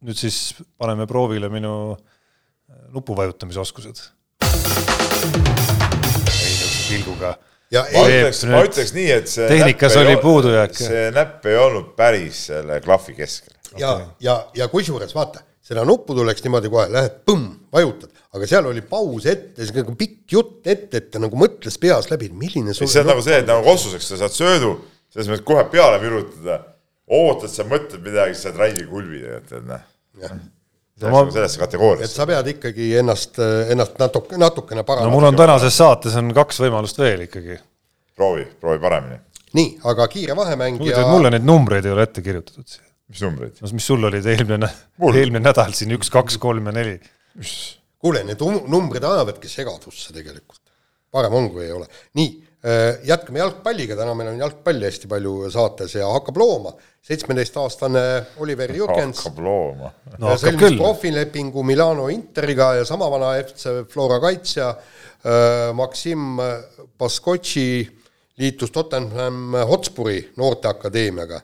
nüüd 0.05 0.19
siis 0.19 0.53
paneme 0.77 1.07
proovile 1.09 1.49
minu 1.49 1.73
äh, 1.95 1.97
nupuvajutamisoskused. 2.93 4.03
niisuguse 6.35 6.87
pilguga 6.89 7.35
ja 7.73 7.83
ma 7.89 8.05
ei, 8.05 8.19
ütleks, 8.21 8.43
ma 8.49 8.61
ütleks 8.65 8.93
nii, 8.95 9.07
et 9.15 9.31
see 9.31 9.47
Tehnikas 9.49 9.95
näpp 9.95 10.01
ei 10.01 10.05
oli 10.05 10.15
ol- 10.17 10.23
puudujääke. 10.23 10.83
see 10.87 11.05
näpp 11.15 11.47
ei 11.49 11.57
olnud 11.59 11.93
päris 11.97 12.45
selle 12.51 12.79
klahvi 12.85 13.15
keskel. 13.17 13.55
ja 13.77 13.95
okay., 13.95 14.11
ja, 14.27 14.35
ja 14.61 14.67
kusjuures 14.71 15.15
vaata, 15.15 15.41
seda 15.65 15.85
nuppu 15.87 16.15
tuleks 16.17 16.45
niimoodi 16.45 16.71
kohe, 16.71 16.85
lähed 16.93 17.17
põmm, 17.27 17.47
vajutad, 17.73 18.13
aga 18.37 18.49
seal 18.49 18.69
oli 18.69 18.83
paus 18.85 19.25
ette, 19.31 19.65
see 19.65 19.79
nagu 19.79 19.95
pikk 19.97 20.37
jutt 20.37 20.69
ette, 20.69 21.01
et 21.01 21.09
ta 21.13 21.21
nagu 21.23 21.39
mõtles 21.39 21.79
peas 21.81 22.11
läbi, 22.11 22.29
milline 22.37 22.75
sul 22.75 22.89
see 22.91 23.01
on 23.01 23.11
nagu 23.15 23.25
see, 23.25 23.41
et 23.41 23.49
nagu 23.49 23.65
kossuseks 23.65 24.13
sa 24.13 24.21
saad 24.23 24.37
söödu, 24.37 24.75
selles 25.13 25.31
mõttes 25.31 25.47
kohe 25.47 25.65
peale 25.73 25.99
virutada, 26.03 26.61
ootad, 27.09 27.51
sa 27.51 27.65
mõtled 27.67 28.01
midagi, 28.05 28.37
siis 28.37 28.49
saad 28.49 28.61
räigi 28.61 28.87
kulbi 28.89 29.23
tegelikult, 29.23 29.57
et 29.57 29.69
noh. 29.73 29.91
Ma- 30.21 31.19
on 31.19 31.31
sellesse 31.31 31.59
et 31.59 31.65
kategooriasse. 31.65 32.15
sa 32.15 32.25
pead 32.29 32.47
ikkagi 32.55 32.89
ennast, 33.01 33.39
ennast 33.71 33.99
natuke, 33.99 34.37
natukene 34.39 34.81
no 34.81 34.87
parandama 34.87 35.13
mul 35.15 35.29
on 35.29 35.39
tänases 35.39 35.77
saates 35.77 36.15
on 36.19 36.31
kaks 36.35 36.61
võimalust 36.63 36.99
veel 37.01 37.25
ikkagi. 37.27 37.59
proovi, 38.15 38.45
proovi 38.61 38.79
paremini. 38.79 39.19
nii, 39.53 39.69
aga 39.91 40.07
kiire 40.11 40.35
vahemäng 40.37 40.81
ja 40.87 41.01
et 41.03 41.11
mulle 41.11 41.33
neid 41.35 41.47
numbreid 41.47 41.85
ei 41.85 41.95
ole 41.95 42.07
ette 42.07 42.23
kirjutatud 42.25 42.67
siia. 42.67 42.87
mis 43.11 43.21
numbreid? 43.27 43.59
no 43.61 43.71
mis 43.73 43.87
sul 43.91 44.03
olid 44.11 44.25
eelmine, 44.25 44.71
Mul? 45.03 45.19
eelmine 45.21 45.43
nädal 45.43 45.75
siin 45.77 45.91
üks, 45.97 46.11
kaks, 46.13 46.39
kolm 46.41 46.71
ja 46.71 46.75
neli. 46.79 46.99
kuule, 47.99 48.23
need 48.23 48.41
um- 48.45 48.63
numbrid 48.71 49.03
ajavadki 49.03 49.51
segadusse 49.51 50.13
tegelikult. 50.15 50.61
parem 51.11 51.33
on, 51.33 51.51
kui 51.51 51.65
ei 51.65 51.71
ole. 51.75 51.87
nii, 52.13 52.44
jätkame 53.05 53.39
jalgpalliga, 53.39 53.93
täna 53.97 54.13
meil 54.17 54.31
on 54.31 54.39
jalgpalli 54.41 54.87
hästi 54.87 55.09
palju 55.09 55.49
saates 55.53 55.95
ja 55.99 56.07
hakkab 56.09 56.37
looma. 56.41 56.71
seitsmeteistaastane 57.05 58.01
Oliver 58.41 58.71
Jürgens 58.73 59.21
hakkab 59.21 59.43
looma. 59.45 59.91
no 60.17 60.31
hakkab 60.31 60.41
sõlmis 60.47 60.77
profilepingu 60.79 61.63
Milano 61.63 62.07
Interiga 62.09 62.71
ja 62.79 62.85
sama 62.85 63.11
vana 63.11 63.35
FC 63.43 63.85
Flora 63.91 64.17
kaitsja 64.23 64.71
äh, 64.71 65.69
Maksim 65.77 66.41
Baskotši 66.97 67.67
liitus 68.41 68.71
Tottenham 68.71 69.53
Hotspuri 69.69 70.31
noorteakadeemiaga. 70.37 71.41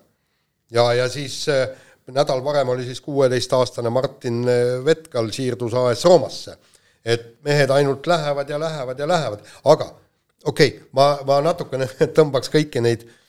ja, 0.71 0.93
ja 0.93 1.09
siis 1.09 1.45
äh, 1.49 1.67
nädal 2.07 2.43
varem 2.43 2.69
oli 2.69 2.85
siis 2.85 3.01
kuueteistaastane 3.01 3.89
Martin 3.89 4.43
äh, 4.49 4.85
Vetkal 4.85 5.29
siirdus 5.31 5.73
AS 5.73 6.05
Roomasse. 6.05 6.57
et 7.05 7.35
mehed 7.43 7.69
ainult 7.69 8.07
lähevad 8.07 8.49
ja 8.49 8.59
lähevad 8.59 8.99
ja 8.99 9.07
lähevad, 9.07 9.39
aga 9.65 9.87
okei 10.45 10.67
okay,, 10.67 10.87
ma, 10.97 11.13
ma 11.27 11.41
natukene 11.45 11.87
tõmbaks 12.17 12.51
kõiki 12.53 12.81
neid 12.83 13.05
äh, 13.05 13.19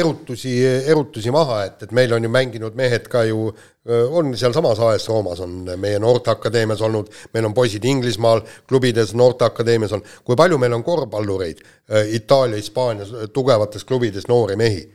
erutusi, 0.00 0.54
erutusi 0.90 1.32
maha, 1.34 1.64
et, 1.68 1.86
et 1.86 1.94
meil 1.96 2.12
on 2.14 2.24
ju 2.24 2.30
mänginud 2.32 2.76
mehed 2.78 3.08
ka 3.10 3.24
ju, 3.28 3.48
on 3.84 4.32
sealsamas 4.36 4.80
AS 4.80 5.08
Roomas 5.08 5.40
on 5.44 5.58
meie 5.76 5.98
noorteakadeemias 6.00 6.80
olnud, 6.86 7.10
meil 7.34 7.44
on 7.44 7.54
poisid 7.54 7.84
Inglismaal 7.84 8.40
klubides 8.68 9.12
noorteakadeemias 9.14 9.92
on, 9.92 10.02
kui 10.24 10.36
palju 10.36 10.58
meil 10.58 10.72
on 10.72 10.84
korvpallureid 10.84 11.60
äh, 11.60 12.14
Itaalia, 12.16 12.56
Hispaanias 12.60 13.12
äh, 13.12 13.28
tugevates 13.32 13.84
klubides 13.84 14.28
noori 14.28 14.56
mehi, 14.56 14.86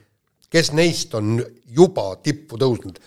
kes 0.50 0.74
neist 0.74 1.14
on 1.16 1.38
juba 1.66 2.16
tippu 2.24 2.58
tõusnud? 2.58 3.00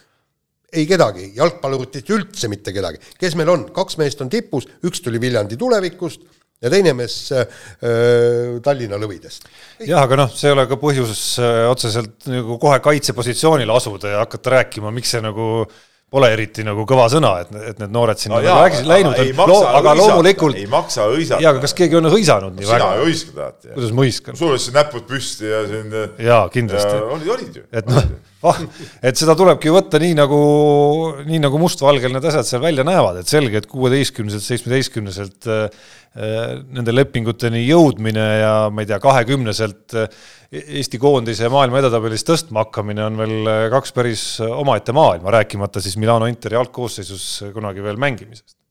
ei 0.72 0.86
kedagi, 0.88 1.26
jalgpalluritest 1.36 2.08
üldse 2.14 2.48
mitte 2.48 2.72
kedagi, 2.72 2.96
kes 3.20 3.34
meil 3.36 3.50
on, 3.52 3.66
kaks 3.76 3.98
meest 4.00 4.22
on 4.24 4.30
tipus, 4.32 4.64
üks 4.88 5.02
tuli 5.04 5.18
Viljandi 5.20 5.58
tulevikust 5.60 6.22
ja 6.62 6.72
teine 6.72 6.94
mees 6.96 7.16
äh, 7.34 7.46
Tallinna 8.64 8.98
lõvidest. 9.02 9.48
jah, 9.82 10.02
aga 10.02 10.20
noh, 10.24 10.34
see 10.34 10.50
ei 10.50 10.56
ole 10.56 10.66
ka 10.70 10.78
põhjus 10.80 11.22
äh, 11.42 11.62
otseselt 11.70 12.28
nagu 12.30 12.58
kohe 12.62 12.78
kaitsepositsioonile 12.84 13.74
asuda 13.74 14.16
ja 14.16 14.26
hakata 14.26 14.58
rääkima, 14.58 14.94
miks 14.94 15.16
see 15.16 15.24
nagu 15.24 15.64
pole 16.12 16.28
eriti 16.34 16.64
nagu 16.66 16.84
kõva 16.88 17.06
sõna, 17.12 17.32
et, 17.40 17.52
et 17.72 17.78
need 17.80 17.92
noored 17.94 18.20
sinna 18.20 18.36
No 18.36 18.40
no, 18.42 18.46
jaa, 18.46 18.56
nagu 18.56 18.66
vägisi 18.66 18.82
aga 18.82 18.90
läinud 18.92 19.14
on, 19.22 19.30
maksa 19.38 19.60
aga 19.62 19.94
hõisata, 19.94 20.00
loomulikult 20.02 20.58
ei 20.60 20.66
maksa 20.70 21.06
hõisata. 21.08 21.40
jaa, 21.44 21.54
aga 21.54 21.62
kas 21.64 21.76
keegi 21.78 21.98
on 21.98 22.10
hõisanud 22.12 22.58
nii 22.58 22.68
sina 22.68 22.76
väga 22.76 22.90
ei? 22.98 23.06
hõiska 23.06 23.36
tahad. 23.38 23.70
kuidas 23.70 23.94
ma 23.96 24.04
hõiskan? 24.06 24.38
sul 24.38 24.52
olid 24.52 24.64
siin 24.66 24.76
näpud 24.76 25.06
püsti 25.08 25.48
ja 25.48 25.62
siin. 25.70 25.96
jaa, 26.28 26.42
kindlasti. 26.52 27.00
olid, 27.16 27.32
olid 27.36 27.58
ju. 27.62 27.64
et 27.80 27.88
noh, 27.88 28.12
et 28.42 29.18
seda 29.18 29.34
tulebki 29.38 29.72
võtta 29.72 30.00
nii 30.02 30.14
nagu, 30.18 30.38
nii 31.26 31.40
nagu 31.42 31.60
mustvalgel 31.62 32.14
need 32.14 32.26
asjad 32.28 32.48
seal 32.48 32.62
välja 32.64 32.84
näevad, 32.86 33.20
et 33.20 33.30
selge, 33.30 33.62
et 33.62 33.68
kuueteistkümneselt, 33.70 34.44
seitsmeteistkümneselt 34.44 35.50
äh, 35.52 35.82
nende 36.74 36.94
lepinguteni 36.94 37.64
jõudmine 37.64 38.26
ja 38.42 38.54
ma 38.74 38.84
ei 38.84 38.90
tea, 38.90 39.00
kahekümneselt 39.02 39.98
äh, 39.98 40.24
Eesti 40.52 40.98
koondise 41.00 41.48
maailma 41.48 41.80
edetabelis 41.80 42.26
tõstma 42.28 42.66
hakkamine 42.66 43.06
on 43.06 43.20
veel 43.20 43.52
äh, 43.52 43.62
kaks 43.72 43.94
päris 43.96 44.24
omaette 44.48 44.94
maailma, 44.96 45.32
rääkimata 45.38 45.80
siis 45.84 45.96
Milano 46.00 46.28
Interi 46.30 46.58
algkoosseisus 46.60 47.28
kunagi 47.54 47.84
veel 47.84 48.00
mängimisest. 48.00 48.61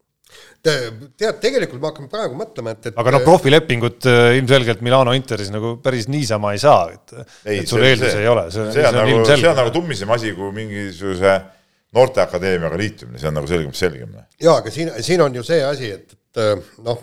tead, 0.66 1.40
tegelikult 1.42 1.82
me 1.82 1.90
hakkame 1.90 2.12
praegu 2.12 2.38
mõtlema, 2.38 2.76
et, 2.76 2.92
et 2.92 3.00
aga 3.02 3.14
noh, 3.16 3.24
profilepingut 3.26 4.08
äh, 4.10 4.36
ilmselgelt 4.40 4.84
Milano 4.86 5.16
Interis 5.18 5.50
nagu 5.54 5.76
päris 5.84 6.10
niisama 6.12 6.54
ei 6.56 6.62
saa, 6.62 6.92
et, 6.94 7.16
et 7.58 7.70
sul 7.70 7.86
eeldusi 7.86 8.22
ei 8.22 8.30
ole, 8.30 8.46
see, 8.54 8.68
see 8.76 8.86
on 8.88 9.00
nagu, 9.00 9.24
see 9.32 9.50
on 9.50 9.58
nagu 9.58 9.74
tummisem 9.74 10.14
asi 10.14 10.36
kui 10.38 10.52
mingisuguse 10.56 11.38
noorteakadeemiaga 11.98 12.80
liitumine, 12.80 13.20
see 13.22 13.32
on 13.32 13.40
nagu 13.40 13.50
selgem, 13.50 13.74
selgem. 13.76 14.14
jaa, 14.42 14.60
aga 14.62 14.74
siin, 14.74 14.94
siin 15.04 15.24
on 15.26 15.36
ju 15.36 15.46
see 15.48 15.64
asi, 15.66 15.92
et, 15.98 16.16
et 16.38 16.70
noh, 16.86 17.02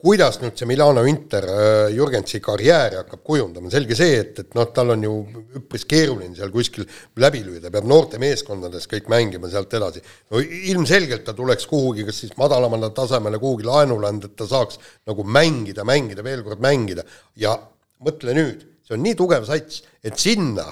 kuidas 0.00 0.38
nüüd 0.40 0.56
see 0.56 0.68
Milano 0.68 1.02
Inter 1.08 1.44
äh, 1.44 1.90
Jürgensi 1.92 2.40
karjääri 2.42 2.98
hakkab 3.00 3.22
kujundama, 3.26 3.70
selge 3.72 3.96
see, 3.98 4.16
et, 4.22 4.38
et 4.42 4.56
noh, 4.56 4.68
tal 4.74 4.94
on 4.94 5.04
ju 5.04 5.12
üpris 5.60 5.84
keeruline 5.88 6.32
seal 6.36 6.52
kuskil 6.54 6.86
läbi 7.20 7.42
lüüa, 7.44 7.68
peab 7.68 7.88
noorte 7.88 8.20
meeskondades 8.22 8.88
kõik 8.90 9.10
mängima 9.12 9.50
sealt 9.52 9.72
edasi. 9.76 10.02
no 10.32 10.40
ilmselgelt 10.40 11.26
ta 11.26 11.34
tuleks 11.36 11.68
kuhugi, 11.70 12.06
kas 12.08 12.22
siis 12.24 12.36
madalamale 12.40 12.92
tasemele 12.96 13.40
kuhugi 13.42 13.68
laenule 13.68 14.08
anda, 14.08 14.30
et 14.30 14.38
ta 14.40 14.48
saaks 14.48 14.80
nagu 15.10 15.24
mängida, 15.24 15.84
mängida, 15.84 16.24
veel 16.24 16.44
kord 16.46 16.64
mängida. 16.64 17.04
Ja 17.36 17.58
mõtle 18.04 18.36
nüüd, 18.36 18.64
see 18.86 18.96
on 18.96 19.04
nii 19.04 19.16
tugev 19.18 19.44
sats, 19.48 19.82
et 20.04 20.16
sinna 20.20 20.70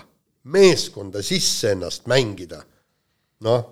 meeskonda 0.48 1.20
sisse 1.24 1.74
ennast 1.76 2.08
mängida, 2.08 2.62
noh, 3.44 3.66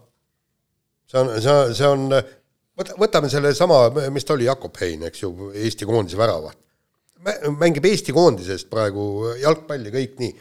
see 1.09 1.23
on, 1.23 1.33
see 1.41 1.55
on, 1.55 1.75
see 1.75 1.89
on 1.89 2.21
võtame 2.77 3.31
sellesama, 3.33 3.87
mis 4.12 4.27
ta 4.27 4.35
oli, 4.37 4.49
Jakob 4.49 4.77
Hein, 4.81 5.07
eks 5.09 5.22
ju, 5.22 5.51
Eesti 5.55 5.89
koondise 5.89 6.18
väravaht. 6.20 6.59
mängib 7.59 7.85
Eesti 7.89 8.12
koondisest 8.12 8.68
praegu 8.70 9.33
jalgpalli, 9.41 9.91
kõik 9.91 10.18
nii. 10.20 10.35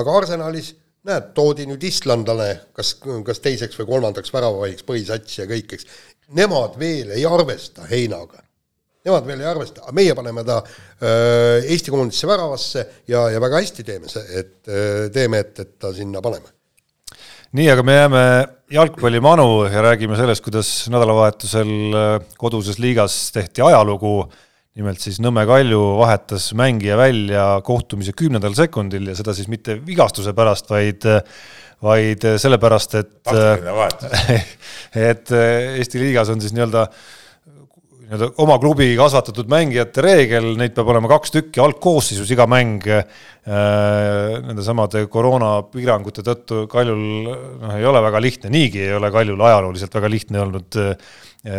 aga 0.00 0.12
Arsenalis, 0.16 0.74
näed, 1.04 1.32
toodi 1.34 1.66
nüüd 1.66 1.82
islandlane 1.82 2.60
kas, 2.76 2.94
kas 3.26 3.42
teiseks 3.42 3.78
või 3.80 3.88
kolmandaks 3.88 4.32
väravavaiks 4.32 4.86
põhisatsi 4.86 5.42
ja 5.42 5.48
kõik, 5.50 5.74
eks. 5.74 5.86
Nemad 6.36 6.78
veel 6.78 7.10
ei 7.10 7.26
arvesta 7.26 7.88
Heinaga. 7.90 8.44
Nemad 9.04 9.26
veel 9.26 9.40
ei 9.40 9.48
arvesta, 9.48 9.82
aga 9.82 9.96
meie 9.96 10.14
paneme 10.14 10.44
ta 10.44 10.60
öö, 10.60 11.08
äh, 11.08 11.72
Eesti 11.72 11.90
koondisse 11.90 12.28
väravasse 12.28 12.86
ja, 13.08 13.26
ja 13.32 13.40
väga 13.40 13.62
hästi 13.64 13.84
teeme 13.84 14.12
see, 14.12 14.26
et 14.38 14.68
öö, 14.68 15.08
teeme, 15.10 15.40
et, 15.40 15.58
et 15.58 15.78
ta 15.80 15.90
sinna 15.96 16.20
paneme 16.22 16.59
nii, 17.56 17.66
aga 17.72 17.82
me 17.86 17.96
jääme 17.96 18.22
jalgpallimanu 18.70 19.64
ja 19.70 19.82
räägime 19.82 20.18
sellest, 20.18 20.44
kuidas 20.44 20.68
nädalavahetusel 20.92 21.72
äh, 21.98 22.12
koduses 22.38 22.78
liigas 22.82 23.16
tehti 23.34 23.64
ajalugu. 23.66 24.30
nimelt 24.78 25.02
siis 25.02 25.18
Nõmme 25.20 25.42
Kalju 25.48 25.80
vahetas 25.98 26.52
mängija 26.54 26.96
välja 26.96 27.44
kohtumise 27.66 28.12
kümnendal 28.16 28.54
sekundil 28.54 29.08
ja 29.10 29.16
seda 29.18 29.34
siis 29.34 29.48
mitte 29.50 29.74
vigastuse 29.86 30.32
pärast, 30.32 30.70
vaid 30.70 31.04
vaid 31.82 32.24
sellepärast, 32.38 32.94
et 33.00 33.30
et 35.10 35.32
Eesti 35.32 36.00
liigas 36.00 36.30
on 36.30 36.40
siis 36.40 36.54
nii-öelda 36.54 36.86
nii-öelda 38.10 38.42
oma 38.42 38.56
klubi 38.58 38.88
kasvatatud 38.98 39.46
mängijate 39.50 40.02
reegel, 40.02 40.48
neid 40.58 40.72
peab 40.74 40.88
olema 40.90 41.06
kaks 41.12 41.30
tükki 41.30 41.60
algkoosseisus, 41.62 42.30
iga 42.34 42.42
mäng 42.50 42.82
äh, 42.90 43.04
nendesamade 44.48 45.04
koroonapiirangute 45.12 46.24
tõttu 46.26 46.64
Kaljul 46.70 47.04
noh, 47.30 47.74
ei 47.76 47.86
ole 47.86 48.02
väga 48.02 48.22
lihtne, 48.24 48.50
niigi 48.50 48.82
ei 48.82 48.96
ole 48.96 49.12
Kaljul 49.14 49.44
ajalooliselt 49.46 49.94
väga 49.94 50.10
lihtne 50.10 50.40
olnud 50.42 50.78
äh, 50.82 51.12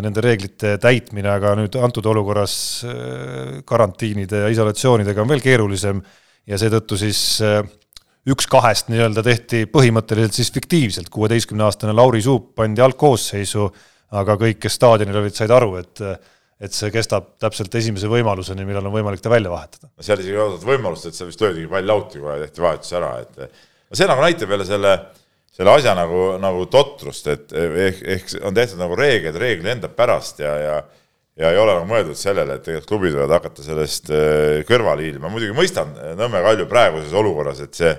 nende 0.04 0.24
reeglite 0.26 0.74
täitmine, 0.84 1.30
aga 1.32 1.54
nüüd 1.56 1.78
antud 1.80 2.10
olukorras 2.12 2.56
äh, 2.84 3.62
karantiinide 3.64 4.44
ja 4.44 4.52
isolatsioonidega 4.52 5.24
on 5.24 5.32
veel 5.32 5.46
keerulisem 5.46 6.04
ja 6.52 6.60
seetõttu 6.60 7.00
siis 7.00 7.22
äh, 7.48 7.62
üks 8.28 8.52
kahest 8.52 8.92
nii-öelda 8.92 9.24
tehti 9.24 9.64
põhimõtteliselt 9.72 10.36
siis 10.36 10.52
fiktiivselt, 10.52 11.08
kuueteistkümneaastane 11.16 11.96
Lauri 11.96 12.20
Suup 12.28 12.52
pandi 12.60 12.84
algkoosseisu, 12.84 13.72
aga 14.20 14.36
kõik, 14.36 14.60
kes 14.68 14.76
staadionil 14.76 15.24
olid, 15.24 15.40
said 15.40 15.56
aru, 15.56 15.78
et 15.80 16.04
et 16.62 16.76
see 16.78 16.92
kestab 16.94 17.34
täpselt 17.42 17.74
esimese 17.80 18.10
võimaluseni, 18.12 18.66
millal 18.68 18.86
on 18.86 18.94
võimalik 18.94 19.24
ta 19.24 19.32
välja 19.34 19.50
vahetada. 19.54 19.90
no 19.90 20.06
seal 20.06 20.22
isegi 20.22 20.38
ei 20.38 20.44
olnud 20.44 20.68
võimalust, 20.68 21.10
et 21.10 21.18
seal 21.18 21.32
vist 21.32 21.42
löödigi 21.42 21.70
pall 21.72 21.90
lauti, 21.90 22.22
kohe 22.22 22.38
tehti 22.44 22.64
vahetus 22.64 22.96
ära, 23.00 23.16
et 23.24 23.42
no 23.42 23.98
see 23.98 24.10
nagu 24.10 24.24
näitab 24.24 24.54
jälle 24.54 24.68
selle, 24.70 24.96
selle 25.52 25.76
asja 25.76 25.96
nagu, 25.98 26.24
nagu 26.42 26.66
totrust, 26.72 27.32
et 27.34 27.54
ehk, 27.58 28.02
ehk 28.16 28.34
on 28.46 28.58
tehtud 28.58 28.82
nagu 28.82 28.98
reeglid 29.00 29.40
reegli 29.42 29.74
enda 29.74 29.90
pärast 29.90 30.44
ja, 30.46 30.56
ja 30.62 30.82
ja 31.40 31.52
ei 31.52 31.60
ole 31.60 31.76
nagu 31.78 31.88
mõeldud 31.90 32.18
sellele, 32.20 32.58
et 32.58 32.66
tegelikult 32.66 32.90
klubid 32.90 33.16
võivad 33.16 33.36
hakata 33.38 33.64
sellest 33.66 34.12
äh, 34.14 34.62
kõrvale 34.68 35.06
hiilima, 35.06 35.32
muidugi 35.32 35.56
mõistan 35.58 35.94
äh, 35.96 36.12
Nõmme 36.20 36.42
Kalju 36.44 36.68
praeguses 36.70 37.16
olukorras, 37.18 37.62
et 37.64 37.78
see, 37.78 37.94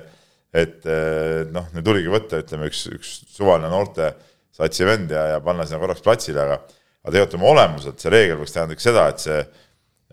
et 0.52 0.84
äh, 0.86 1.42
noh, 1.52 1.70
nüüd 1.74 1.86
tuligi 1.86 2.12
võtta, 2.12 2.42
ütleme, 2.44 2.68
üks, 2.70 2.84
üks 2.92 3.14
suvaline 3.32 3.72
noorte 3.72 4.12
satsi 4.52 4.86
vend 4.86 5.14
ja, 5.14 5.24
ja 5.34 5.40
panna 5.44 5.64
sinna 5.66 5.80
korraks 5.82 6.04
platsile, 6.04 6.44
aga 6.44 6.60
aga 7.02 7.16
tegelikult 7.16 7.40
oma 7.40 7.50
olemuselt 7.56 8.02
see 8.02 8.12
reegel 8.14 8.38
võiks 8.40 8.54
tähendada 8.54 8.78
ikka 8.78 8.84
seda, 8.84 9.04
et 9.10 9.22
see, 9.22 9.38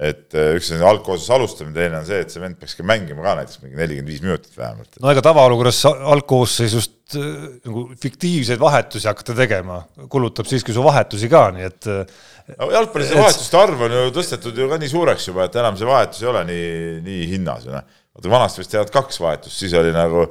et 0.10 0.38
äh, 0.40 0.54
üks 0.58 0.72
on 0.74 0.86
algkoosseisus 0.90 1.34
alustamine, 1.36 1.76
teine 1.76 2.00
on 2.00 2.08
see, 2.08 2.22
et 2.24 2.34
see 2.34 2.42
vend 2.42 2.58
peaks 2.60 2.78
ka 2.78 2.86
mängima 2.88 3.26
ka 3.26 3.36
näiteks 3.42 3.62
mingi 3.62 3.78
nelikümmend 3.78 4.14
viis 4.14 4.24
minutit 4.24 4.58
vähemalt. 4.58 4.98
no 5.04 5.12
ega 5.12 5.24
tavaolukorras 5.28 5.84
algkoosseisust 5.90 7.18
äh, 7.20 7.28
nagu 7.68 7.86
fiktiivseid 8.00 8.62
vahetusi 8.62 9.10
hakata 9.12 9.36
tegema, 9.38 9.82
kulutab 10.10 10.50
siiski 10.50 10.74
su 10.76 10.86
vahetusi 10.86 11.30
ka, 11.32 11.44
nii 11.56 11.68
et 11.68 11.90
äh, 11.92 12.16
no 12.56 12.72
jalgpallis 12.74 13.12
see 13.12 13.22
vahetuste 13.22 13.60
arv 13.60 13.86
on 13.86 13.98
ju 13.98 14.16
tõstetud 14.16 14.64
ju 14.64 14.70
ka 14.72 14.80
nii 14.82 14.94
suureks 14.96 15.30
juba, 15.30 15.46
et 15.46 15.60
enam 15.62 15.78
see 15.78 15.90
vahetus 15.90 16.24
ei 16.24 16.32
ole 16.32 16.46
nii, 16.50 16.72
nii 17.06 17.28
hinnas 17.36 17.68
ju 17.68 17.76
noh. 17.76 18.00
vaata 18.16 18.34
vanasti 18.34 18.64
vist 18.64 18.74
teevad 18.74 18.96
kaks 18.96 19.22
vahetust, 19.22 19.60
siis 19.62 19.78
oli 19.78 19.94
nagu 19.94 20.26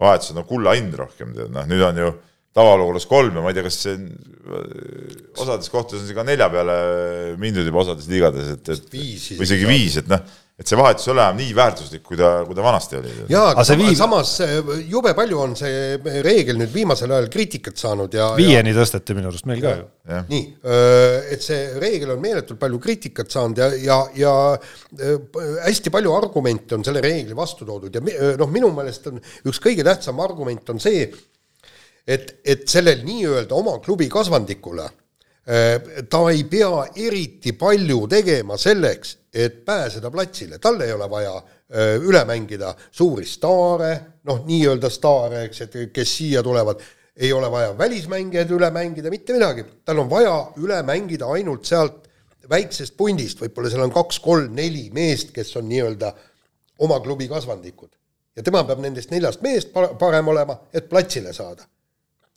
vahetused 0.00 0.34
no 0.34 0.48
kulla 0.48 0.74
hind 0.78 0.96
rohkem, 0.96 1.36
tead 1.36 1.52
noh, 1.54 1.68
nüüd 1.70 1.84
on 1.86 2.02
ju 2.02 2.10
tavaolukorras 2.56 3.06
kolm 3.06 3.36
ja 3.38 3.44
ma 3.44 3.52
ei 3.52 3.58
tea, 3.58 3.66
kas 3.68 3.80
see 3.84 3.96
osades 5.38 5.70
kohtades 5.70 6.02
on 6.02 6.08
see 6.08 6.16
ka 6.16 6.26
nelja 6.26 6.50
peale 6.50 6.76
mindud 7.40 7.66
juba 7.66 7.84
osades 7.84 8.08
liigades, 8.10 8.54
et, 8.56 8.70
et 8.74 8.94
viis, 8.94 9.26
või 9.36 9.46
isegi 9.46 9.68
viis, 9.68 9.98
et 10.00 10.08
noh, 10.10 10.24
et 10.60 10.68
see 10.68 10.76
vahetus 10.76 11.06
ei 11.06 11.12
ole 11.14 11.22
enam 11.22 11.38
nii 11.38 11.52
väärtuslik, 11.56 12.02
kui 12.04 12.18
ta, 12.20 12.32
kui 12.44 12.56
ta 12.58 12.64
vanasti 12.64 12.98
oli. 12.98 13.12
jaa, 13.30 13.52
aga 13.54 13.76
viib... 13.80 13.94
samas 13.96 14.34
jube 14.90 15.14
palju 15.16 15.38
on 15.40 15.54
see 15.56 16.18
reegel 16.26 16.58
nüüd 16.60 16.72
viimasel 16.74 17.14
ajal 17.16 17.30
kriitikat 17.32 17.80
saanud 17.80 18.16
ja 18.18 18.32
viieni 18.36 18.74
ja... 18.74 18.80
tõsteti 18.80 19.16
minu 19.16 19.30
arust 19.30 19.48
meil 19.48 19.62
ka 19.64 19.72
ju. 19.78 19.86
nii, 20.32 20.42
et 21.32 21.46
see 21.46 21.62
reegel 21.80 22.16
on 22.16 22.20
meeletult 22.24 22.60
palju 22.60 22.82
kriitikat 22.82 23.32
saanud 23.32 23.62
ja, 23.62 23.70
ja, 23.86 24.00
ja 24.18 24.34
hästi 25.68 25.94
palju 25.94 26.12
argumente 26.18 26.76
on 26.76 26.84
selle 26.84 27.04
reegli 27.04 27.36
vastu 27.38 27.68
toodud 27.68 27.96
ja 27.96 28.04
noh, 28.40 28.50
minu 28.52 28.72
meelest 28.76 29.08
on 29.12 29.22
üks 29.22 29.62
kõige 29.62 29.86
tähtsam 29.86 30.20
argument 30.26 30.74
on 30.74 30.82
see, 30.82 31.06
et, 32.10 32.40
et 32.44 32.66
sellel 32.68 33.04
nii-öelda 33.06 33.54
oma 33.54 33.76
klubi 33.82 34.08
kasvandikule 34.10 34.84
äh, 34.84 36.04
ta 36.10 36.22
ei 36.32 36.44
pea 36.50 36.84
eriti 36.96 37.54
palju 37.58 38.06
tegema 38.10 38.58
selleks, 38.58 39.16
et 39.34 39.60
pääseda 39.66 40.10
platsile, 40.10 40.58
tal 40.58 40.80
ei 40.82 40.92
ole 40.92 41.06
vaja 41.10 41.36
äh, 41.36 41.94
üle 42.02 42.24
mängida 42.28 42.74
suuri 42.90 43.26
staare, 43.28 43.92
noh, 44.26 44.42
nii-öelda 44.46 44.90
staare, 44.90 45.44
eks, 45.48 45.66
et 45.66 45.78
kes 45.94 46.16
siia 46.18 46.42
tulevad, 46.46 46.82
ei 47.20 47.32
ole 47.36 47.50
vaja 47.52 47.76
välismängijaid 47.78 48.50
üle 48.56 48.70
mängida, 48.74 49.12
mitte 49.12 49.36
midagi, 49.36 49.66
tal 49.84 50.02
on 50.02 50.10
vaja 50.10 50.34
üle 50.62 50.82
mängida 50.86 51.30
ainult 51.30 51.68
sealt 51.68 52.08
väiksest 52.50 52.96
pundist, 52.98 53.38
võib-olla 53.38 53.70
seal 53.70 53.84
on 53.86 53.94
kaks-kolm-neli 53.94 54.88
meest, 54.96 55.30
kes 55.36 55.52
on 55.60 55.68
nii-öelda 55.70 56.10
oma 56.82 56.98
klubi 57.04 57.28
kasvandikud. 57.30 57.90
ja 58.36 58.42
tema 58.42 58.62
peab 58.64 58.80
nendest 58.80 59.10
neljast 59.10 59.42
mehest 59.42 59.74
parem 59.98 60.28
olema, 60.32 60.56
et 60.74 60.88
platsile 60.88 61.32
saada 61.36 61.66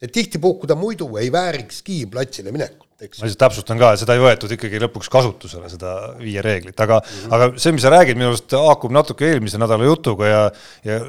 et 0.04 0.12
tihtipuhku 0.12 0.68
ta 0.68 0.76
muidu 0.80 1.08
ei 1.22 1.30
väärikski 1.32 2.04
platsile 2.12 2.51
minekut, 2.51 2.88
eks. 2.99 3.22
ma 3.22 3.28
lihtsalt 3.28 3.41
täpsustan 3.45 3.80
ka, 3.80 3.93
seda 3.99 4.18
ei 4.18 4.24
võetud 4.24 4.51
ikkagi 4.58 4.82
lõpuks 4.84 5.10
kasutusele, 5.14 5.72
seda 5.72 5.93
viie 6.20 6.43
reeglit, 6.43 6.76
aga 6.76 6.99
mm, 6.99 7.16
-hmm. 7.16 7.36
aga 7.38 7.64
see, 7.64 7.76
mis 7.76 7.86
sa 7.86 7.93
räägid, 7.93 8.20
minu 8.20 8.34
arust 8.34 8.56
haakub 8.58 8.95
natuke 8.95 9.30
eelmise 9.32 9.62
nädala 9.62 9.88
jutuga 9.88 10.30
ja 10.30 10.43
ja, 10.84 10.99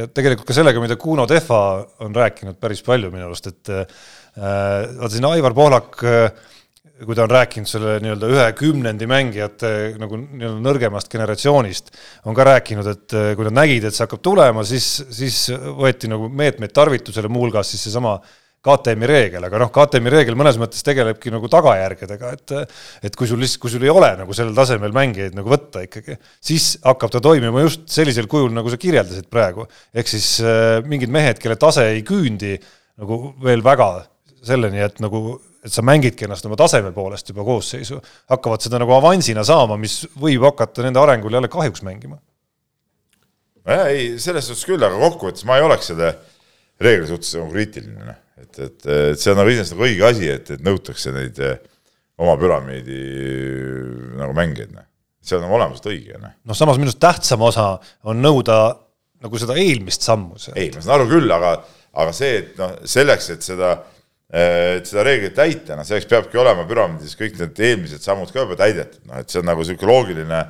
ja 0.00 0.06
tegelikult 0.10 0.48
ka 0.50 0.56
sellega, 0.56 0.82
mida 0.82 0.98
Kuno 1.00 1.26
Tehva 1.30 1.60
on 2.06 2.16
rääkinud 2.16 2.58
päris 2.60 2.82
palju 2.86 3.12
minu 3.14 3.28
arust, 3.30 3.50
et 3.52 3.74
äh, 3.74 3.84
vaata 4.34 5.14
siin 5.14 5.30
Aivar 5.30 5.54
Pohlak 5.54 6.02
äh, 6.02 6.32
kui 7.04 7.16
ta 7.16 7.24
on 7.24 7.32
rääkinud 7.32 7.68
selle 7.68 7.94
nii-öelda 8.04 8.28
ühe 8.28 8.46
kümnendi 8.58 9.06
mängijate 9.08 9.70
nagu 10.00 10.18
nii-öelda 10.20 10.60
nõrgemast 10.66 11.08
generatsioonist, 11.12 11.94
on 12.28 12.36
ka 12.36 12.44
rääkinud, 12.50 12.90
et 12.92 13.16
äh, 13.16 13.30
kui 13.38 13.46
nad 13.48 13.56
nägid, 13.62 13.86
et 13.86 13.96
see 13.96 14.04
hakkab 14.04 14.22
tulema, 14.24 14.64
siis, 14.68 14.90
siis 15.14 15.46
võeti 15.54 16.10
nagu 16.12 16.28
meetmeid 16.28 16.74
tarvitusele, 16.76 17.30
muuhulgas 17.32 17.72
siis 17.72 17.88
seesama 17.88 18.18
KTM-i 18.60 19.08
reegel, 19.08 19.44
aga 19.46 19.56
noh, 19.62 19.70
KTM-i 19.72 20.10
reegel 20.12 20.36
mõnes 20.36 20.58
mõttes 20.60 20.84
tegelebki 20.84 21.30
nagu 21.32 21.48
tagajärgedega, 21.48 22.32
et 22.36 22.52
et 23.08 23.14
kui 23.16 23.28
sul 23.28 23.40
lihtsalt, 23.40 23.62
kui 23.62 23.72
sul 23.72 23.86
ei 23.86 23.92
ole 23.92 24.10
nagu 24.18 24.36
sellel 24.36 24.52
tasemel 24.56 24.92
mängijaid 24.92 25.38
nagu 25.38 25.48
võtta 25.48 25.86
ikkagi, 25.86 26.18
siis 26.44 26.74
hakkab 26.84 27.14
ta 27.14 27.22
toimima 27.24 27.64
just 27.64 27.88
sellisel 27.88 28.28
kujul, 28.28 28.52
nagu 28.52 28.68
sa 28.68 28.76
kirjeldasid 28.80 29.30
praegu. 29.32 29.64
ehk 29.96 30.12
siis 30.12 30.28
äh, 30.44 30.84
mingid 30.84 31.08
mehed, 31.08 31.40
kelle 31.40 31.56
tase 31.56 31.88
ei 31.94 32.04
küündi 32.04 32.58
nagu 33.00 33.22
veel 33.40 33.64
väga 33.64 33.88
selleni, 34.44 34.84
et 34.84 35.00
nagu, 35.00 35.38
et 35.64 35.72
sa 35.72 35.80
mängidki 35.80 36.28
ennast 36.28 36.44
oma 36.44 36.60
taseme 36.60 36.92
poolest 36.92 37.32
juba 37.32 37.46
koosseisu, 37.48 37.96
hakkavad 38.28 38.60
seda 38.60 38.80
nagu 38.82 38.92
avansina 38.92 39.40
saama, 39.40 39.80
mis 39.80 40.02
võib 40.20 40.44
hakata 40.50 40.84
nende 40.84 41.00
arengul 41.00 41.32
jälle 41.32 41.48
kahjuks 41.48 41.80
mängima. 41.86 42.20
nojah, 43.64 43.88
ei, 43.88 44.18
selles 44.20 44.52
suhtes 44.52 44.68
küll, 44.68 44.84
aga 44.84 45.00
kokkuvõttes 45.00 45.48
ma 45.48 45.56
ei 45.56 45.64
oleks 45.64 45.94
selle 45.94 46.18
reegli 46.80 47.08
suhtes 47.08 47.38
nagu 47.40 47.48
kriitiline 47.56 48.20
et, 48.60 48.76
et, 48.84 48.86
et 49.12 49.20
see 49.20 49.32
on 49.32 49.40
nagu 49.40 49.52
iseenesest 49.52 49.76
nagu 49.76 49.86
õige 49.88 50.06
asi, 50.08 50.28
et, 50.32 50.52
et 50.56 50.64
nõutakse 50.64 51.12
neid 51.14 51.40
eh, 51.44 51.58
oma 52.20 52.36
püramiidi 52.40 53.00
eh, 53.00 53.82
nagu 54.20 54.36
mängijaid, 54.36 54.72
noh. 54.76 54.86
see 55.24 55.38
on 55.38 55.46
nagu 55.46 55.58
olemuselt 55.58 55.90
õige, 55.92 56.20
noh. 56.20 56.36
noh, 56.48 56.58
samas 56.58 56.80
minu 56.80 56.90
arust 56.90 57.02
tähtsam 57.02 57.44
osa 57.46 57.70
on 58.08 58.22
nõuda 58.24 58.60
nagu 59.20 59.40
seda 59.40 59.56
eelmist 59.60 60.06
sammu. 60.06 60.38
ei, 60.54 60.70
ma 60.74 60.82
saan 60.82 60.98
aru 60.98 61.08
küll, 61.10 61.32
aga, 61.34 61.56
aga 62.00 62.12
see, 62.16 62.36
et 62.42 62.60
noh, 62.60 62.76
selleks, 62.88 63.32
et 63.36 63.46
seda 63.46 63.74
et 64.30 64.86
seda 64.86 65.02
reeglit 65.02 65.34
täita, 65.34 65.74
noh 65.74 65.86
selleks 65.86 66.06
peabki 66.06 66.38
olema 66.38 66.62
püramiidis 66.68 67.16
kõik 67.18 67.34
need 67.40 67.56
eelmised 67.66 68.04
sammud 68.04 68.30
ka 68.30 68.44
juba 68.44 68.54
täidetud, 68.60 69.02
noh 69.10 69.18
et 69.18 69.32
see 69.32 69.40
on 69.40 69.48
nagu 69.50 69.64
niisugune 69.64 69.90
loogiline, 69.90 70.42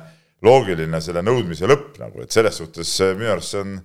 loogiline 0.45 0.99
selle 1.01 1.23
nõudmise 1.25 1.69
lõpp 1.69 1.97
nagu, 1.97 2.21
et 2.21 2.35
selles 2.35 2.59
suhtes 2.61 2.91
minu 3.17 3.31
arust 3.33 3.55
see 3.55 3.63
on, 3.63 3.79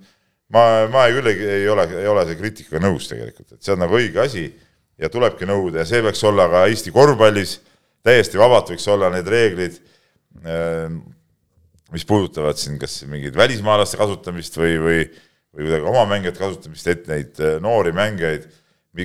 ma, 0.54 0.86
ma 0.92 1.06
küll 1.14 1.32
ei, 1.32 1.42
ei 1.62 1.68
ole, 1.72 1.88
ei 2.02 2.08
ole 2.10 2.24
see 2.28 2.38
kriitikaga 2.38 2.82
nõus 2.86 3.10
tegelikult, 3.10 3.56
et 3.56 3.62
see 3.62 3.74
on 3.74 3.82
nagu 3.84 3.98
õige 3.98 4.22
asi 4.22 4.46
ja 5.00 5.10
tulebki 5.12 5.48
nõuda 5.48 5.82
ja 5.82 5.88
see 5.88 6.02
peaks 6.04 6.22
olla 6.26 6.48
ka 6.52 6.64
Eesti 6.70 6.94
korvpallis, 6.94 7.58
täiesti 8.06 8.40
vabalt 8.40 8.72
võiks 8.72 8.86
olla 8.92 9.10
need 9.12 9.28
reeglid, 9.28 9.78
mis 11.94 12.04
puudutavad 12.06 12.58
siin 12.60 12.78
kas 12.78 13.00
mingeid 13.08 13.36
välismaalaste 13.38 13.98
kasutamist 13.98 14.58
või, 14.58 14.76
või 14.82 15.00
või 15.56 15.64
kuidagi 15.64 15.88
oma 15.88 16.04
mängijate 16.10 16.40
kasutamist, 16.42 16.88
et 16.92 17.06
neid 17.08 17.42
noori 17.64 17.92
mängijaid 17.96 18.44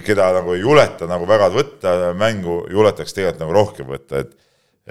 keda 0.03 0.29
nagu 0.35 0.53
ei 0.55 0.61
juleta 0.63 1.07
nagu 1.07 1.27
väga 1.27 1.49
võtta 1.51 1.93
mängu, 2.15 2.61
juletaks 2.71 3.15
tegelikult 3.15 3.43
nagu 3.43 3.55
rohkem 3.55 3.89
võtta, 3.91 4.23
et 4.23 4.35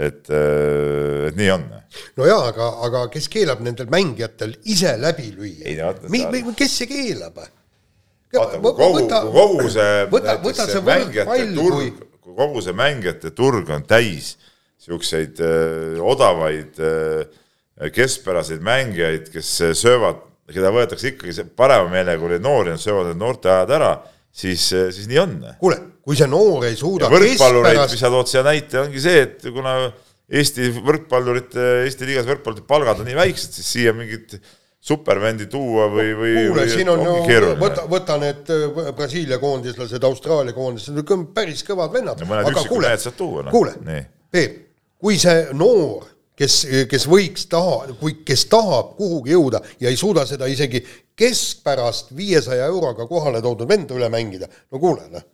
et, 0.01 0.31
äh, 0.33 1.29
et 1.29 1.39
nii 1.39 1.51
on. 1.55 1.65
no 2.19 2.29
jaa, 2.29 2.43
aga, 2.51 2.69
aga 2.87 3.07
kes 3.13 3.29
keelab 3.33 3.63
nendel 3.65 3.91
mängijatel 3.93 4.55
ise 4.71 4.97
läbi 5.01 5.31
lüüa? 5.37 5.93
kes 6.59 6.79
see 6.81 6.91
keelab? 6.91 7.41
vaata, 8.35 8.61
kui 8.63 8.73
kogu, 8.79 9.03
kui 9.09 9.35
kogu 9.35 9.69
see, 9.75 10.07
võta, 10.13 10.39
võta 10.45 10.69
see 10.71 10.85
mängijate 10.87 11.51
turg, 11.57 12.01
kui 12.21 12.39
kogu 12.39 12.65
see 12.65 12.79
mängijate 12.79 13.35
turg 13.37 13.75
on 13.75 13.87
täis 13.89 14.37
niisuguseid 14.81 15.43
äh, 15.45 16.01
odavaid 16.01 16.81
äh, 16.81 17.93
keskpäraseid 17.95 18.63
mängijaid, 18.65 19.29
kes 19.33 19.51
söövad, 19.81 20.21
keda 20.51 20.73
võetakse 20.75 21.15
ikkagi 21.15 21.45
parema 21.57 21.89
meelega, 21.93 22.21
kui 22.21 22.33
neid 22.35 22.45
noori 22.45 22.75
on, 22.75 22.81
söövad 22.81 23.11
need 23.11 23.21
noorte 23.21 23.51
ajad 23.53 23.77
ära 23.79 23.93
siis, 24.31 24.69
siis 24.71 25.09
nii 25.11 25.19
on. 25.23 25.35
kuule, 25.61 25.81
kui 26.05 26.19
see 26.19 26.31
noor 26.31 26.69
ei 26.69 26.79
suuda 26.79 27.11
võrkpallureid 27.13 27.83
mis 27.87 28.01
sa 28.01 28.13
tood 28.13 28.31
siia 28.31 28.45
näite, 28.47 28.81
ongi 28.85 29.03
see, 29.03 29.27
et 29.27 29.51
kuna 29.51 29.75
Eesti 30.31 30.69
võrkpallurite, 30.77 31.67
Eesti 31.89 32.07
liigas 32.07 32.29
võrkpallurite 32.29 32.69
palgad 32.69 33.03
on 33.03 33.09
nii 33.11 33.19
väiksed, 33.19 33.57
siis 33.57 33.73
siia 33.75 33.95
mingit 33.97 34.37
supervendi 34.81 35.49
tuua 35.51 35.89
või, 35.93 36.13
või 36.17 36.35
kuule, 36.49 36.69
siin 36.71 36.89
on 36.89 37.03
ju, 37.05 37.51
võta, 37.61 37.85
võta 37.91 38.17
need 38.23 38.49
äh, 38.55 38.93
Brasiilia 38.97 39.37
koondislased, 39.43 40.07
Austraalia 40.09 40.57
koondislased, 40.57 40.97
need 40.97 41.13
on 41.17 41.27
päris 41.37 41.61
kõvad 41.67 41.93
vennad. 41.93 42.23
aga 42.25 42.65
kuule, 42.65 42.95
no. 42.95 43.51
kuule, 43.51 43.75
Peep, 44.31 44.57
kui 45.03 45.19
see 45.21 45.51
noor 45.59 46.07
kes, 46.41 46.57
kes 46.91 47.07
võiks 47.11 47.47
taha, 47.51 47.91
kui, 48.01 48.21
kes 48.27 48.47
tahab 48.51 48.95
kuhugi 48.99 49.35
jõuda 49.35 49.61
ja 49.83 49.91
ei 49.93 49.99
suuda 50.01 50.25
seda 50.29 50.49
isegi 50.51 50.83
keskpärast 51.21 52.15
viiesaja 52.17 52.69
euroga 52.71 53.07
kohale 53.09 53.43
toodud 53.45 53.69
venda 53.69 53.97
üle 53.97 54.09
mängida, 54.13 54.49
no 54.73 54.81
kuule, 54.81 55.05
noh. 55.13 55.27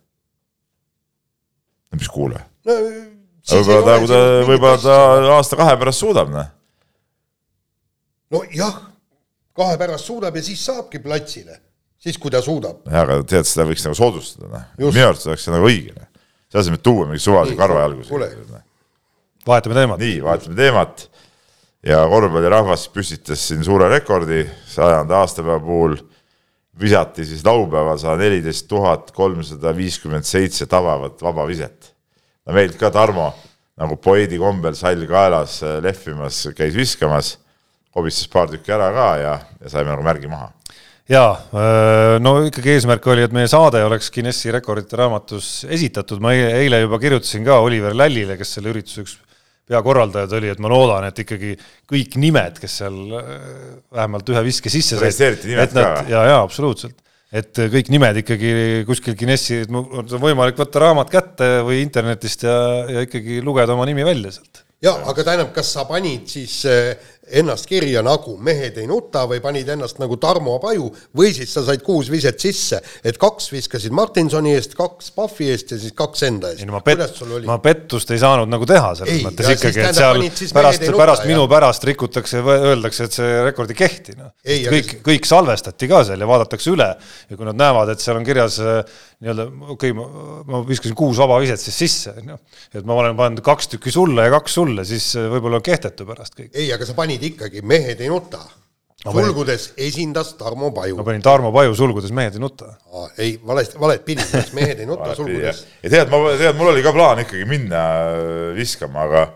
no 1.91 2.01
mis 2.01 2.11
kuule 2.11 2.41
no,? 2.67 2.79
võib-olla 3.47 3.85
ta, 3.85 3.95
kui 4.01 4.11
ta, 4.11 4.19
võib-olla 4.49 4.81
ta 4.83 4.97
aasta-kahe 5.37 5.77
pärast 5.79 6.03
suudab, 6.03 6.33
noh. 6.33 6.51
nojah, 8.35 8.81
kahe 9.55 9.79
pärast 9.79 10.11
suudab 10.11 10.35
ja 10.35 10.43
siis 10.43 10.65
saabki 10.67 10.99
platsile, 11.03 11.61
siis 12.03 12.19
kui 12.19 12.33
ta 12.33 12.43
suudab. 12.43 12.83
jah, 12.83 13.05
aga 13.05 13.21
tead, 13.23 13.47
seda 13.47 13.67
võiks 13.69 13.87
nagu 13.87 13.95
soodustada, 13.99 14.51
noh. 14.51 14.69
minu 14.83 15.07
arust 15.07 15.31
oleks 15.31 15.47
see 15.47 15.55
nagu 15.55 15.71
õige, 15.71 15.95
noh. 15.95 16.11
selle 16.51 16.65
asemel, 16.65 16.81
et 16.81 16.89
tuua 16.91 17.07
mingi 17.07 17.23
suvalise 17.23 17.59
karvajalgu. 17.59 18.09
kuule, 18.11 18.33
vahetame 19.47 19.75
teemat. 19.75 20.01
nii, 20.01 20.19
vahetame 20.23 20.55
teemat 20.57 21.07
ja 21.87 22.03
korvpallirahvas 22.09 22.87
püstitas 22.93 23.47
siin 23.49 23.63
suure 23.65 23.89
rekordi 23.91 24.43
sajanda 24.67 25.21
aastapäeva 25.21 25.59
puhul, 25.63 25.97
visati 26.79 27.25
siis 27.25 27.45
laupäeval 27.45 27.97
sada 28.01 28.17
neliteist 28.21 28.67
tuhat 28.69 29.11
kolmsada 29.15 29.73
viiskümmend 29.75 30.27
seitse 30.27 30.67
tabavat 30.69 31.21
vabaviset. 31.21 31.93
no 32.45 32.53
meilt 32.53 32.77
ka 32.79 32.91
Tarmo 32.91 33.31
nagu 33.77 33.97
poeedi 34.01 34.39
kombel 34.41 34.75
sall 34.75 35.05
kaelas 35.09 35.61
äh, 35.63 35.79
lehvimas, 35.83 36.47
käis 36.57 36.75
viskamas, 36.75 37.37
kobistas 37.93 38.29
paar 38.29 38.49
tükki 38.49 38.73
ära 38.73 38.91
ka 38.93 39.09
ja, 39.21 39.33
ja 39.61 39.69
saime 39.69 39.93
nagu 39.93 40.05
märgi 40.05 40.29
maha 40.29 40.51
jaa, 41.09 41.31
äh, 41.55 42.17
no 42.19 42.39
ikkagi 42.47 42.73
eesmärk 42.75 43.05
oli, 43.07 43.23
et 43.25 43.35
meie 43.35 43.47
saade 43.47 43.83
oleks 43.85 44.11
Guinessi 44.13 44.51
rekordite 44.53 44.97
raamatus 44.99 45.63
esitatud, 45.69 46.19
ma 46.21 46.33
eile 46.35 46.81
juba 46.83 46.99
kirjutasin 46.99 47.45
ka 47.47 47.61
Oliver 47.63 47.95
Lällile, 47.95 48.37
kes 48.37 48.57
selle 48.57 48.73
ürituse 48.73 49.05
üks 49.05 49.15
peakorraldajad 49.67 50.37
oli, 50.39 50.51
et 50.53 50.61
ma 50.63 50.71
loodan, 50.71 51.07
et 51.09 51.23
ikkagi 51.23 51.55
kõik 51.89 52.15
nimed, 52.21 52.61
kes 52.61 52.79
seal 52.81 52.97
äh, 53.19 53.33
vähemalt 53.97 54.31
ühe 54.33 54.45
viske 54.47 54.71
sisse 54.73 54.99
said, 54.99 55.43
et 55.57 55.75
nad, 55.75 56.07
ja, 56.11 56.23
ja 56.31 56.37
absoluutselt, 56.43 56.95
et 57.35 57.59
kõik 57.73 57.91
nimed 57.91 58.21
ikkagi 58.23 58.53
kuskil 58.87 59.17
Guinessi, 59.19 59.63
on 59.67 60.07
võimalik 60.23 60.59
võtta 60.59 60.85
raamat 60.85 61.11
kätte 61.11 61.49
või 61.67 61.81
internetist 61.83 62.47
ja, 62.47 62.55
ja 62.87 63.03
ikkagi 63.07 63.41
lugeda 63.43 63.75
oma 63.75 63.87
nimi 63.89 64.07
välja 64.07 64.31
sealt. 64.37 64.63
ja 64.83 64.95
aga 65.09 65.25
tähendab, 65.25 65.51
kas 65.55 65.73
sa 65.75 65.83
panid 65.89 66.29
siis 66.31 66.61
äh, 66.69 66.95
ennast 67.27 67.67
kirja 67.67 68.03
nagu 68.05 68.37
Mehed 68.43 68.77
ei 68.79 68.87
nuta 68.87 69.25
või 69.29 69.41
panid 69.43 69.67
ennast 69.73 69.99
nagu 70.01 70.17
Tarmo 70.21 70.57
Paju 70.63 70.89
või 71.17 71.33
siis 71.35 71.51
sa 71.53 71.63
said 71.67 71.83
kuus 71.85 72.11
viset 72.11 72.39
sisse, 72.39 72.79
et 73.03 73.19
kaks 73.19 73.49
viskasid 73.51 73.95
Martinsoni 73.95 74.53
eest, 74.55 74.77
kaks 74.77 75.11
Pahvi 75.15 75.49
eest 75.53 75.73
ja 75.73 75.79
siis 75.81 75.95
kaks 75.97 76.23
enda 76.27 76.51
eest. 76.53 76.63
ei 76.63 76.69
no 76.69 76.77
ma 76.77 76.83
pet-, 76.85 77.03
ma 77.47 77.57
pettust 77.63 78.11
ei 78.15 78.21
saanud 78.21 78.51
nagu 78.51 78.67
teha 78.69 78.93
selles 78.99 79.17
ei, 79.17 79.25
mõttes 79.25 79.51
ikkagi, 79.55 79.83
et 79.83 79.97
seal 79.97 80.21
pärast, 80.55 80.87
pärast 80.97 81.27
minu 81.29 81.47
pärast 81.51 81.87
rikutakse, 81.87 82.43
öeldakse, 82.43 83.09
et 83.09 83.19
see 83.19 83.43
rekord 83.47 83.73
ei 83.73 83.79
kehti, 83.81 84.17
noh. 84.19 84.31
kõik, 84.45 84.97
kõik 85.05 85.27
salvestati 85.27 85.89
ka 85.91 86.03
seal 86.07 86.23
ja 86.23 86.29
vaadatakse 86.29 86.71
üle 86.73 86.89
ja 86.95 87.39
kui 87.39 87.47
nad 87.47 87.59
näevad, 87.59 87.91
et 87.93 88.03
seal 88.03 88.19
on 88.19 88.27
kirjas 88.27 88.59
äh, 88.63 88.81
nii-öelda, 89.23 89.47
okei 89.73 89.91
okay,, 89.91 90.43
ma, 90.47 90.61
viskasin 90.67 90.95
kuus 90.97 91.17
vaba 91.17 91.39
viset 91.41 91.61
siis 91.61 91.77
sisse, 91.83 92.13
on 92.21 92.33
ju, 92.33 92.39
et 92.77 92.85
ma 92.85 92.97
olen 93.01 93.17
pannud 93.17 93.41
kaks 93.45 93.71
tükki 93.73 93.93
sulle 93.93 94.27
ja 94.27 94.33
kaks 94.33 94.57
sulle, 94.59 94.85
siis 94.87 95.09
äh, 95.17 95.25
võib-olla 95.31 95.57
on 95.57 95.65
kehtetu 95.65 96.05
pärast 96.05 96.37
kõik. 96.37 96.51
ei, 96.53 96.69
aga 96.73 96.85
sa 96.85 96.93
panid 96.97 97.16
ikkagi 97.23 97.61
Mehed 97.61 98.01
ei 98.01 98.09
nuta. 98.11 98.43
sulgudes 99.07 99.71
esindas 99.77 100.33
Tarmo 100.35 100.71
Paju. 100.73 100.97
ma 100.97 101.03
panin 101.03 101.21
Tarmo 101.21 101.51
Paju 101.53 101.75
sulgudes 101.75 102.11
Mehed 102.11 102.35
ei 102.35 102.39
nuta. 102.39 102.73
ei, 103.17 103.39
valesti, 103.45 103.79
valet 103.79 104.05
pidi, 104.05 104.23
Mehed 104.53 104.79
ei 104.79 104.85
nuta 104.85 105.13
sulgudes. 105.15 105.65
ja 105.83 105.89
tead, 105.89 106.09
ma, 106.11 106.23
tead, 106.37 106.57
mul 106.57 106.73
oli 106.73 106.83
ka 106.83 106.93
plaan 106.95 107.23
ikkagi 107.23 107.45
minna 107.45 107.83
äh, 108.09 108.55
viskama, 108.57 109.05
aga 109.07 109.27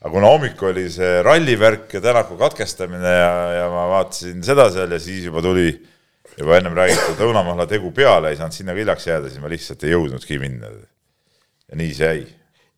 aga 0.00 0.10
kuna 0.10 0.32
hommik 0.32 0.62
oli 0.64 0.88
see 0.90 1.22
rallivärk 1.22 1.92
ja 1.94 2.00
Tänaku 2.00 2.36
katkestamine 2.40 3.14
ja, 3.18 3.32
ja 3.60 3.70
ma 3.72 3.86
vaatasin 3.90 4.42
seda 4.44 4.70
seal 4.72 4.92
ja 4.96 4.98
siis 4.98 5.26
juba 5.28 5.42
tuli 5.44 5.68
juba 6.38 6.56
ennem 6.56 6.76
räägitud 6.76 7.20
õunamahla 7.26 7.66
tegu 7.68 7.92
peale, 7.94 8.32
ei 8.32 8.38
saanud 8.38 8.56
sinna 8.56 8.74
hiljaks 8.76 9.06
jääda, 9.08 9.30
siis 9.30 9.42
ma 9.42 9.50
lihtsalt 9.50 9.84
ei 9.84 9.94
jõudnudki 9.94 10.38
minna. 10.40 10.70
ja 11.70 11.78
nii 11.78 11.94
see 11.94 12.12
jäi. 12.12 12.22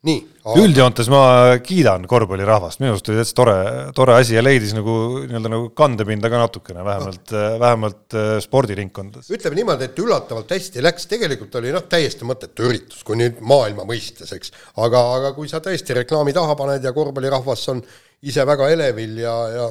Nii 0.03 0.19
üldjoontes 0.59 1.07
ma 1.11 1.21
kiidan 1.63 2.03
korvpallirahvast, 2.11 2.81
minu 2.81 2.91
arust 2.91 3.07
oli 3.07 3.19
täitsa 3.21 3.35
tore, 3.37 3.55
tore 3.95 4.17
asi 4.17 4.35
ja 4.35 4.43
leidis 4.43 4.73
nagu 4.75 4.95
nii-öelda 5.23 5.51
nagu 5.53 5.69
kandepinda 5.77 6.31
ka 6.31 6.41
natukene, 6.41 6.83
vähemalt 6.83 7.31
no., 7.31 7.43
vähemalt 7.61 8.17
äh, 8.19 8.31
spordiringkondades. 8.43 9.31
ütleme 9.31 9.61
niimoodi, 9.61 9.87
et 9.87 10.01
üllatavalt 10.03 10.51
hästi 10.51 10.83
läks, 10.83 11.07
tegelikult 11.11 11.55
oli 11.61 11.71
noh, 11.75 11.85
täiesti 11.87 12.27
mõttetu 12.27 12.67
üritus, 12.67 13.05
kui 13.07 13.19
nüüd 13.21 13.39
maailma 13.39 13.87
mõistes, 13.87 14.33
eks. 14.35 14.51
aga, 14.83 15.05
aga 15.19 15.31
kui 15.37 15.47
sa 15.51 15.63
tõesti 15.63 15.95
reklaami 16.01 16.35
taha 16.35 16.57
paned 16.59 16.83
ja 16.83 16.91
korvpallirahvas 16.95 17.63
on 17.71 17.79
ise 18.27 18.43
väga 18.47 18.67
elevil 18.75 19.23
ja, 19.23 19.37
ja 19.55 19.69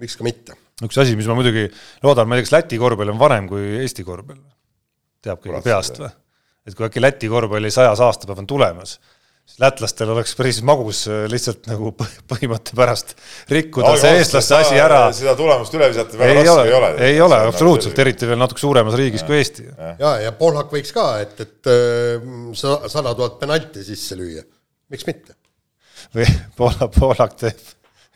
miks 0.00 0.20
ka 0.20 0.28
mitte 0.28 0.60
üks 0.82 0.98
asi, 0.98 1.14
mis 1.14 1.28
ma 1.30 1.36
muidugi 1.38 1.68
loodan, 2.02 2.28
ma 2.28 2.34
ei 2.36 2.42
tea, 2.42 2.48
kas 2.48 2.54
Läti 2.56 2.78
korvpall 2.82 3.12
on 3.12 3.18
vanem 3.20 3.48
kui 3.50 3.76
Eesti 3.80 4.04
korvpall? 4.06 4.42
teab 5.24 5.40
keegi 5.40 5.62
peast 5.64 6.00
või? 6.02 6.10
et 6.66 6.74
kui 6.74 6.86
äkki 6.88 7.02
Läti 7.02 7.30
korvpalli 7.30 7.70
sajas 7.72 8.02
aastapäev 8.02 8.42
on 8.42 8.48
tulemas, 8.50 8.96
siis 9.44 9.60
lätlastel 9.60 10.10
oleks 10.14 10.34
päris 10.38 10.58
magus 10.66 11.04
äh, 11.10 11.24
lihtsalt 11.30 11.68
nagu 11.70 11.92
põhimõtte 12.30 12.76
pärast 12.78 13.14
rikkuda 13.52 13.92
no, 13.92 14.00
see 14.00 14.18
eestlaste 14.18 14.58
asi 14.58 14.80
ära. 14.80 15.00
seda 15.16 15.36
tulemust 15.38 15.76
üle 15.76 15.88
visata 15.92 16.18
väga 16.20 16.40
raske 16.40 16.66
ei 16.66 16.76
ole. 16.78 16.90
ei 17.10 17.22
ole, 17.24 17.40
absoluutselt, 17.50 17.98
eriti 18.04 18.28
veel 18.30 18.40
natuke 18.40 18.64
suuremas 18.64 18.96
riigis 18.98 19.22
ja. 19.22 19.28
kui 19.28 19.38
Eesti. 19.38 19.68
ja, 20.00 20.12
ja 20.24 20.34
Pohlak 20.38 20.72
võiks 20.74 20.94
ka, 20.96 21.08
et, 21.24 21.40
et 21.44 21.70
äh, 21.70 22.28
sada 22.56 23.14
tuhat 23.14 23.38
penalti 23.42 23.84
sisse 23.86 24.18
lüüa, 24.18 24.44
miks 24.92 25.08
mitte? 25.10 25.36
või 26.16 26.28
Pohlak, 26.58 26.94
Pohlak 26.98 27.40
teeb, 27.44 27.66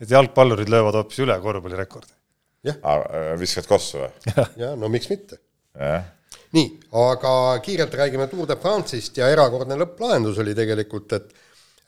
et 0.00 0.14
jalgpallurid 0.16 0.70
löövad 0.72 1.02
hoopis 1.02 1.24
üle 1.26 1.36
korvpallirekordi 1.44 2.16
viskad 3.38 3.68
kossu 3.68 4.02
või? 4.02 4.10
jah, 4.64 4.74
no 4.78 4.90
miks 4.92 5.10
mitte. 5.12 5.38
Nii, 6.56 6.68
aga 6.96 7.32
kiirelt 7.64 7.94
räägime 7.94 8.28
Tour 8.30 8.48
de 8.48 8.56
France'ist 8.60 9.18
ja 9.20 9.28
erakordne 9.32 9.76
lõpplahendus 9.80 10.40
oli 10.42 10.54
tegelikult, 10.56 11.12
et 11.18 11.32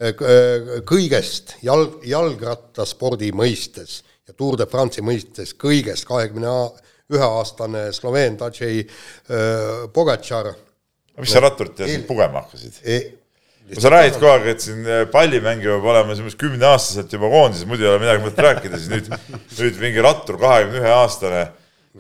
äh, 0.03 0.81
kõigest 0.89 1.57
jalg, 1.65 2.01
jalgrattaspordi 2.07 3.33
mõistes 3.37 4.01
ja 4.29 4.37
Tour 4.37 4.59
de 4.61 4.69
France'i 4.71 5.05
mõistes 5.05 5.55
kõigest 5.59 6.09
kahekümne 6.09 6.51
ühe 7.11 7.31
aastane 7.41 7.89
Sloveen 7.97 8.37
Tadžei 8.41 8.85
äh, 8.85 9.87
Pogačar. 9.93 10.53
mis 11.21 11.33
sa 11.33 11.41
ratturit 11.43 11.81
ja 11.81 11.89
siin 11.89 12.05
pugema 12.09 12.45
hakkasid 12.45 12.85
e? 12.85 13.01
sa 13.79 13.91
räägid 13.93 14.17
kogu 14.19 14.31
aeg, 14.33 14.47
et 14.51 14.65
siin 14.65 14.85
äh, 14.87 15.03
pallimängija 15.11 15.77
peab 15.77 15.89
olema 15.93 16.15
umbes 16.17 16.37
kümneaastaselt 16.39 17.13
juba 17.13 17.31
koondises, 17.31 17.67
muidu 17.71 17.87
ei 17.87 17.93
ole 17.93 18.03
midagi 18.03 18.25
mõtet 18.25 18.45
rääkida, 18.47 18.81
siis 18.81 18.93
nüüd, 18.93 19.11
nüüd 19.59 19.83
mingi 19.83 20.05
rattur, 20.05 20.39
kahekümne 20.41 20.81
ühe 20.83 20.95
aastane, 20.95 21.45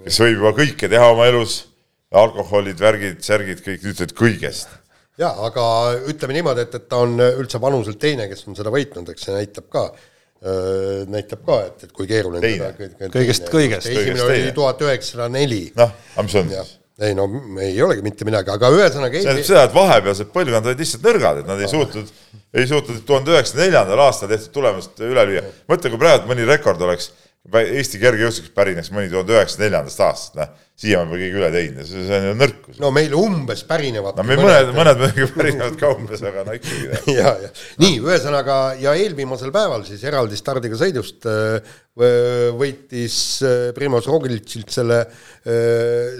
kes 0.04 0.20
võib 0.24 0.40
juba 0.40 0.54
kõike 0.56 0.90
teha 0.90 1.10
oma 1.12 1.28
elus, 1.30 1.60
alkoholid, 2.10 2.78
värgid, 2.80 3.20
särgid, 3.24 3.60
kõik, 3.64 3.84
ütled 3.92 4.14
kõigest. 4.18 4.72
jaa, 5.20 5.34
aga 5.46 5.64
ütleme 6.10 6.34
niimoodi, 6.38 6.64
et, 6.66 6.74
et 6.74 6.88
ta 6.90 7.02
on 7.04 7.14
üldse 7.20 7.60
vanuselt 7.62 8.00
teine, 8.02 8.26
kes 8.30 8.46
on 8.48 8.56
seda 8.58 8.72
võitnud, 8.74 9.12
eks 9.12 9.28
see 9.28 9.36
näitab 9.36 9.68
ka, 9.70 9.84
näitab 11.12 11.44
ka, 11.46 11.60
et, 11.68 11.86
et 11.86 11.94
kui 11.94 12.08
keeruline 12.08 12.40
Teine. 12.42 12.72
teda- 12.78 13.12
Kõigest- 13.12 13.50
kõigest. 13.52 13.90
esimene 13.92 14.24
oli 14.24 14.52
tuhat 14.56 14.80
üheksasada 14.86 15.28
neli. 15.32 15.66
noh, 15.76 15.92
aga 16.14 16.26
mis 16.26 16.38
on 16.40 16.54
jah 16.54 16.64
siis? 16.64 16.76
ei 17.00 17.14
no 17.16 17.24
ei 17.60 17.78
olegi 17.82 18.02
mitte 18.04 18.26
midagi, 18.28 18.50
aga 18.52 18.68
ühesõnaga 18.74 19.16
see 19.16 19.24
tähendab 19.24 19.46
seda, 19.48 19.62
et 19.68 19.76
vahepealsed 19.76 20.32
põlvkond 20.34 20.68
olid 20.68 20.82
lihtsalt 20.82 21.06
nõrgad, 21.06 21.40
et 21.40 21.48
nad 21.48 21.62
ei 21.62 21.70
suutnud, 21.70 22.10
ei 22.60 22.66
suutnud 22.68 22.98
tuhande 23.08 23.32
üheksasaja 23.32 23.62
neljandal 23.64 24.02
aastal 24.04 24.28
tehtud 24.32 24.52
tulemust 24.58 25.00
üle 25.06 25.24
lüüa. 25.30 25.44
mõtle, 25.70 25.92
kui 25.92 26.00
praegu 26.02 26.28
mõni 26.28 26.44
rekord 26.48 26.82
oleks, 26.84 27.08
Eesti 27.48 27.96
kergejõustikust 27.96 28.52
pärineks 28.52 28.90
mõni 28.92 29.08
tuhande 29.08 29.32
üheksasaja 29.32 29.64
neljandast 29.64 30.00
aastast, 30.04 30.34
noh, 30.36 30.50
siiamaani 30.80 31.08
pole 31.08 31.20
keegi 31.22 31.38
üle 31.38 31.48
teinud 31.54 31.78
ja 31.80 31.84
see 31.88 32.02
see 32.04 32.16
on 32.18 32.24
ju 32.26 32.32
nõrkus. 32.36 32.78
no 32.82 32.90
meil 32.92 33.14
umbes 33.16 33.62
pärinevad 33.68 34.18
no 34.20 34.24
meil 34.28 34.40
mõned, 34.42 34.72
mõned 34.76 34.98
muidugi 35.00 35.28
pärinevad 35.38 35.78
ka 35.80 35.88
umbes, 35.96 36.20
aga 36.28 36.42
no 36.44 36.56
ikkagi. 36.58 36.90
ja, 37.18 37.32
ja 37.40 37.48
nii, 37.80 37.94
ühesõnaga 38.04 38.56
ja 38.80 38.92
eelviimasel 39.00 39.52
päeval 39.56 39.86
siis 39.88 40.04
eraldi 40.04 40.36
stardiga 40.36 40.76
sõidust 40.80 41.24
äh, 41.32 41.70
võ- 41.96 42.50
võitis 42.60 43.16
äh, 43.48 43.54
Primož 43.76 44.08
Roglic'ilt 44.12 44.72
selle, 44.76 44.98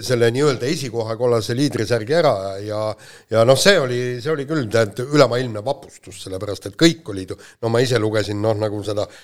selle 0.01 0.31
nii-öelda 0.33 0.65
esikoha 0.73 1.19
kollase 1.21 1.53
liidrisärgi 1.57 2.17
ära 2.17 2.37
ja 2.65 2.87
ja 3.29 3.45
noh, 3.45 3.61
see 3.61 3.77
oli, 3.77 4.01
see 4.25 4.33
oli 4.33 4.49
küll 4.49 4.65
tead 4.73 5.05
ülemaailmne 5.05 5.61
vapustus, 5.65 6.23
sellepärast 6.25 6.71
et 6.71 6.81
kõik 6.81 7.13
olid 7.13 7.35
ju, 7.35 7.39
no 7.61 7.69
ma 7.69 7.85
ise 7.85 8.01
lugesin 8.01 8.41
noh, 8.41 8.57
nagu 8.57 8.81
seda 8.85 9.05
äh, 9.05 9.21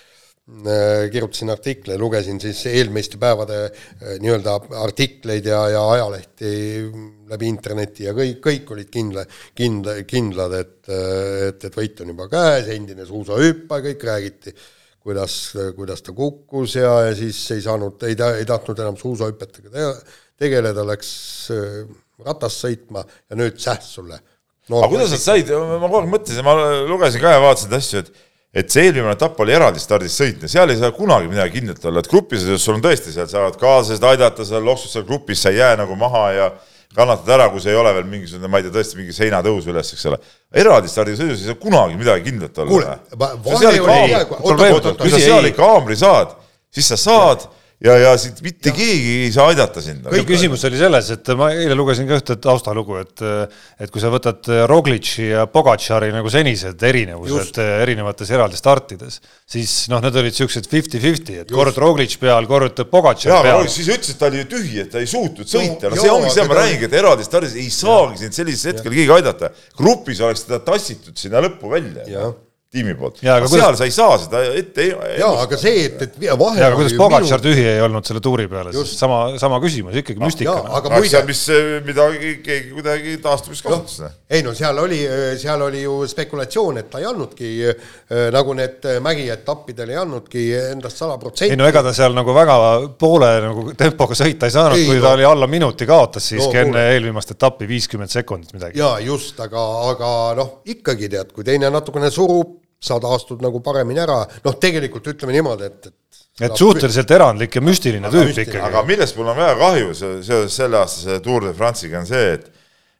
kirjutasin 0.47 1.49
artikle, 1.51 1.97
lugesin 1.99 2.39
siis 2.39 2.61
eelmiste 2.71 3.19
päevade 3.19 3.57
äh, 3.65 4.13
nii-öelda 4.23 4.53
artikleid 4.79 5.45
ja, 5.49 5.59
ja 5.73 5.81
ajalehti 5.91 6.51
läbi 7.27 7.49
interneti 7.51 8.05
ja 8.07 8.13
kõik, 8.15 8.39
kõik 8.45 8.71
olid 8.71 8.91
kindla, 8.93 9.25
kindla, 9.57 9.97
kindlad, 10.07 10.55
et, 10.55 10.77
et, 11.49 11.67
et 11.67 11.75
võit 11.75 11.99
on 12.03 12.13
juba 12.13 12.29
käes, 12.31 12.71
endine 12.77 13.03
suusahüppaja, 13.09 13.85
kõik 13.89 14.07
räägiti, 14.07 14.55
kuidas, 15.03 15.35
kuidas 15.75 16.05
ta 16.05 16.15
kukkus 16.15 16.77
ja, 16.79 16.93
ja 17.09 17.17
siis 17.19 17.41
ei 17.57 17.65
saanud, 17.67 18.07
ei 18.07 18.15
ta, 18.15 18.31
ei 18.39 18.47
tahtnud 18.47 18.79
enam 18.85 18.99
suusahüpetega 18.99 19.73
te- 19.73 20.15
tegeleda, 20.45 20.87
läks 20.87 21.11
äh, 21.51 21.83
ratast 22.23 22.63
sõitma 22.63 23.03
ja 23.03 23.35
nüüd 23.39 23.59
sähs 23.59 23.91
sulle 23.99 24.21
no,. 24.71 24.79
aga 24.79 24.93
kuidas 24.95 25.11
nad 25.11 25.25
said, 25.25 25.51
ma 25.51 25.83
kogu 25.83 26.05
aeg 26.05 26.13
mõtlesin, 26.15 26.47
ma 26.47 26.55
lugesin 26.87 27.23
ka 27.23 27.35
ja 27.35 27.43
vaatasin 27.43 27.77
asju, 27.81 28.05
et 28.05 28.26
et 28.53 28.71
see 28.71 28.87
eelmine 28.87 29.11
etapp 29.13 29.39
oli 29.43 29.53
eraldi 29.55 29.81
stardis 29.81 30.15
sõitmine, 30.17 30.49
seal 30.51 30.71
ei 30.71 30.79
saa 30.79 30.93
kunagi 30.95 31.29
midagi 31.31 31.59
kindlat 31.59 31.83
olla, 31.85 32.03
et 32.03 32.09
grupis, 32.11 32.45
sul 32.61 32.77
on 32.77 32.83
tõesti 32.85 33.13
seal 33.13 33.27
saavad 33.31 33.59
kaaslased 33.59 34.07
aidata, 34.07 34.45
seal 34.47 34.65
loksud 34.65 34.93
seal 34.93 35.05
grupis, 35.07 35.41
sa 35.43 35.51
ei 35.53 35.59
jää 35.59 35.75
nagu 35.81 35.97
maha 35.99 36.23
ja 36.35 36.47
kannatad 36.95 37.29
ära, 37.35 37.49
kui 37.51 37.61
see 37.61 37.73
ei 37.73 37.77
ole 37.77 37.91
veel 37.97 38.07
mingisugune, 38.09 38.49
ma 38.49 38.61
ei 38.61 38.65
tea, 38.65 38.73
tõesti 38.79 38.97
mingi 38.97 39.13
seinatõus 39.13 39.67
üles, 39.69 39.91
eks 39.93 40.07
ole. 40.09 40.19
eraldi 40.63 40.89
stardisõidus 40.91 41.43
ei 41.43 41.51
saa 41.51 41.59
kunagi 41.59 41.99
midagi 41.99 42.25
kindlat 42.29 42.63
olla 42.63 42.95
kui 45.03 45.13
sa 45.13 45.21
seal 45.21 45.51
haamri 45.59 45.99
saad, 45.99 46.33
siis 46.73 46.89
sa 46.93 46.99
saad 47.03 47.45
ja, 47.83 47.93
ja 48.01 48.11
siit 48.17 48.39
mitte 48.41 48.71
keegi 48.73 49.11
ei 49.27 49.31
saa 49.33 49.51
aidata 49.51 49.81
sind. 49.83 50.05
no 50.05 50.21
küsimus 50.25 50.63
oli 50.65 50.79
selles, 50.79 51.11
et 51.13 51.29
ma 51.37 51.51
eile 51.53 51.75
lugesin 51.77 52.07
ka 52.09 52.17
ühte 52.17 52.37
taustalugu, 52.41 52.97
et 53.03 53.21
et 53.83 53.91
kui 53.93 54.01
sa 54.01 54.09
võtad 54.13 54.49
Roglic'i 54.71 55.27
ja 55.29 55.45
Pogatšari 55.51 56.09
nagu 56.15 56.31
senised 56.33 56.81
erinevused 56.89 57.59
erinevates 57.61 58.33
eraldi 58.33 58.57
startides, 58.57 59.19
siis 59.45 59.75
noh, 59.93 60.01
need 60.03 60.17
olid 60.23 60.39
siuksed 60.39 60.69
fifty-fifty, 60.71 61.37
et 61.43 61.53
kord 61.53 61.77
Roglic 61.77 62.17
peal, 62.21 62.49
kord 62.49 62.81
Pogatšar 62.89 63.35
jaa, 63.35 63.43
aga 63.43 63.53
peal 63.61 63.71
siis 63.75 63.91
ütles, 63.93 64.15
et 64.15 64.21
ta 64.23 64.31
oli 64.31 64.47
tühi, 64.49 64.81
et 64.81 64.91
ta 64.95 65.03
ei 65.03 65.11
suutnud 65.13 65.53
sõita, 65.53 65.93
no 65.93 66.01
see 66.01 66.13
ongi 66.13 66.33
see, 66.33 66.49
ma 66.49 66.59
räägingi, 66.63 66.89
et 66.89 66.99
eraldi 67.03 67.29
stardis 67.29 67.55
ei 67.61 67.69
saagi 67.73 68.25
sind 68.25 68.41
sellisel 68.41 68.73
hetkel 68.73 68.97
keegi 68.97 69.15
aidata. 69.19 69.53
grupis 69.77 70.25
oleks 70.25 70.47
teda 70.49 70.63
tassitud 70.65 71.17
sinna 71.17 71.45
lõppu 71.45 71.69
välja. 71.77 72.09
Tiimi 72.73 72.93
poolt. 72.99 73.21
Jaa, 73.23 73.37
aga 73.39 73.47
seal 73.47 73.61
kuidas- 73.63 73.77
sa 73.79 73.85
ei 73.87 73.93
saa 73.95 74.17
seda 74.19 74.41
ette 74.59 74.83
ei 74.83 75.19
jaa, 75.21 75.29
aga 75.45 75.57
see, 75.59 75.85
et, 75.87 76.01
et 76.03 76.17
vahe 76.39 76.59
ja 76.59 76.67
aga 76.67 76.75
kuidas 76.75 76.95
Pogatšar 76.99 77.39
minu- 77.39 77.45
tühi 77.53 77.63
ei 77.71 77.79
olnud 77.85 78.05
selle 78.09 78.19
tuuri 78.23 78.47
peale, 78.51 78.73
sama, 78.91 79.19
sama 79.39 79.59
küsimus 79.63 79.95
ikkagi 80.01 80.19
müstika 80.19 80.49
jaa, 80.51 80.65
noh. 80.65 80.75
aga 80.81 80.91
muide 80.97 81.21
mis, 81.29 81.43
mida 81.87 82.07
keegi 82.43 82.73
kuidagi 82.75 83.15
taastumist 83.23 83.63
kasutas 83.63 84.01
noh.. 84.03 84.17
ei 84.29 84.43
no 84.43 84.51
seal 84.57 84.81
oli, 84.83 84.99
seal 85.39 85.63
oli 85.63 85.85
ju 85.85 85.95
spekulatsioon, 86.11 86.81
et 86.83 86.89
ta 86.91 86.99
ei 86.99 87.07
andnudki 87.07 87.53
äh, 87.71 87.87
nagu 88.35 88.57
need 88.59 88.83
mägietappidel 89.07 89.95
ei 89.95 90.01
andnudki 90.03 90.45
endast 90.73 90.99
sada 90.99 91.15
ei 91.15 91.23
protsenti. 91.23 91.55
no 91.63 91.71
ega 91.71 91.85
ta 91.87 91.95
seal 91.95 92.11
nagu 92.19 92.35
väga 92.35 92.59
poole 92.99 93.31
nagu 93.47 93.65
tempoga 93.79 94.19
sõita 94.19 94.51
ei 94.51 94.55
saanud, 94.57 94.75
Ei, 94.77 94.85
kui 94.91 94.99
no- 94.99 95.07
ta 95.07 95.15
oli 95.15 95.23
alla 95.31 95.47
minuti 95.47 95.87
kaotas 95.87 96.27
siiski 96.33 96.51
No 96.57 96.61
enne 96.67 96.83
eelviimast 96.97 97.31
etappi 97.37 97.67
viiskümmend 97.69 98.11
sekundit 98.11 98.51
midagi. 98.59 98.79
jaa, 98.83 98.99
just, 99.07 99.39
aga, 99.39 99.63
aga 99.95 100.11
noh, 100.43 100.53
ikkagi 100.67 101.07
tead, 101.15 101.31
kui 101.31 101.47
teine 101.47 101.69
natukene 101.71 102.11
surub, 102.11 102.57
sa 102.79 102.99
taastud 103.01 103.41
nagu 103.41 103.59
paremini 103.65 103.99
ära, 104.03 104.19
noh, 104.45 104.53
tegelikult 104.61 105.07
ütleme 105.13 105.33
niimoodi, 105.33 105.65
et, 105.71 105.87
et 105.89 106.45
et 106.45 106.53
suhteliselt 106.59 107.09
erandlik 107.11 107.55
ja 107.57 107.61
müstiline 107.65 108.11
tüüp 108.13 108.27
müstiline, 108.29 108.59
aga 108.61 108.69
ikkagi. 108.83 108.87
millest 108.91 109.15
mul 109.17 109.31
on 109.31 109.37
väga 109.39 109.55
kahju 109.57 109.93
se- 109.97 110.11
seoses 110.27 110.53
selleaastase 110.59 111.19
Tour 111.25 111.47
de 111.47 111.53
France'iga 111.57 111.97
on 112.03 112.05
see, 112.05 112.33
et 112.35 112.45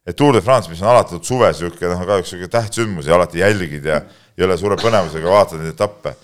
et 0.08 0.16
Tour 0.18 0.34
de 0.34 0.42
France, 0.42 0.70
mis 0.72 0.82
on 0.82 0.88
alati 0.90 1.14
olnud 1.14 1.28
suve 1.28 1.52
niisugune 1.52 1.92
noh, 1.94 2.02
kahjuks 2.08 2.32
niisugune 2.32 2.50
tähtsündmus 2.56 3.06
ja 3.12 3.14
alati 3.20 3.44
jälgid 3.44 3.86
ja 3.86 4.00
ei 4.38 4.46
ole 4.48 4.58
suure 4.58 4.78
põnevusega 4.82 5.30
vaatad 5.30 5.62
neid 5.62 5.76
etappe. 5.76 6.16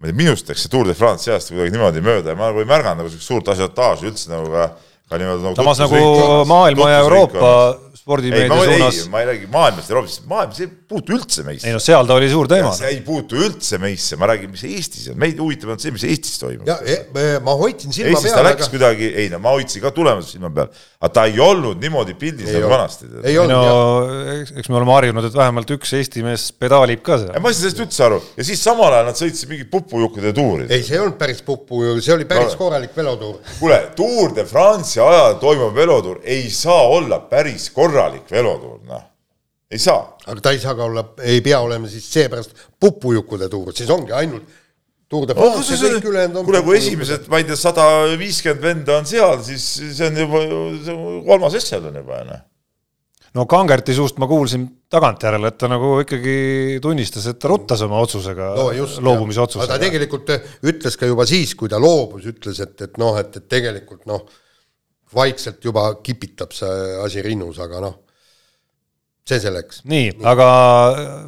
ma 0.00 0.08
ei 0.08 0.12
tea, 0.12 0.16
minust 0.20 0.48
läks 0.52 0.62
see 0.66 0.72
Tour 0.72 0.86
de 0.88 0.94
France 0.98 1.24
see 1.24 1.32
aasta 1.32 1.54
kuidagi 1.54 1.72
niimoodi 1.78 2.00
mööda 2.04 2.34
ja 2.34 2.36
ma 2.36 2.50
nagu 2.50 2.60
ei 2.60 2.68
märganud 2.68 3.00
nagu 3.00 3.08
niisugust 3.08 3.28
suurt 3.32 3.48
asiotaaži 3.54 4.10
üldse 4.10 4.28
nagu 4.34 4.52
ka, 4.52 4.68
ka 5.08 5.18
niimoodi 5.22 5.46
nagu 5.46 5.56
samas 5.62 5.80
nagu 5.86 6.04
maailma 6.50 6.90
ja 6.92 6.98
Euroopa 7.06 7.32
tutvusringkonnas. 7.38 7.89
Spordimeedia 8.00 8.48
suunas,, 8.64 9.00
ma 9.12 9.20
ei 9.22 9.26
räägi 9.28 9.48
maailmast 9.52 9.90
Euroopast, 9.92 10.24
maailm, 10.30 10.54
see 10.56 10.66
ei 10.66 10.72
puutu 10.90 11.14
üldse 11.18 11.44
meisse 11.46 11.68
ei. 11.68 11.74
no 11.76 11.80
seal 11.84 12.08
ta 12.08 12.16
oli 12.16 12.30
suur 12.32 12.48
teema. 12.50 12.72
see 12.76 12.88
ei 12.94 13.00
puutu 13.06 13.36
üldse 13.38 13.78
meisse, 13.82 14.16
ma 14.20 14.30
räägin, 14.32 14.50
mis 14.54 14.64
Eestis 14.68 15.10
on, 15.12 15.18
meid 15.20 15.40
huvitab 15.40 15.70
ainult 15.72 15.84
see, 15.84 15.92
mis 15.94 16.06
Eestis 16.08 16.40
toimub. 16.40 16.68
ja 16.68 16.78
e, 16.80 17.26
ma 17.44 17.54
hoidsin 17.60 17.92
silma 17.94 18.14
Eestis 18.14 18.32
ta 18.32 18.40
peal, 18.40 18.48
läks 18.48 18.66
aga 18.66 18.72
kuidagi, 18.74 19.10
ei 19.22 19.28
no 19.32 19.40
ma 19.44 19.52
hoidsin 19.56 19.84
ka 19.84 19.92
tulemust 19.96 20.32
silma 20.34 20.50
peal, 20.56 20.70
aga 21.00 21.12
ta 21.18 21.26
ei 21.28 21.36
olnud 21.44 21.80
niimoodi 21.82 22.16
pildis 22.20 22.48
nagu 22.56 22.72
vanasti. 22.72 23.10
ei 23.20 23.34
ei 23.34 23.38
olnud 23.42 23.56
no 23.56 23.68
jah, 23.68 24.32
eks, 24.38 24.54
eks 24.62 24.72
me 24.72 24.80
oleme 24.80 24.96
harjunud, 24.96 25.28
et 25.30 25.38
vähemalt 25.42 25.74
üks 25.76 25.94
Eesti 26.00 26.24
mees 26.26 26.48
pedaalib 26.56 27.04
ka 27.06 27.20
seal. 27.20 27.36
ma 27.36 27.52
ei 27.52 27.58
saa 27.58 27.66
sellest 27.66 27.84
üldse 27.86 28.06
aru 28.08 28.22
ja 28.40 28.48
siis 28.48 28.64
samal 28.64 28.96
ajal 28.96 29.10
nad 29.10 29.20
sõitsid 29.20 29.52
mingit 29.52 29.70
pupujukkude 29.72 30.32
tuuri. 30.36 30.70
ei, 30.72 30.82
see 30.86 30.96
ei 30.96 31.04
olnud 31.04 31.20
päris 31.20 31.44
pupu 31.46 31.84
ju, 31.84 31.98
see 32.00 32.16
oli 32.16 32.26
päris 32.30 32.50
No. 32.50 32.56
korralik 32.58 32.96
velotuur. 32.96 33.36
kuule, 33.60 33.76
Tour 33.96 34.32
de 34.34 34.42
France'i 34.48 34.98
ajal 35.04 35.36
toimuv 35.42 35.76
velotuur 35.76 36.18
ei 36.24 36.48
saa 36.50 36.88
olla 36.96 37.20
päris 37.30 37.68
korralik 37.70 37.89
velotuur, 38.30 38.80
noh, 38.88 39.04
ei 39.70 39.78
saa. 39.78 40.02
aga 40.26 40.40
ta 40.40 40.54
ei 40.54 40.62
saa 40.62 40.74
ka 40.78 40.86
olla, 40.86 41.04
ei 41.22 41.40
pea 41.44 41.60
olema 41.62 41.88
siis 41.90 42.06
seepärast 42.12 42.56
pupujukkude 42.80 43.48
tuur, 43.52 43.74
siis 43.76 43.90
ongi 43.90 44.16
ainult 44.16 44.58
Tour 45.10 45.26
de 45.26 45.34
France 45.34 45.74
ja 45.74 45.88
kõik 45.96 46.04
ülejäänud 46.06 46.36
on 46.38 46.44
kuule, 46.46 46.60
kui 46.62 46.76
esimesed, 46.78 47.24
ma 47.32 47.40
ei 47.40 47.46
tea, 47.48 47.56
sada 47.58 47.84
viiskümmend 48.18 48.62
venda 48.62 49.00
on 49.00 49.08
seal, 49.10 49.40
siis 49.42 49.64
see 49.96 50.06
on 50.06 50.20
juba, 50.22 50.42
see 50.84 50.94
on 50.94 51.16
kolmas 51.26 51.56
ešel 51.58 51.88
on 51.88 51.98
juba, 51.98 52.20
noh. 52.28 52.44
no 53.34 53.46
Kangerti 53.50 53.96
suust 53.96 54.20
ma 54.22 54.28
kuulsin 54.30 54.68
tagantjärele, 54.90 55.50
et 55.50 55.58
ta 55.58 55.70
nagu 55.70 55.96
ikkagi 56.04 56.36
tunnistas, 56.84 57.26
et 57.32 57.40
ta 57.42 57.50
ruttas 57.50 57.82
oma 57.88 57.98
otsusega 58.04 58.52
no 58.54 58.68
loobumise 59.02 59.42
aga 59.42 59.48
ta 59.48 59.58
otsusega. 59.58 59.80
tegelikult 59.82 60.30
ütles 60.70 60.98
ka 61.02 61.10
juba 61.10 61.26
siis, 61.26 61.56
kui 61.58 61.72
ta 61.72 61.82
loobus, 61.82 62.30
ütles, 62.30 62.62
et, 62.62 62.76
et 62.86 63.02
noh, 63.02 63.18
et, 63.18 63.34
et 63.42 63.50
tegelikult 63.50 64.06
noh, 64.06 64.22
vaikselt 65.14 65.64
juba 65.64 65.88
kipitab 66.04 66.54
see 66.54 66.94
asi 67.04 67.24
rinnus, 67.24 67.58
aga 67.62 67.82
noh, 67.82 67.98
see 69.26 69.42
selleks. 69.42 69.82
nii, 69.90 70.14
aga 70.26 70.46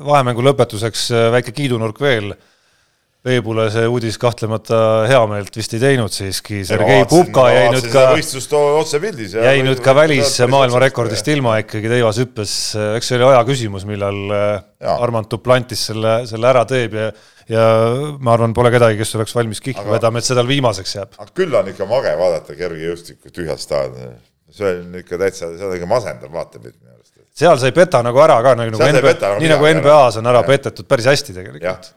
vahemängu 0.07 0.45
lõpetuseks 0.49 1.11
äh, 1.13 1.29
väike 1.37 1.55
kiidunurk 1.57 2.01
veel. 2.03 2.35
Peebule 3.23 3.69
see 3.71 3.87
uudis 3.87 4.17
kahtlemata 4.19 4.77
heameelt 5.07 5.55
vist 5.55 5.77
ei 5.77 5.79
teinud 5.79 6.11
siiski, 6.11 6.65
Sergei 6.67 7.05
Pupka 7.07 7.45
jäi 7.53 7.69
nüüd 7.71 7.85
ka, 7.93 8.09
võistlust 8.17 8.57
otsepildis. 8.59 9.37
jäi 9.39 9.61
nüüd 9.63 9.79
ka 9.85 9.95
välis 9.95 10.41
maailmarekordist 10.51 11.31
ilma 11.31 11.61
ikkagi 11.63 11.93
teivashüppes, 11.93 12.55
eks 12.97 13.13
see 13.13 13.21
oli 13.21 13.29
aja 13.29 13.45
küsimus, 13.47 13.87
millal 13.87 14.19
äh, 14.27 14.49
Jaa. 14.83 14.97
Armand 15.07 15.31
Duplantis 15.31 15.87
selle, 15.93 16.25
selle 16.27 16.51
ära 16.51 16.65
teeb 16.67 16.99
ja 16.99 17.13
ja 17.51 17.65
ma 18.23 18.35
arvan, 18.37 18.53
pole 18.55 18.71
kedagi, 18.75 18.99
kes 19.01 19.15
oleks 19.19 19.35
valmis 19.35 19.61
kihla 19.65 19.85
vedama, 19.89 20.21
et 20.23 20.29
see 20.29 20.37
tal 20.39 20.47
viimaseks 20.51 20.95
jääb. 20.99 21.17
aga 21.19 21.31
küll 21.39 21.55
on 21.59 21.71
ikka 21.73 21.87
mage 21.91 22.13
vaadata 22.19 22.55
kergejõustikku 22.59 23.33
tühjast 23.35 23.67
staadioni. 23.67 24.15
see 24.53 24.71
on 24.83 24.95
ikka 25.01 25.19
täitsa, 25.19 25.51
see 25.57 25.67
on 25.67 25.75
ikka 25.79 25.89
masendav 25.91 26.33
vaatepilt 26.35 26.77
minu 26.79 26.93
arust. 26.95 27.13
seal 27.35 27.59
sa 27.59 27.67
ei 27.71 27.77
peta 27.77 28.03
nagu 28.05 28.21
ära 28.23 28.39
ka, 28.45 28.55
nagu 28.59 28.77
Seal 28.77 28.95
NBA 28.97 29.07
peta 29.09 29.33
nagu 29.35 29.41
nii 29.43 29.53
nagu. 29.55 29.69
NBA-s 29.81 30.19
on 30.21 30.27
ära 30.33 30.43
Jah. 30.45 30.51
petetud 30.55 30.89
päris 30.91 31.09
hästi 31.11 31.35
tegelikult., 31.39 31.93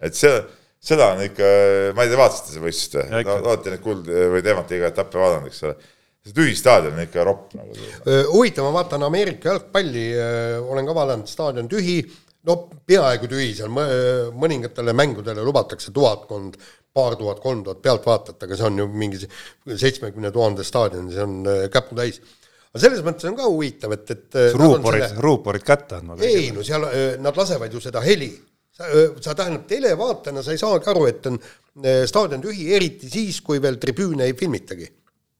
et 0.00 0.14
see, 0.16 0.34
seda 0.80 1.10
on 1.14 1.22
ikka, 1.26 1.48
ma 1.96 2.04
ei 2.04 2.12
tea, 2.12 2.20
vaatasite 2.20 2.54
seda 2.54 2.66
võistlust 2.66 2.94
Ja 3.00 3.06
või 3.10 3.24
no,? 3.26 3.40
olete 3.54 3.72
neid 3.74 3.82
kuld- 3.84 4.12
või 4.36 4.44
teematiga 4.44 4.88
etappe 4.92 5.18
vaadanud, 5.20 5.50
eks 5.50 5.62
ole. 5.68 5.74
see 6.24 6.36
tühi 6.36 6.54
staadion 6.56 6.94
on 6.96 7.02
ikka 7.04 7.24
ropp 7.24 7.54
nagu. 7.56 7.76
huvitav, 8.32 8.64
ma 8.68 8.72
vaatan 8.82 9.02
Ameerika 9.08 9.48
jalgpalli, 9.54 10.06
olen 10.60 10.88
ka 10.88 10.94
vaadanud, 11.00 11.28
staadion 11.28 11.68
tühi, 11.68 11.98
no 12.48 12.56
peaaegu 12.88 13.28
tühi, 13.30 13.52
seal 13.56 13.72
mõ- 13.72 14.32
mõningatele 14.36 14.94
mängudele 14.96 15.44
lubatakse 15.46 15.92
tuhatkond, 15.96 16.58
paar 16.94 17.16
tuhat, 17.16 17.40
kolm 17.42 17.62
tuhat 17.66 17.82
pealtvaatajat, 17.84 18.44
aga 18.46 18.58
see 18.58 18.66
on 18.66 18.82
ju 18.82 18.86
mingi 18.90 19.20
seitsmekümne 19.68 20.32
tuhande 20.34 20.66
staadion, 20.66 21.10
see 21.12 21.24
on 21.24 21.40
äh, 21.46 21.64
käputäis. 21.72 22.20
aga 22.70 22.82
selles 22.84 23.02
mõttes 23.06 23.28
on 23.30 23.38
ka 23.38 23.48
huvitav, 23.48 23.94
et, 23.96 24.06
et 24.10 24.28
kas 24.34 24.58
ruuporid 24.58 25.06
selle..., 25.06 25.24
ruuporid 25.26 25.66
kätte 25.66 26.00
andma? 26.00 26.18
ei 26.26 26.50
no 26.54 26.64
seal 26.66 26.86
nad 27.22 27.36
lasevad 27.38 27.72
ju 27.72 27.82
seda 27.82 28.02
heli. 28.04 28.32
sa, 28.74 28.88
sa 29.20 29.34
tähendab 29.36 29.66
televaatajana 29.68 30.42
sa 30.42 30.54
ei 30.54 30.62
saagi 30.62 30.90
aru, 30.90 31.06
et 31.10 31.26
on 31.30 31.38
staadion 32.06 32.42
tühi, 32.42 32.70
eriti 32.74 33.10
siis, 33.10 33.40
kui 33.44 33.62
veel 33.62 33.78
tribüüne 33.82 34.26
ei 34.26 34.34
filmitagi 34.38 34.88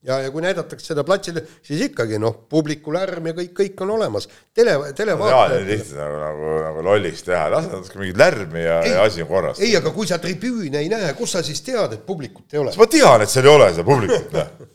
ja, 0.06 0.18
ja 0.24 0.30
kui 0.32 0.42
näidatakse 0.44 0.92
seda 0.92 1.04
platsil, 1.06 1.38
siis 1.66 1.82
ikkagi 1.90 2.18
noh, 2.22 2.34
publiku 2.50 2.94
lärm 2.94 3.30
ja 3.30 3.36
kõik, 3.36 3.52
kõik 3.58 3.84
on 3.84 3.94
olemas. 3.98 4.28
tele, 4.56 4.76
televaatajad. 4.96 5.66
lihtsalt 5.68 6.00
nagu, 6.00 6.18
nagu, 6.24 6.50
nagu 6.64 6.84
lolliks 6.88 7.24
teha, 7.26 7.46
lase 7.52 7.72
natuke 7.74 8.00
mingit 8.00 8.20
lärmi 8.20 8.64
ja, 8.64 8.80
ja 8.86 9.04
asi 9.04 9.24
on 9.24 9.30
korras. 9.30 9.60
ei, 9.60 9.74
aga 9.76 9.92
kui 9.94 10.08
sa 10.08 10.20
tribüüne 10.22 10.80
ei 10.80 10.90
näe, 10.92 11.12
kust 11.18 11.36
sa 11.36 11.44
siis 11.46 11.60
tead, 11.66 11.98
et 11.98 12.04
publikut 12.06 12.56
ei 12.56 12.62
ole? 12.64 12.74
ma 12.76 12.90
tean, 12.90 13.24
et 13.24 13.32
seal 13.32 13.48
ei 13.48 13.54
ole 13.54 13.72
seda 13.74 13.88
publikut, 13.88 14.36
noh. 14.36 14.68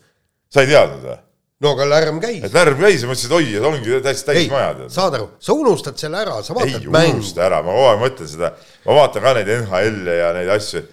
sa 0.52 0.62
ei 0.64 0.74
teadnud 0.74 1.06
või? 1.10 1.20
no 1.64 1.72
aga 1.74 1.90
lärm 1.90 2.20
käis. 2.22 2.42
et 2.46 2.54
lärm 2.54 2.82
käis 2.86 3.02
ja 3.02 3.10
mõtlesin, 3.10 3.30
et 3.30 3.38
oi, 3.40 3.54
et 3.58 3.70
ongi 3.70 4.02
täiesti 4.06 4.30
täis 4.30 4.50
maja. 4.52 4.90
saad 4.92 5.16
aru, 5.18 5.30
sa 5.42 5.56
unustad 5.58 5.98
selle 5.98 6.20
ära, 6.22 6.42
sa 6.46 6.54
vaatad 6.54 6.84
ei 6.84 6.92
mängu. 6.92 7.18
unusta 7.18 7.48
ära, 7.48 7.64
ma 7.66 7.74
kogu 7.74 7.88
aeg 7.90 8.04
mõtlen 8.04 8.30
seda, 8.30 8.52
ma 8.86 9.00
vaatan 9.00 9.26
ka 9.26 9.38
neid 9.40 9.56
NHL-e 9.58 10.20
ja 10.20 10.34
neid 10.36 10.52
asju, 10.54 10.84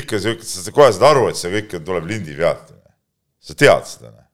ikka 0.00 0.18
siuke, 0.24 0.48
sa 0.48 0.74
kohe 0.74 0.88
saad 0.90 1.12
aru, 1.12 1.28
et 1.30 1.38
see 1.38 1.52
kõik 1.52 1.76
tuleb 1.84 2.08
lindi 2.10 2.34
pealt 2.34 2.72
sa 3.46 3.54
tead 3.54 3.86
seda? 3.90 4.10
Noh. 4.10 4.24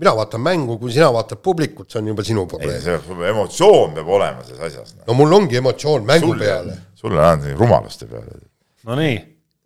mina 0.00 0.14
vaatan 0.16 0.40
mängu, 0.40 0.78
kui 0.80 0.92
sina 0.92 1.10
vaatad 1.12 1.42
publikut, 1.44 1.90
see 1.90 2.00
on 2.00 2.12
juba 2.12 2.24
sinu 2.26 2.46
probleem. 2.50 2.78
see 2.82 3.26
emotsioon 3.32 3.98
peab 3.98 4.14
olema 4.18 4.46
selles 4.46 4.62
asjas 4.70 4.94
no.. 4.94 5.08
no 5.08 5.18
mul 5.18 5.36
ongi 5.40 5.60
emotsioon 5.60 6.06
mängu 6.08 6.32
sulle, 6.32 6.46
peale. 6.46 6.78
sulle 6.94 7.26
on 7.26 7.50
rumaluste 7.58 8.08
peale. 8.10 8.40
Nonii 8.88 9.18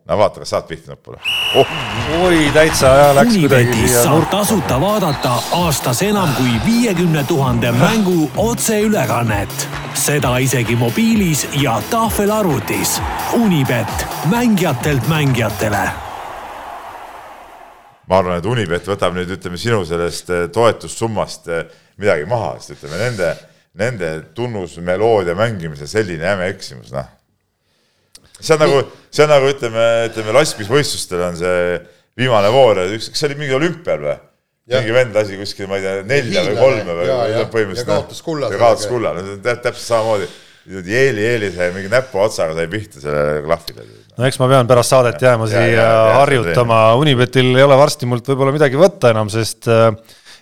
no 0.05 0.17
vaata, 0.17 0.39
kas 0.39 0.49
saad 0.53 0.67
pihta 0.69 0.91
nupule 0.91 1.17
oh.. 1.55 1.67
oi, 2.21 2.51
täitsa 2.53 2.87
ja 2.87 3.07
läks 3.15 3.37
kuidagi. 3.37 3.87
saab 3.93 4.27
tasuta 4.29 4.79
vaadata 4.81 5.33
aastas 5.61 6.01
enam 6.05 6.33
kui 6.37 6.59
viiekümne 6.65 7.23
tuhande 7.23 7.71
mängu 7.71 8.29
otseülekannet. 8.37 9.67
seda 9.93 10.37
isegi 10.37 10.75
mobiilis 10.75 11.47
ja 11.61 11.81
tahvelarvutis. 11.89 13.01
Unibet, 13.33 14.07
mängijatelt 14.29 15.07
mängijatele 15.07 16.04
ma 18.09 18.19
arvan, 18.19 18.39
et 18.39 18.47
Unibet 18.49 18.87
võtab 18.89 19.15
nüüd 19.15 19.31
ütleme 19.35 19.57
sinu 19.59 19.81
sellest 19.87 20.29
eh, 20.33 20.45
toetussummast 20.53 21.49
eh, 21.49 21.65
midagi 22.01 22.27
maha, 22.29 22.55
sest 22.59 22.77
ütleme 22.77 23.01
nende, 23.01 23.31
nende 23.79 24.11
tunnusmeloodia 24.37 25.35
mängimise 25.37 25.87
selline 25.89 26.27
jäme 26.27 26.51
eksimus, 26.53 26.93
noh. 26.95 27.09
see 28.39 28.53
on 28.55 28.63
nagu, 28.65 28.85
see 29.09 29.25
on 29.25 29.33
nagu 29.33 29.49
ütleme, 29.51 29.89
ütleme 30.11 30.37
laskmisvõistlustel 30.39 31.25
on 31.29 31.39
see 31.39 31.59
viimane 32.19 32.51
voor, 32.53 32.85
üks, 32.95 33.09
kas 33.11 33.23
see 33.23 33.31
oli 33.31 33.41
mingi 33.43 33.57
olümpial 33.57 34.05
või? 34.05 34.17
mingi 34.65 34.93
vend 34.95 35.13
lasi 35.13 35.37
kuskil, 35.37 35.67
ma 35.69 35.77
ei 35.77 35.83
tea, 35.83 35.99
nelja 36.09 36.41
või 36.47 36.55
kolme 36.57 36.93
või 36.97 37.09
põhimõtteliselt. 37.53 37.85
ja 37.85 37.91
kaotas 37.91 38.21
kulla. 38.25 38.49
ja 38.49 38.61
kaotas 38.61 38.87
kulla, 38.89 39.11
no 39.13 39.35
täpselt 39.43 39.83
samamoodi. 39.83 40.29
Jeeli, 40.65 41.21
Jeeli 41.21 41.51
sai 41.53 41.69
mingi 41.75 41.89
näpuotsaga 41.91 42.55
sai 42.57 42.67
pihta 42.69 43.01
sellele 43.01 43.41
klahvile. 43.45 43.85
No 44.17 44.25
eks 44.25 44.39
ma 44.41 44.47
pean 44.49 44.69
pärast 44.69 44.93
saadet 44.93 45.21
jääma 45.21 45.47
siia 45.51 45.65
ja, 45.67 45.81
ja, 45.85 46.13
harjutama, 46.21 46.79
Unibetil 46.97 47.51
ei 47.53 47.65
ole 47.65 47.77
varsti 47.77 48.07
mult 48.09 48.25
võib-olla 48.31 48.53
midagi 48.55 48.79
võtta 48.79 49.11
enam, 49.13 49.29
sest 49.29 49.69
äh, 49.69 49.91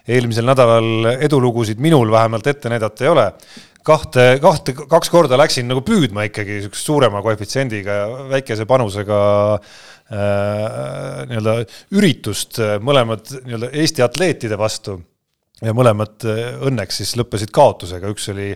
eelmisel 0.08 0.48
nädalal 0.48 1.10
edulugusid 1.18 1.82
minul 1.84 2.12
vähemalt 2.14 2.48
ette 2.48 2.72
näidata 2.72 3.04
ei 3.04 3.12
ole. 3.12 3.26
kahte, 3.84 4.28
kahte, 4.42 4.76
kaks 4.78 5.12
korda 5.12 5.38
läksin 5.40 5.68
nagu 5.68 5.82
püüdma 5.84 6.30
ikkagi 6.30 6.60
niisuguse 6.60 6.86
suurema 6.86 7.24
koefitsiendiga 7.26 7.98
ja 7.98 8.06
väikese 8.30 8.68
panusega 8.70 9.18
äh, 9.58 11.26
nii-öelda 11.32 11.58
üritust, 11.98 12.62
mõlemad 12.80 13.28
nii-öelda 13.42 13.74
Eesti 13.74 14.06
atleetide 14.06 14.60
vastu. 14.60 15.02
Ja 15.64 15.76
mõlemad 15.76 16.24
äh, 16.28 16.56
õnneks 16.64 17.02
siis 17.02 17.18
lõppesid 17.20 17.52
kaotusega, 17.56 18.14
üks 18.14 18.30
oli 18.32 18.54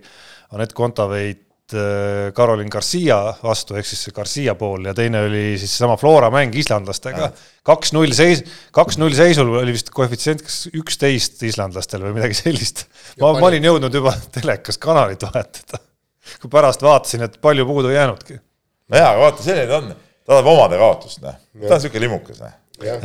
Anett 0.55 0.71
Kontaveit 0.75 1.46
Äh, 1.73 2.31
Caroline 2.31 2.69
Garcia 2.71 3.17
vastu, 3.43 3.75
ehk 3.75 3.87
siis 3.89 4.05
see 4.05 4.13
Garcia 4.15 4.53
pool 4.55 4.85
ja 4.87 4.93
teine 4.95 5.25
oli 5.25 5.41
siis 5.59 5.73
seesama 5.73 5.97
Flora 5.99 6.29
mäng 6.31 6.53
islandlastega. 6.55 7.25
kaks-null 7.67 8.13
seis, 8.15 8.39
kaks-null 8.71 9.11
seisul 9.11 9.49
oli 9.51 9.73
vist 9.75 9.89
koefitsient 9.91 10.45
kas 10.45 10.61
üksteist 10.71 11.41
islandlastel 11.43 12.05
või 12.05 12.13
midagi 12.15 12.37
sellist. 12.39 12.85
ma, 13.19 13.33
ma 13.35 13.49
olin 13.49 13.67
jõudnud 13.67 13.99
juba 13.99 14.13
telekas 14.37 14.79
kanalit 14.79 15.25
vahetada, 15.27 15.81
kui 16.39 16.53
pärast 16.53 16.85
vaatasin, 16.87 17.25
et 17.27 17.35
palju 17.43 17.65
puudu 17.67 17.91
ei 17.91 17.97
jäänudki. 17.99 18.39
no 18.87 19.01
jaa, 19.01 19.09
aga 19.11 19.25
vaata, 19.25 19.43
selline 19.43 19.67
ta 19.67 19.81
on, 19.81 19.89
ta 19.91 20.31
tahab 20.31 20.47
omade 20.53 20.79
kaotust, 20.79 21.19
noh. 21.25 21.35
ta 21.35 21.67
on 21.67 21.81
niisugune 21.81 22.03
limukas, 22.05 22.39
noh 22.45 22.55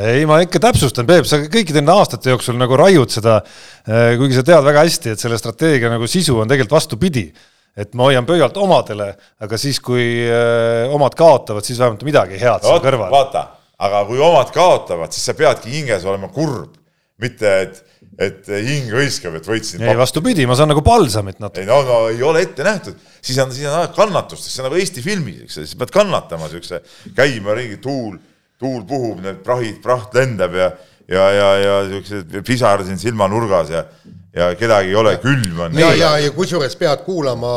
ei, 0.04 0.22
ma 0.28 0.38
ikka 0.44 0.60
täpsustan, 0.62 1.08
Peep, 1.08 1.26
sa 1.26 1.40
kõikide 1.48 1.80
nende 1.80 1.96
aastate 1.96 2.30
jooksul 2.30 2.54
nagu 2.60 2.78
raiud 2.78 3.10
seda, 3.10 3.40
äh, 3.88 4.12
kuigi 4.20 4.38
sa 4.38 4.46
tead 4.46 4.62
väga 4.68 4.86
hästi, 4.86 5.16
et 5.16 5.24
selle 5.24 5.40
strateegia 5.40 5.90
nagu 5.90 6.06
sisu 6.06 6.36
on 6.44 6.50
tegelikult 6.50 6.76
vastupidi 6.76 7.32
et 7.76 7.94
ma 7.96 8.08
hoian 8.10 8.26
pöialt 8.28 8.56
omadele, 8.60 9.12
aga 9.42 9.58
siis, 9.60 9.80
kui 9.84 10.04
öö, 10.26 10.88
äh, 10.88 10.94
omad 10.94 11.16
kaotavad, 11.18 11.64
siis 11.64 11.80
vähemalt 11.80 12.04
midagi 12.06 12.40
head 12.40 12.66
seal 12.66 12.82
kõrval. 12.84 13.08
vaata, 13.12 13.46
aga 13.82 14.04
kui 14.08 14.20
omad 14.22 14.52
kaotavad, 14.54 15.14
siis 15.14 15.24
sa 15.30 15.36
peadki 15.38 15.72
hinges 15.72 16.04
olema 16.08 16.28
kurb, 16.32 16.76
mitte 17.22 17.54
et, 17.62 17.80
et 18.20 18.52
hing 18.66 18.92
hõiskab, 18.92 19.38
et 19.38 19.48
võitsin. 19.48 19.84
ei, 19.86 19.96
vastupidi, 19.96 20.44
ma 20.48 20.56
saan 20.58 20.72
nagu 20.72 20.84
palsamit 20.84 21.40
natuke. 21.40 21.64
ei 21.64 21.70
no, 21.70 21.80
no 21.86 22.02
ei 22.12 22.20
ole 22.26 22.44
ette 22.44 22.66
nähtud, 22.66 22.98
siis 23.22 23.40
on, 23.40 23.54
siis 23.54 23.70
on 23.70 23.80
aeg 23.80 23.96
kannatustest, 23.96 24.52
see 24.52 24.64
on 24.64 24.68
nagu 24.68 24.80
Eesti 24.80 25.04
filmis, 25.04 25.40
eks, 25.46 25.62
siis 25.62 25.76
pead 25.80 25.94
kannatama 25.94 26.52
siukse, 26.52 26.82
käima 27.16 27.56
ringi, 27.56 27.80
tuul, 27.82 28.18
tuul 28.60 28.84
puhub, 28.88 29.24
need 29.24 29.40
prahid, 29.46 29.80
praht 29.84 30.12
lendab 30.18 30.60
ja, 30.60 30.72
ja, 31.08 31.30
ja, 31.30 31.48
ja 31.58 31.78
siuksed 31.88 32.42
pisar 32.46 32.84
siin 32.86 32.98
silmanurgas 32.98 33.70
ja 33.70 33.84
ja 34.32 34.52
kedagi 34.56 34.92
ei 34.92 34.96
ole, 34.96 35.16
külm 35.20 35.60
on. 35.60 35.78
ja, 35.78 35.92
ja, 35.96 36.12
ja 36.24 36.30
kusjuures 36.32 36.76
pead 36.80 37.04
kuulama 37.06 37.48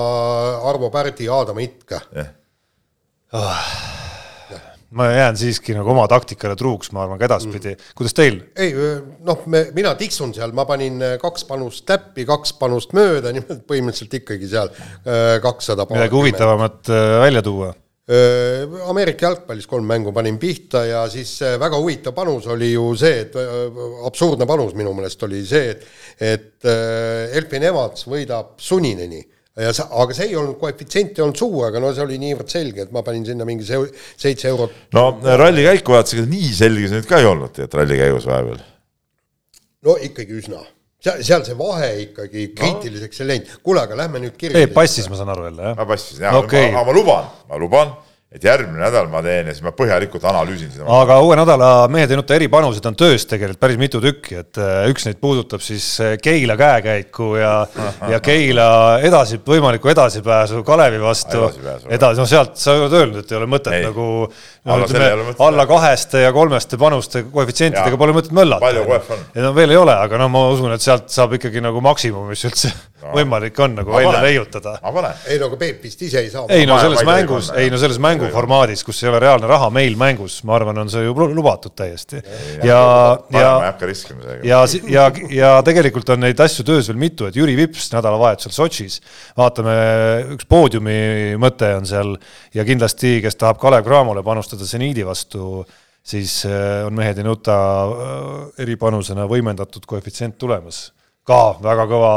Arvo 0.70 0.90
Pärdi 0.92 1.30
Aadama 1.32 1.64
itke 1.64 2.02
yeah.. 2.16 2.34
Oh. 3.36 3.62
ma 4.96 5.08
jään 5.12 5.38
siiski 5.38 5.74
nagu 5.76 5.90
oma 5.92 6.06
taktikale 6.08 6.56
truuks, 6.56 6.92
ma 6.96 7.04
arvan, 7.04 7.20
ka 7.20 7.28
edaspidi 7.28 7.74
mm.. 7.74 7.94
kuidas 7.96 8.16
teil? 8.16 8.42
ei 8.56 8.76
noh, 9.28 9.48
me, 9.52 9.66
mina 9.76 9.96
tiksun 10.00 10.36
seal, 10.36 10.54
ma 10.56 10.68
panin 10.68 11.00
kaks 11.22 11.48
panust 11.48 11.86
täppi, 11.88 12.28
kaks 12.28 12.56
panust 12.60 12.96
mööda, 12.96 13.32
niimoodi 13.36 13.64
põhimõtteliselt 13.68 14.20
ikkagi 14.22 14.52
seal 14.52 14.72
kakssada. 15.44 15.88
midagi 15.92 16.16
huvitavamat 16.20 16.94
välja 17.26 17.44
tuua 17.46 17.74
Ameerika 18.06 19.26
jalgpallis 19.26 19.66
kolm 19.66 19.88
mängu 19.90 20.12
panin 20.14 20.36
pihta 20.38 20.84
ja 20.86 21.00
siis 21.10 21.40
väga 21.42 21.80
huvitav 21.82 22.14
panus 22.14 22.46
oli 22.54 22.68
ju 22.74 22.92
see, 23.02 23.24
et 23.24 23.38
absurdne 24.06 24.46
panus 24.46 24.76
minu 24.78 24.94
meelest 24.94 25.24
oli 25.26 25.42
see, 25.46 25.72
et 25.74 25.88
et 26.22 26.68
Elfin 27.40 27.66
Evans 27.66 28.06
võidab 28.06 28.60
sunineni 28.62 29.24
ja 29.64 29.72
sa, 29.76 29.88
aga 30.04 30.16
see 30.16 30.30
ei 30.30 30.38
olnud, 30.38 30.58
koefitsient 30.60 31.18
ei 31.18 31.24
olnud 31.26 31.40
suur, 31.40 31.66
aga 31.70 31.82
no 31.82 31.92
see 31.96 32.04
oli 32.04 32.20
niivõrd 32.22 32.52
selge, 32.52 32.86
et 32.86 32.94
ma 32.96 33.04
panin 33.08 33.26
sinna 33.28 33.48
mingi 33.48 33.66
seitse 33.66 34.52
eurot. 34.52 34.78
no 34.96 35.08
rallikäiku 35.24 35.96
vaatasin, 35.96 36.24
ega 36.24 36.32
nii 36.36 36.54
selge 36.58 36.90
see 36.90 37.00
nüüd 37.00 37.10
ka 37.10 37.22
ei 37.22 37.30
olnud, 37.30 37.60
et 37.64 37.78
rallikäigus 37.80 38.28
vahepeal. 38.30 38.64
no 39.88 39.98
ikkagi 40.10 40.42
üsna 40.42 40.62
seal, 41.06 41.22
seal 41.26 41.46
see 41.46 41.58
vahe 41.60 41.92
ikkagi 42.08 42.48
kriitiliseks 42.58 43.22
ei 43.22 43.30
läinud. 43.34 43.54
kuule, 43.66 43.84
aga 43.86 44.00
lähme 44.02 44.24
nüüd 44.24 44.36
kirja. 44.40 44.64
ei, 44.64 44.72
passis, 44.72 45.10
ma 45.12 45.20
saan 45.20 45.32
aru 45.36 45.48
jälle, 45.50 45.72
jah? 45.72 45.88
passis, 45.88 46.20
jah 46.24 46.38
okay., 46.42 46.72
aga 46.72 46.86
ma 46.88 46.96
luban, 46.96 47.32
ma 47.50 47.62
luban 47.62 47.94
et 48.36 48.44
järgmine 48.44 48.82
nädal 48.84 49.08
ma 49.08 49.22
teen 49.24 49.48
ja 49.48 49.54
siis 49.56 49.64
ma 49.64 49.72
põhjalikult 49.76 50.26
analüüsin 50.28 50.72
seda. 50.74 50.86
aga 50.92 51.18
uue 51.24 51.38
nädala 51.40 51.70
Mehed 51.92 52.12
ei 52.12 52.18
nuta 52.20 52.36
eripanused 52.36 52.84
on 52.90 52.98
töös 53.00 53.24
tegelikult 53.30 53.62
päris 53.62 53.80
mitu 53.80 54.02
tükki, 54.04 54.42
et 54.42 54.60
äh, 54.60 54.90
üks 54.92 55.08
neid 55.08 55.22
puudutab 55.24 55.64
siis 55.64 55.86
äh, 56.04 56.16
Keila 56.22 56.58
käekäiku 56.60 57.30
ja, 57.40 57.54
ja 58.12 58.20
Keila 58.24 58.68
edasi, 59.06 59.40
võimalikku 59.48 59.92
edasipääsu 59.94 60.64
Kalevi 60.68 61.00
vastu. 61.00 61.46
edasi, 61.88 62.20
no 62.20 62.28
sealt 62.30 62.60
sa 62.60 62.76
oled 62.76 62.98
öelnud, 63.00 63.22
et 63.24 63.32
ei 63.32 63.40
ole 63.40 63.48
mõtet 63.56 63.78
ei. 63.78 63.86
nagu 63.88 64.08
no, 64.26 64.76
alla, 64.76 64.90
ütleme, 64.90 65.38
alla 65.48 65.68
kaheste 65.70 66.26
ja 66.26 66.34
kolmeste 66.36 66.80
panuste 66.82 67.24
koefitsientidega 67.32 68.02
pole 68.02 68.18
mõtet 68.20 68.36
möllata. 68.36 68.66
palju 68.68 68.84
koef 68.90 69.14
on? 69.16 69.24
no 69.48 69.54
veel 69.56 69.78
ei 69.78 69.80
ole, 69.80 69.96
aga 69.96 70.20
no 70.20 70.28
ma 70.34 70.44
usun, 70.52 70.76
et 70.76 70.84
sealt 70.84 71.08
saab 71.14 71.38
ikkagi 71.40 71.64
nagu 71.64 71.84
maksimum, 71.86 72.28
mis 72.34 72.44
üldse. 72.50 72.74
võimalik 73.14 73.60
on 73.64 73.80
nagu 73.80 73.94
ma 73.94 74.02
välja 74.02 74.22
leiutada. 74.26 74.78
ei 75.30 75.40
no 75.40 75.52
aga 75.52 75.62
Peep 75.62 75.84
vist 75.84 76.02
ise 76.02 76.26
ei 76.26 76.30
saa. 76.34 76.46
ei 76.50 76.66
no 76.66 76.80
selles 76.82 77.06
mängus, 77.08 77.52
ei 77.56 77.70
no 77.70 77.78
selles 77.82 78.00
mängu 78.02 78.26
mänguformaadis, 78.26 78.84
kus 78.86 79.02
ei 79.04 79.10
ole 79.10 79.20
reaalne 79.24 79.48
raha 79.50 79.70
meil 79.74 79.96
mängus, 80.00 80.40
ma 80.48 80.56
arvan, 80.58 80.78
on 80.84 80.92
see 80.92 81.04
ju 81.06 81.14
lubatud 81.16 81.76
täiesti. 81.78 82.22
ja, 82.64 82.80
ja, 83.32 83.40
ja, 83.42 83.74
ja, 84.44 84.64
ja, 84.90 85.06
ja 85.30 85.52
tegelikult 85.66 86.10
on 86.16 86.24
neid 86.26 86.40
asju 86.40 86.66
töös 86.68 86.90
veel 86.90 87.00
mitu, 87.02 87.30
et 87.30 87.38
Jüri 87.38 87.56
Vips 87.58 87.92
nädalavahetusel 87.94 88.56
Sotšis, 88.56 89.00
vaatame, 89.38 89.78
üks 90.38 90.50
poodiumi 90.50 91.36
mõte 91.42 91.72
on 91.78 91.88
seal 91.90 92.16
ja 92.56 92.68
kindlasti, 92.68 93.20
kes 93.26 93.40
tahab 93.42 93.62
Kalev 93.62 93.86
Cramole 93.88 94.24
panustada 94.26 94.68
seniidi 94.68 95.06
vastu, 95.08 95.64
siis 96.06 96.44
äh, 96.50 96.86
on 96.88 96.96
mehed 96.98 97.20
ei 97.22 97.28
nuta 97.28 97.56
äh, 97.56 98.36
eripanusena 98.66 99.28
võimendatud 99.30 99.88
koefitsient 99.90 100.38
tulemas 100.42 100.90
ka 101.26 101.40
väga 101.64 101.88
kõva, 101.90 102.14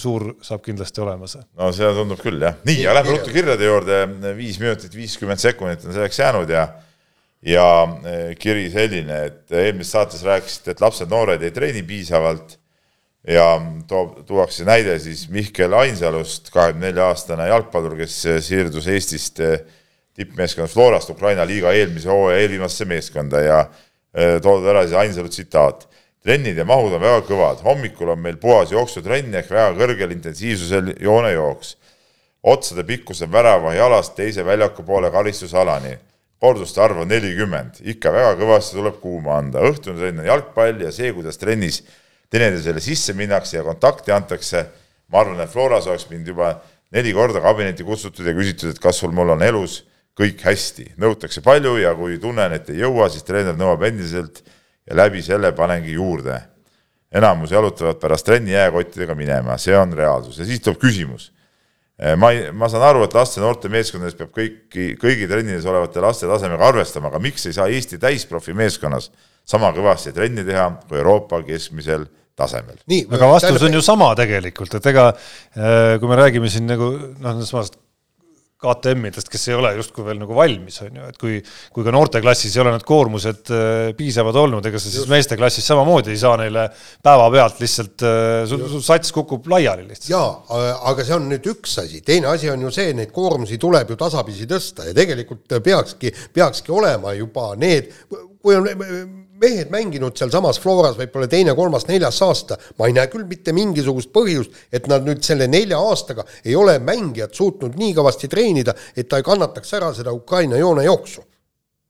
suur 0.00 0.26
saab 0.44 0.62
kindlasti 0.64 1.00
olema 1.00 1.28
see. 1.30 1.42
no 1.56 1.70
see 1.72 1.88
tundub 1.96 2.20
küll 2.20 2.42
jah, 2.44 2.58
nii, 2.68 2.84
aga 2.84 3.00
lähme 3.00 3.16
ruttu 3.16 3.32
kirjade 3.34 3.66
juurde, 3.66 4.00
viis 4.36 4.60
minutit 4.60 4.94
viiskümmend 4.96 5.40
sekundit 5.40 5.86
on 5.86 5.96
selleks 5.96 6.20
jäänud 6.20 6.52
ja 6.52 6.68
ja 7.40 7.66
e, 8.04 8.16
kiri 8.36 8.66
selline, 8.72 9.22
et 9.30 9.54
eelmises 9.56 9.94
saates 9.96 10.24
rääkisite, 10.26 10.74
et 10.74 10.82
lapsed-noored 10.84 11.40
ei 11.40 11.54
treeni 11.56 11.82
piisavalt 11.88 12.58
ja 13.28 13.46
toob, 13.88 14.18
tuuakse 14.28 14.64
näide 14.68 14.98
siis 15.00 15.26
Mihkel 15.32 15.72
Ainsalust, 15.76 16.52
kahekümne 16.52 16.90
nelja 16.90 17.08
aastane 17.08 17.48
jalgpallur, 17.48 17.96
kes 18.00 18.16
siirdus 18.44 18.88
Eestist 18.92 19.40
tippmeeskond 20.16 20.68
Florast 20.68 21.12
Ukraina 21.12 21.46
liiga 21.48 21.72
eelmise 21.76 22.12
hooaja 22.12 22.42
eelviimasesse 22.42 22.88
meeskonda 22.88 23.40
ja 23.44 23.60
toodud 24.42 24.68
ära 24.68 24.84
siis 24.84 24.98
Ainsalu 25.00 25.32
tsitaat. 25.32 25.86
Trennid 26.24 26.58
ja 26.58 26.66
mahud 26.68 26.92
on 26.96 27.02
väga 27.02 27.22
kõvad, 27.28 27.62
hommikul 27.64 28.12
on 28.12 28.20
meil 28.20 28.36
puhas 28.40 28.72
jooksutrenn 28.74 29.34
ehk 29.40 29.50
väga 29.54 29.72
kõrgel 29.78 30.12
intensiivsusel 30.16 30.94
joonejooks. 31.00 31.76
otsade 32.42 32.84
pikkus 32.88 33.22
on 33.22 33.32
värava 33.32 33.74
jalast 33.74 34.14
teise 34.16 34.44
väljaku 34.44 34.82
poole 34.82 35.10
karistusalani. 35.10 35.98
Korduste 36.40 36.80
arv 36.80 37.02
on 37.02 37.08
nelikümmend, 37.08 37.82
ikka 37.84 38.12
väga 38.12 38.36
kõvasti 38.40 38.78
tuleb 38.78 39.00
kuuma 39.00 39.36
anda, 39.36 39.60
õhtune 39.60 39.98
trenn 39.98 40.22
on 40.22 40.24
jalgpall 40.24 40.80
ja 40.80 40.92
see, 40.92 41.12
kuidas 41.12 41.36
trennis 41.36 41.82
teineteisele 42.32 42.80
sisse 42.80 43.12
minnakse 43.12 43.58
ja 43.58 43.64
kontakti 43.64 44.12
antakse, 44.12 44.64
ma 45.12 45.20
arvan, 45.20 45.42
et 45.44 45.52
Floras 45.52 45.86
oleks 45.86 46.08
mind 46.08 46.28
juba 46.32 46.54
neli 46.96 47.12
korda 47.12 47.42
kabinetti 47.44 47.84
kutsutud 47.84 48.24
ja 48.24 48.32
küsitud, 48.32 48.72
et 48.72 48.80
kas 48.80 49.02
sul 49.02 49.12
mul 49.12 49.34
on 49.36 49.42
elus 49.44 49.82
kõik 50.16 50.40
hästi, 50.44 50.94
nõutakse 51.00 51.42
palju 51.44 51.76
ja 51.80 51.92
kui 51.98 52.16
tunnen, 52.22 52.56
et 52.56 52.72
ei 52.72 52.80
jõua, 52.86 53.10
siis 53.12 53.26
treener 53.26 53.56
nõuab 53.58 53.84
endiselt 53.88 54.40
ja 54.86 54.96
läbi 54.96 55.22
selle 55.22 55.52
panengi 55.52 55.92
juurde. 55.92 56.40
enamus 57.12 57.50
jalutavad 57.50 57.98
pärast 57.98 58.26
trenni 58.26 58.52
jääkottidega 58.52 59.14
minema, 59.14 59.58
see 59.58 59.76
on 59.76 59.92
reaalsus 59.92 60.38
ja 60.38 60.44
siis 60.44 60.60
tuleb 60.60 60.78
küsimus 60.78 61.32
Eh, 62.00 62.14
ma 62.16 62.30
ei, 62.32 62.46
ma 62.56 62.64
saan 62.72 62.86
aru, 62.88 63.02
et 63.04 63.12
laste 63.12 63.42
noorte 63.42 63.68
meeskondades 63.68 64.14
peab 64.16 64.30
kõiki, 64.32 64.94
kõigi 64.96 65.26
trennides 65.28 65.66
olevate 65.68 66.00
laste 66.00 66.30
tasemega 66.30 66.70
arvestama, 66.70 67.10
aga 67.10 67.20
miks 67.20 67.44
ei 67.44 67.52
saa 67.52 67.66
Eesti 67.68 67.98
täisprofi 68.00 68.54
meeskonnas 68.56 69.10
sama 69.44 69.68
kõvasti 69.76 70.14
trenni 70.16 70.46
teha 70.46 70.64
kui 70.88 70.96
Euroopa 70.96 71.42
keskmisel 71.44 72.06
tasemel? 72.40 72.78
aga 72.88 73.28
vastus 73.28 73.66
on 73.68 73.76
ju 73.76 73.84
sama 73.84 74.14
tegelikult, 74.16 74.78
et 74.80 74.88
ega 74.94 75.10
eh, 75.12 75.98
kui 76.00 76.08
me 76.08 76.16
räägime 76.22 76.48
siin 76.48 76.72
nagu 76.72 76.88
noh, 76.88 77.34
nendest 77.34 77.76
KTM-idest, 78.60 79.30
kes 79.32 79.48
ei 79.48 79.56
ole 79.56 79.72
justkui 79.78 80.04
veel 80.04 80.18
nagu 80.20 80.36
valmis, 80.36 80.80
on 80.84 80.98
ju, 81.00 81.06
et 81.08 81.20
kui, 81.20 81.38
kui 81.72 81.86
ka 81.86 81.94
noorteklassis 81.94 82.56
ei 82.56 82.62
ole 82.64 82.74
need 82.74 82.84
koormused 82.88 83.52
äh, 83.56 83.92
piisavad 83.96 84.36
olnud, 84.36 84.66
ega 84.68 84.80
sa 84.82 84.92
siis 84.92 85.08
meesteklassis 85.08 85.64
samamoodi 85.70 86.12
ei 86.12 86.20
saa 86.20 86.36
neile 86.40 86.66
päevapealt 87.04 87.62
lihtsalt, 87.64 88.04
äh, 88.04 88.42
sul, 88.50 88.66
sul 88.74 88.84
sats 88.84 89.14
kukub 89.16 89.48
laiali 89.52 89.86
lihtsalt. 89.88 90.10
jaa, 90.12 90.68
aga 90.92 91.06
see 91.08 91.16
on 91.16 91.30
nüüd 91.32 91.48
üks 91.54 91.78
asi, 91.80 92.02
teine 92.04 92.28
asi 92.34 92.52
on 92.52 92.68
ju 92.68 92.74
see, 92.74 92.92
neid 92.96 93.14
koormusi 93.16 93.56
tuleb 93.60 93.94
ju 93.94 93.98
tasapisi 94.00 94.48
tõsta 94.50 94.90
ja 94.90 94.96
tegelikult 94.96 95.58
peakski, 95.64 96.12
peakski 96.36 96.76
olema 96.76 97.16
juba 97.16 97.54
need, 97.60 97.94
kui 98.40 98.56
on 98.56 98.68
mehed 99.40 99.72
mänginud 99.72 100.16
sealsamas 100.18 100.60
Floras 100.60 100.98
võib-olla 100.98 101.28
teine, 101.30 101.54
kolmas, 101.58 101.86
neljas 101.88 102.20
aasta, 102.26 102.58
ma 102.78 102.88
ei 102.88 102.96
näe 102.96 103.08
küll 103.12 103.26
mitte 103.28 103.54
mingisugust 103.56 104.12
põhjust, 104.14 104.54
et 104.72 104.88
nad 104.90 105.06
nüüd 105.06 105.24
selle 105.26 105.48
nelja 105.50 105.80
aastaga 105.80 106.26
ei 106.44 106.56
ole 106.58 106.78
mängijad 106.84 107.34
suutnud 107.36 107.76
nii 107.80 107.96
kõvasti 107.96 108.30
treenida, 108.30 108.76
et 108.96 109.08
ta 109.08 109.20
ei 109.20 109.26
kannataks 109.26 109.76
ära 109.80 109.92
seda 109.96 110.14
Ukraina 110.16 110.60
joonejooksu. 110.60 111.26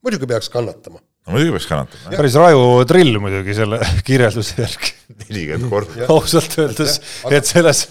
muidugi 0.02 0.26
peaks 0.26 0.48
kannatama 0.48 1.00
no 1.00 1.36
muidugi 1.36 1.56
peaks 1.56 1.68
kannatama. 1.70 2.16
päris 2.16 2.36
raju 2.40 2.84
drill 2.88 3.20
muidugi 3.22 3.54
selle 3.56 3.80
kirjelduse 4.08 4.62
järgi. 4.62 4.92
nelikümmend 5.26 5.70
korda. 5.70 6.06
ausalt 6.08 6.58
öeldes, 6.58 7.00
et 7.30 7.50
selles 7.50 7.86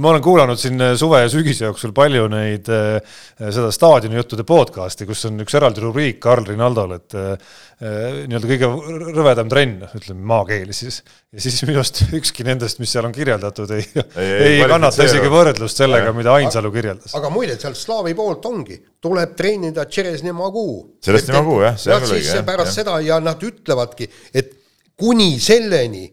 ma 0.00 0.10
olen 0.10 0.22
kuulanud 0.24 0.58
siin 0.60 0.80
äh, 0.82 0.94
suve 0.98 1.20
ja 1.22 1.28
sügise 1.30 1.66
jooksul 1.68 1.92
palju 1.96 2.26
neid, 2.32 2.68
äh, 2.72 3.18
seda 3.44 3.70
staadionijuttude 3.74 4.46
podcast'i, 4.48 5.06
kus 5.08 5.24
on 5.28 5.42
üks 5.44 5.56
eraldi 5.58 5.84
rubriik 5.84 6.18
Karl 6.22 6.46
Rinaldol, 6.48 6.96
et 6.96 7.16
äh, 7.18 7.52
nii-öelda 7.84 8.50
kõige 8.50 8.70
rõvedam 9.16 9.50
trenn, 9.52 9.84
ütleme 9.98 10.26
maakeeli 10.30 10.76
siis. 10.76 11.02
ja 11.34 11.42
siis 11.42 11.60
minu 11.66 11.82
arust 11.82 12.02
ükski 12.16 12.46
nendest, 12.46 12.80
mis 12.82 12.94
seal 12.94 13.08
on 13.08 13.14
kirjeldatud, 13.14 13.70
ei, 13.76 13.86
ei, 14.00 14.24
ei, 14.24 14.56
ei 14.62 14.66
kannata 14.70 15.06
isegi 15.06 15.30
võrdlust 15.32 15.82
sellega, 15.82 16.14
mida 16.16 16.34
Ainsalu 16.38 16.72
kirjeldas. 16.74 17.14
aga 17.18 17.30
muide, 17.34 17.58
seal 17.60 17.76
slaavi 17.78 18.16
poolt 18.18 18.50
ongi, 18.50 18.80
tuleb 19.04 19.36
treenida 19.38 19.86
Tšeresnemagu. 19.90 20.66
Tšeresnemagu 21.04 21.60
jah, 21.66 21.78
see 21.80 21.94
on 21.94 22.10
õige. 22.10 22.42
pärast 22.46 22.72
jah. 22.72 22.76
seda 22.82 22.98
ja 23.04 23.20
nad 23.22 23.42
ütlevadki, 23.44 24.10
et 24.34 24.54
kuni 24.98 25.34
selleni 25.42 26.06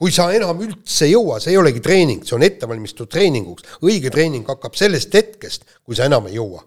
kui 0.00 0.12
sa 0.14 0.30
enam 0.32 0.62
üldse 0.64 1.04
ei 1.04 1.12
jõua, 1.12 1.36
see 1.42 1.52
ei 1.52 1.60
olegi 1.60 1.82
treening, 1.84 2.24
see 2.24 2.36
on 2.38 2.44
ettevalmistus 2.46 3.08
treeninguks. 3.12 3.66
õige 3.84 4.12
treening 4.12 4.48
hakkab 4.48 4.78
sellest 4.78 5.12
hetkest, 5.16 5.66
kui 5.84 5.98
sa 5.98 6.08
enam 6.08 6.30
ei 6.30 6.38
jõua. 6.38 6.64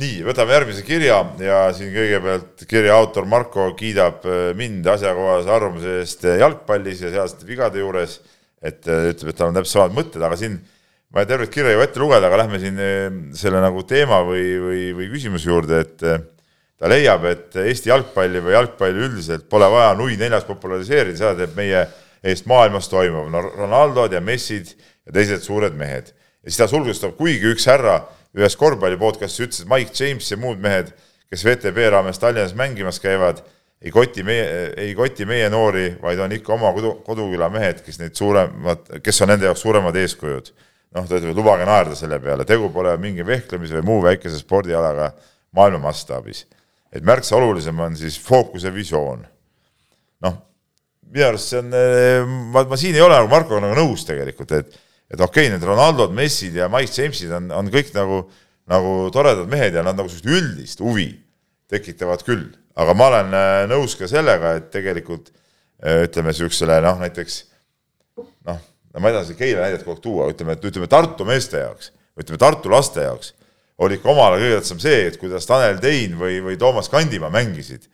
nii, 0.00 0.22
võtame 0.24 0.52
järgmise 0.52 0.84
kirja 0.84 1.18
ja 1.40 1.58
siin 1.76 1.92
kõigepealt 1.92 2.64
kirja 2.68 2.96
autor 2.96 3.28
Marko 3.28 3.70
kiidab 3.76 4.24
äh, 4.28 4.50
mind 4.56 4.88
asjakohase 4.92 5.52
arvamuse 5.52 5.98
eest 6.02 6.24
jalgpallis 6.40 7.04
ja 7.04 7.12
sealsete 7.14 7.48
vigade 7.48 7.80
juures, 7.80 8.18
et 8.60 8.88
äh, 8.88 9.10
ütleb, 9.12 9.32
et 9.32 9.38
tal 9.38 9.52
on 9.52 9.56
täpselt 9.56 9.78
samad 9.78 9.96
mõtted, 9.96 10.24
aga 10.24 10.36
siin 10.40 10.58
ma 11.12 11.24
ei 11.24 11.28
tervet 11.28 11.52
kirja 11.52 11.72
ju 11.76 11.84
ette 11.84 12.00
lugeda, 12.00 12.28
aga 12.28 12.42
lähme 12.42 12.60
siin 12.60 12.80
äh, 12.80 13.06
selle 13.36 13.60
nagu 13.64 13.84
teema 13.88 14.20
või, 14.24 14.48
või, 14.64 14.82
või 14.96 15.12
küsimuse 15.12 15.52
juurde, 15.52 15.84
et 15.84 16.08
ta 16.80 16.90
leiab, 16.90 17.24
et 17.30 17.56
Eesti 17.56 17.90
jalgpalli 17.90 18.42
või 18.44 18.56
jalgpalli 18.56 19.06
üldiselt 19.08 19.48
pole 19.52 19.68
vaja 19.72 19.94
nui 19.96 20.18
neljas 20.20 20.44
populariseerida, 20.48 21.16
seda 21.18 21.32
teeb 21.38 21.56
meie 21.56 21.86
eest 22.26 22.48
maailmas 22.50 22.90
toimuv, 22.92 23.30
no 23.32 23.42
Ronaldod 23.46 24.12
ja 24.12 24.20
Messid 24.20 24.74
ja 25.06 25.14
teised 25.16 25.44
suured 25.46 25.76
mehed. 25.78 26.12
ja 26.42 26.50
siis 26.50 26.60
ta 26.60 26.68
sulgustab, 26.70 27.16
kuigi 27.16 27.52
üks 27.54 27.66
härra 27.70 28.00
ühes 28.36 28.56
korvpalli 28.60 28.98
podcast'is 29.00 29.46
ütles, 29.46 29.62
et 29.62 29.70
Mike 29.70 29.94
James 29.96 30.30
ja 30.30 30.36
muud 30.36 30.60
mehed, 30.60 30.92
kes 31.30 31.44
VTB 31.46 31.88
raames 31.90 32.20
Tallinnas 32.20 32.54
mängimas 32.54 33.00
käivad, 33.00 33.40
ei 33.80 33.92
koti 33.92 34.22
meie, 34.24 34.72
ei 34.76 34.94
koti 34.96 35.24
meie 35.28 35.48
noori, 35.52 35.88
vaid 36.02 36.20
on 36.20 36.32
ikka 36.36 36.54
oma 36.54 36.72
kodu, 36.76 36.92
koduküla 37.06 37.48
mehed, 37.52 37.80
kes 37.86 38.00
neid 38.02 38.16
suuremad, 38.18 38.98
kes 39.04 39.22
on 39.24 39.32
nende 39.32 39.48
jaoks 39.48 39.64
suuremad 39.64 39.96
eeskujud. 39.96 40.52
noh, 40.96 41.04
ta 41.08 41.16
ütleb, 41.18 41.32
et 41.32 41.36
lubage 41.36 41.64
naerda 41.68 41.96
selle 41.96 42.16
peale, 42.22 42.44
tegu 42.48 42.70
pole 42.72 42.94
mingi 43.00 43.24
vehklemise 43.26 43.80
või 43.80 43.88
muu 43.88 44.04
väikese 44.04 44.38
spordialaga 44.40 45.10
maailma 45.56 45.88
mastaabis 45.88 46.44
et 46.92 47.04
märksa 47.06 47.36
olulisem 47.36 47.80
on 47.80 47.96
siis 47.98 48.18
fookus 48.22 48.64
ja 48.64 48.72
visioon. 48.74 49.24
noh, 50.24 50.36
minu 51.12 51.26
arust 51.28 51.52
see 51.52 51.60
on, 51.60 51.72
eh, 51.76 52.24
ma, 52.52 52.64
ma 52.68 52.78
siin 52.80 52.96
ei 52.96 53.04
ole 53.04 53.16
nagu 53.18 53.30
Markoga 53.30 53.62
nagu 53.64 53.78
nõus 53.78 54.06
tegelikult, 54.08 54.52
et 54.56 54.82
et 55.06 55.20
okei 55.20 55.46
okay,, 55.46 55.52
need 55.54 55.62
Ronaldod, 55.62 56.14
Messid 56.16 56.56
ja 56.58 56.66
Mike 56.72 56.90
Jamesid 56.90 57.30
on, 57.36 57.50
on 57.54 57.68
kõik 57.70 57.92
nagu, 57.94 58.24
nagu 58.66 58.94
toredad 59.14 59.46
mehed 59.50 59.76
ja 59.78 59.84
nad 59.86 59.94
nagu 59.98 60.10
sellist 60.10 60.26
üldist 60.26 60.82
huvi 60.82 61.12
tekitavad 61.70 62.24
küll, 62.26 62.48
aga 62.74 62.94
ma 62.98 63.10
olen 63.12 63.36
eh, 63.38 63.60
nõus 63.70 63.94
ka 63.98 64.08
sellega, 64.10 64.56
et 64.58 64.72
tegelikult 64.74 65.30
eh, 65.30 66.06
ütleme 66.08 66.34
niisugusele 66.34 66.80
noh, 66.82 66.98
näiteks 67.04 67.38
noh, 68.48 68.58
no 68.58 69.02
ma 69.02 69.12
ei 69.12 69.18
taha 69.18 69.28
seda 69.28 69.38
Keila 69.38 69.66
näidet 69.68 69.86
kogu 69.86 69.94
aeg 69.94 70.04
tuua, 70.08 70.28
ütleme, 70.34 70.56
et 70.58 70.70
ütleme 70.72 70.90
Tartu 70.90 71.28
meeste 71.28 71.62
jaoks, 71.62 71.92
ütleme 72.18 72.42
Tartu 72.42 72.72
laste 72.72 73.06
jaoks 73.06 73.35
oli 73.78 73.98
ikka 73.98 74.10
omal 74.12 74.36
ajal 74.36 74.44
kõige 74.44 74.60
tähtsam 74.60 74.80
see, 74.80 75.00
et 75.10 75.18
kuidas 75.20 75.48
Tanel 75.48 75.80
Tein 75.82 76.16
või, 76.18 76.40
või 76.44 76.56
Toomas 76.60 76.88
Kandimaa 76.92 77.32
mängisid. 77.32 77.88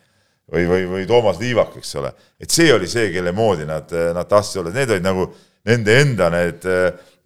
või, 0.52 0.66
või, 0.68 0.82
või 0.90 1.06
Toomas 1.08 1.38
Liivak, 1.40 1.76
eks 1.78 1.94
ole, 1.96 2.10
et 2.40 2.50
see 2.50 2.72
oli 2.74 2.88
see, 2.90 3.08
kelle 3.14 3.32
moodi 3.32 3.64
nad, 3.64 3.88
nad 4.12 4.28
tahtsid 4.28 4.60
olla, 4.60 4.72
need 4.74 4.90
olid 4.90 5.04
nagu 5.04 5.28
nende 5.64 5.94
enda 6.00 6.28
need, 6.32 6.66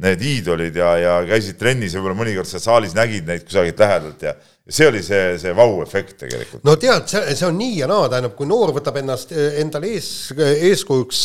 need 0.05 0.23
iidolid 0.23 0.77
ja, 0.77 0.91
ja 1.01 1.15
käisid 1.27 1.57
trennis 1.59 1.95
ja 1.95 2.03
võib-olla 2.03 2.19
mõnikord 2.21 2.49
seal 2.51 2.63
saalis 2.63 2.93
nägid 2.97 3.27
neid 3.27 3.47
kusagilt 3.47 3.81
lähedalt 3.81 4.27
ja 4.27 4.35
see 4.69 4.89
oli 4.91 5.01
see, 5.03 5.39
see 5.41 5.55
vau-efekt 5.57 6.19
tegelikult. 6.21 6.65
no 6.67 6.75
tead, 6.81 7.07
see, 7.09 7.23
see 7.39 7.49
on 7.49 7.57
nii 7.59 7.79
ja 7.81 7.89
naa, 7.91 8.11
tähendab, 8.13 8.35
kui 8.37 8.49
noor 8.51 8.75
võtab 8.77 9.01
ennast 9.01 9.33
endale 9.33 9.95
ees, 9.97 10.11
eeskujuks 10.37 11.23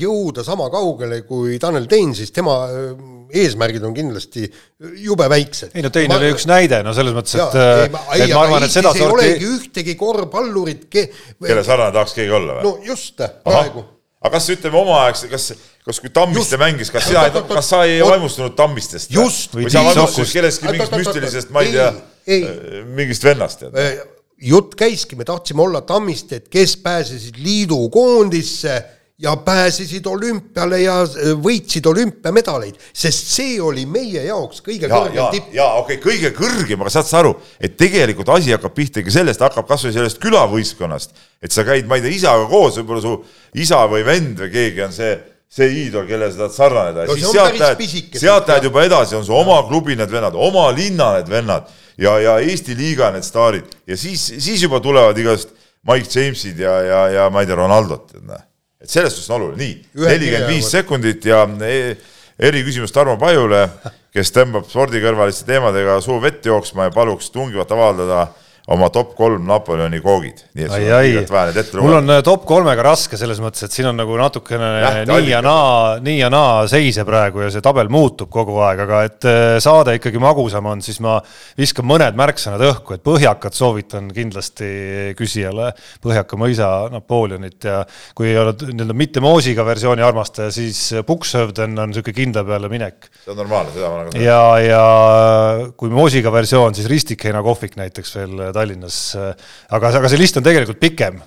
jõuda 0.00 0.44
sama 0.46 0.68
kaugele 0.72 1.22
kui 1.24 1.56
Tanel 1.62 1.88
Tein, 1.90 2.12
siis 2.18 2.34
tema 2.36 2.60
eesmärgid 3.32 3.84
on 3.86 3.94
kindlasti 3.96 4.46
jube 5.04 5.28
väiksed. 5.30 5.74
ei 5.74 5.84
no 5.84 5.92
Tein 5.94 6.12
oli 6.14 6.32
üks 6.34 6.46
näide, 6.50 6.82
no 6.86 6.94
selles 6.96 7.16
mõttes, 7.16 7.36
et, 7.38 7.56
et 7.86 7.94
ma, 7.94 8.04
ei, 8.16 8.26
et 8.26 8.34
ma 8.34 8.44
arvan, 8.46 8.66
et 8.66 8.74
seda 8.74 8.92
sorti 8.96 9.06
ei 9.06 9.36
olegi 9.36 9.48
ühtegi 9.56 9.96
korvpallurit 10.00 10.86
ke... 10.92 11.08
kelle 11.46 11.64
sarnane 11.66 11.94
tahaks 11.96 12.16
keegi 12.18 12.36
olla 12.40 12.60
või? 12.60 12.68
no 12.68 12.92
just, 12.92 13.22
praegu. 13.46 13.84
aga 14.20 14.36
kas 14.36 14.48
ütleme 14.56 14.80
omaaegse, 14.84 15.30
kas 15.32 15.50
kas 15.84 16.00
kui 16.02 16.12
Tammiste 16.12 16.56
just. 16.56 16.60
mängis, 16.60 16.92
kas 16.92 17.08
sina, 17.08 17.26
kas 17.32 17.68
sa 17.72 17.82
ei 17.88 18.00
vaimustunud 18.04 18.54
Tammistest? 18.58 19.12
või 19.56 19.70
sa 19.72 19.84
vaimustusid 19.86 20.38
kellestki 20.38 20.70
mingist 20.70 20.96
müstilisest, 20.98 21.52
ma 21.54 21.64
ei 21.64 21.74
tea, 21.74 21.90
äh, 22.36 22.48
mingist 22.98 23.24
vennast? 23.24 23.64
Äh, 23.70 24.00
jutt 24.40 24.74
käiski, 24.78 25.16
me 25.16 25.24
tahtsime 25.28 25.62
olla 25.62 25.82
Tammisted, 25.86 26.48
kes 26.52 26.76
pääsesid 26.84 27.40
liidu 27.40 27.88
koondisse 27.92 28.78
ja 29.20 29.36
pääsesid 29.36 30.06
olümpiale 30.06 30.80
ja 30.80 31.00
äh, 31.02 31.32
võitsid 31.44 31.86
olümpiamedaleid, 31.86 32.78
sest 32.92 33.32
see 33.34 33.58
oli 33.62 33.84
meie 33.86 34.22
jaoks 34.24 34.62
kõige 34.64 34.88
ja, 34.88 34.94
kõrgem 34.94 35.34
tipp. 35.34 35.50
jaa, 35.56 35.74
okei 35.82 35.98
okay,, 35.98 36.04
kõige 36.06 36.30
kõrgem, 36.36 36.80
aga 36.80 36.92
saad 36.94 37.10
sa 37.10 37.18
aru, 37.20 37.34
et 37.60 37.76
tegelikult 37.80 38.32
asi 38.32 38.54
hakkab 38.56 38.74
pihta 38.76 39.02
ikka 39.02 39.12
sellest, 39.18 39.44
hakkab 39.44 39.68
kas 39.68 39.84
või 39.84 39.92
sellest 39.98 40.22
külavõistkonnast, 40.24 41.12
et 41.44 41.52
sa 41.52 41.66
käid, 41.68 41.90
ma 41.90 42.00
ei 42.00 42.06
tea, 42.06 42.16
isaga 42.16 42.48
koos, 42.48 42.80
võib-olla 42.80 43.04
su 43.04 43.14
isa 43.60 43.84
või 43.92 44.06
vend 44.08 44.40
või 44.40 44.50
keegi 44.56 44.86
on 44.88 44.96
see, 44.96 45.12
see 45.52 45.70
iidol, 45.84 46.08
kellele 46.08 46.32
sa 46.32 46.46
tahad 46.46 46.56
sarnaneda. 46.56 47.04
Ja 47.04 47.12
no, 47.12 47.20
siis 47.20 47.36
sealt 47.36 47.60
lähed, 47.60 48.18
sealt 48.24 48.48
lähed 48.48 48.68
juba 48.70 48.88
edasi, 48.88 49.20
on 49.20 49.28
su 49.28 49.36
oma 49.36 49.60
klubi 49.68 50.00
need 50.00 50.12
vennad, 50.12 50.36
oma 50.48 50.70
linna 50.72 51.12
need 51.18 51.28
vennad 51.28 51.68
ja, 52.00 52.16
ja 52.24 52.40
Eesti 52.40 52.78
liiga 52.78 53.12
need 53.12 53.26
staarid. 53.26 53.68
Ja 53.84 54.00
siis, 54.00 54.30
siis 54.40 54.62
juba 54.64 54.80
tulevad 54.80 55.18
igast 55.20 55.52
Mike 55.84 56.08
Jamesid 56.08 56.60
ja, 56.60 56.78
ja, 56.86 57.08
ja 57.18 57.32
ma 57.32 57.44
ei 57.44 57.50
tea, 57.50 57.60
Ronaldot, 57.60 58.14
et 58.16 58.24
noh 58.24 58.46
et 58.80 58.90
selles 58.90 59.14
suhtes 59.14 59.30
on 59.30 59.40
oluline, 59.40 59.60
nii, 59.60 60.06
nelikümmend 60.06 60.52
viis 60.54 60.70
sekundit 60.72 61.24
ja 61.28 61.44
e- 61.66 61.96
eriküsimus 62.40 62.92
Tarmo 62.94 63.18
Pajule, 63.20 63.66
kes 64.14 64.32
tõmbab 64.32 64.68
spordikõrvaliste 64.70 65.44
teemadega 65.48 65.98
suu 66.04 66.16
vett 66.22 66.46
jooksma 66.46 66.88
ja 66.88 66.94
paluks 66.94 67.28
tungivalt 67.34 67.72
avaldada 67.76 68.22
oma 68.70 68.88
top 68.94 69.14
kolm 69.18 69.46
Napoleoni 69.48 69.98
koogid. 70.02 70.44
nii 70.54 70.66
et 70.66 70.72
sul 70.72 70.84
on 70.86 71.04
kiirelt 71.04 71.32
vaja 71.32 71.50
need 71.50 71.60
ette, 71.62 71.76
mul 71.76 71.90
lugeda. 71.90 72.00
on 72.02 72.14
äh, 72.14 72.22
top 72.26 72.44
kolmega 72.48 72.84
raske 72.86 73.18
selles 73.18 73.40
mõttes, 73.42 73.64
et 73.66 73.74
siin 73.74 73.88
on 73.90 73.98
nagu 73.98 74.18
natukene 74.18 74.68
Lähteallikad. 74.84 75.10
nii 75.10 75.32
ja 75.32 75.40
naa, 75.44 75.96
nii 76.04 76.18
ja 76.20 76.30
naa 76.32 76.52
seise 76.70 77.04
praegu 77.08 77.42
ja 77.44 77.50
see 77.50 77.64
tabel 77.64 77.90
muutub 77.92 78.30
kogu 78.32 78.60
aeg, 78.66 78.84
aga 78.86 79.02
et 79.08 79.28
äh, 79.28 79.56
saade 79.62 79.96
ikkagi 79.98 80.22
magusam 80.22 80.68
on, 80.70 80.84
siis 80.86 81.00
ma 81.02 81.18
viskan 81.58 81.88
mõned 81.90 82.18
märksõnad 82.18 82.62
õhku, 82.70 82.94
et 82.94 83.04
põhjakat 83.06 83.58
soovitan 83.58 84.10
kindlasti 84.14 84.70
küsijale, 85.18 85.72
Põhjaka 86.00 86.36
mõisa 86.38 86.68
Napoleonit 86.92 87.66
ja 87.66 87.80
kui 88.16 88.30
ei 88.30 88.38
ole 88.38 88.54
nii-öelda 88.54 88.94
mitte 88.96 89.22
moosiga 89.24 89.64
versiooni 89.66 90.04
armastaja, 90.04 90.52
siis 90.54 90.78
Buxhövden 91.06 91.74
on 91.78 91.90
niisugune 91.90 92.16
kindla 92.16 92.44
peale 92.46 92.70
minek 92.70 93.10
see 93.24 93.32
on 93.34 93.40
normaalne, 93.42 93.74
seda 93.74 93.90
ma 93.90 94.04
nagu 94.04 94.22
ja, 94.22 94.40
ja 94.62 94.84
kui 95.80 95.92
moosiga 95.92 96.32
versioon, 96.32 96.74
siis 96.76 96.88
Ristikheina 96.90 97.42
kohvik 97.44 97.76
näiteks 97.80 98.14
veel 98.16 98.40
Tallinnas. 98.60 99.02
aga, 99.16 99.94
aga 100.00 100.12
see 100.12 100.20
list 100.20 100.38
on 100.40 100.46
tegelikult 100.46 100.80
pikem. 100.82 101.20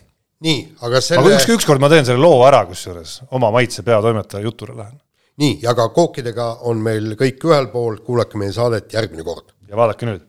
nii, 0.43 0.59
aga 0.81 0.93
aga 0.93 1.01
selle 1.01 1.38
üks, 1.38 1.49
ükskord 1.57 1.81
ma 1.84 1.89
teen 1.91 2.05
selle 2.07 2.21
loo 2.21 2.43
ära, 2.47 2.63
kusjuures 2.69 3.23
oma 3.34 3.51
maitse 3.55 3.84
peatoimetaja 3.84 4.45
jutule 4.45 4.77
lähen 4.77 5.01
nii, 5.41 5.61
aga 5.69 5.88
kookidega 5.93 6.49
on 6.69 6.81
meil 6.84 7.15
kõik 7.19 7.41
ühel 7.47 7.69
pool, 7.73 7.97
kuulake 8.05 8.38
meie 8.41 8.53
saadet 8.53 8.93
järgmine 8.93 9.25
kord. 9.25 9.53
ja 9.69 9.77
vaadake 9.77 10.09
nüüd. 10.09 10.21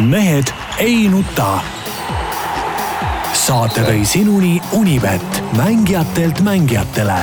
mehed 0.00 0.50
ei 0.78 1.06
nuta. 1.12 1.60
saate 3.34 3.86
tõi 3.86 4.04
sinuni 4.06 4.58
Unibet, 4.78 5.42
mängijatelt 5.56 6.42
mängijatele 6.46 7.22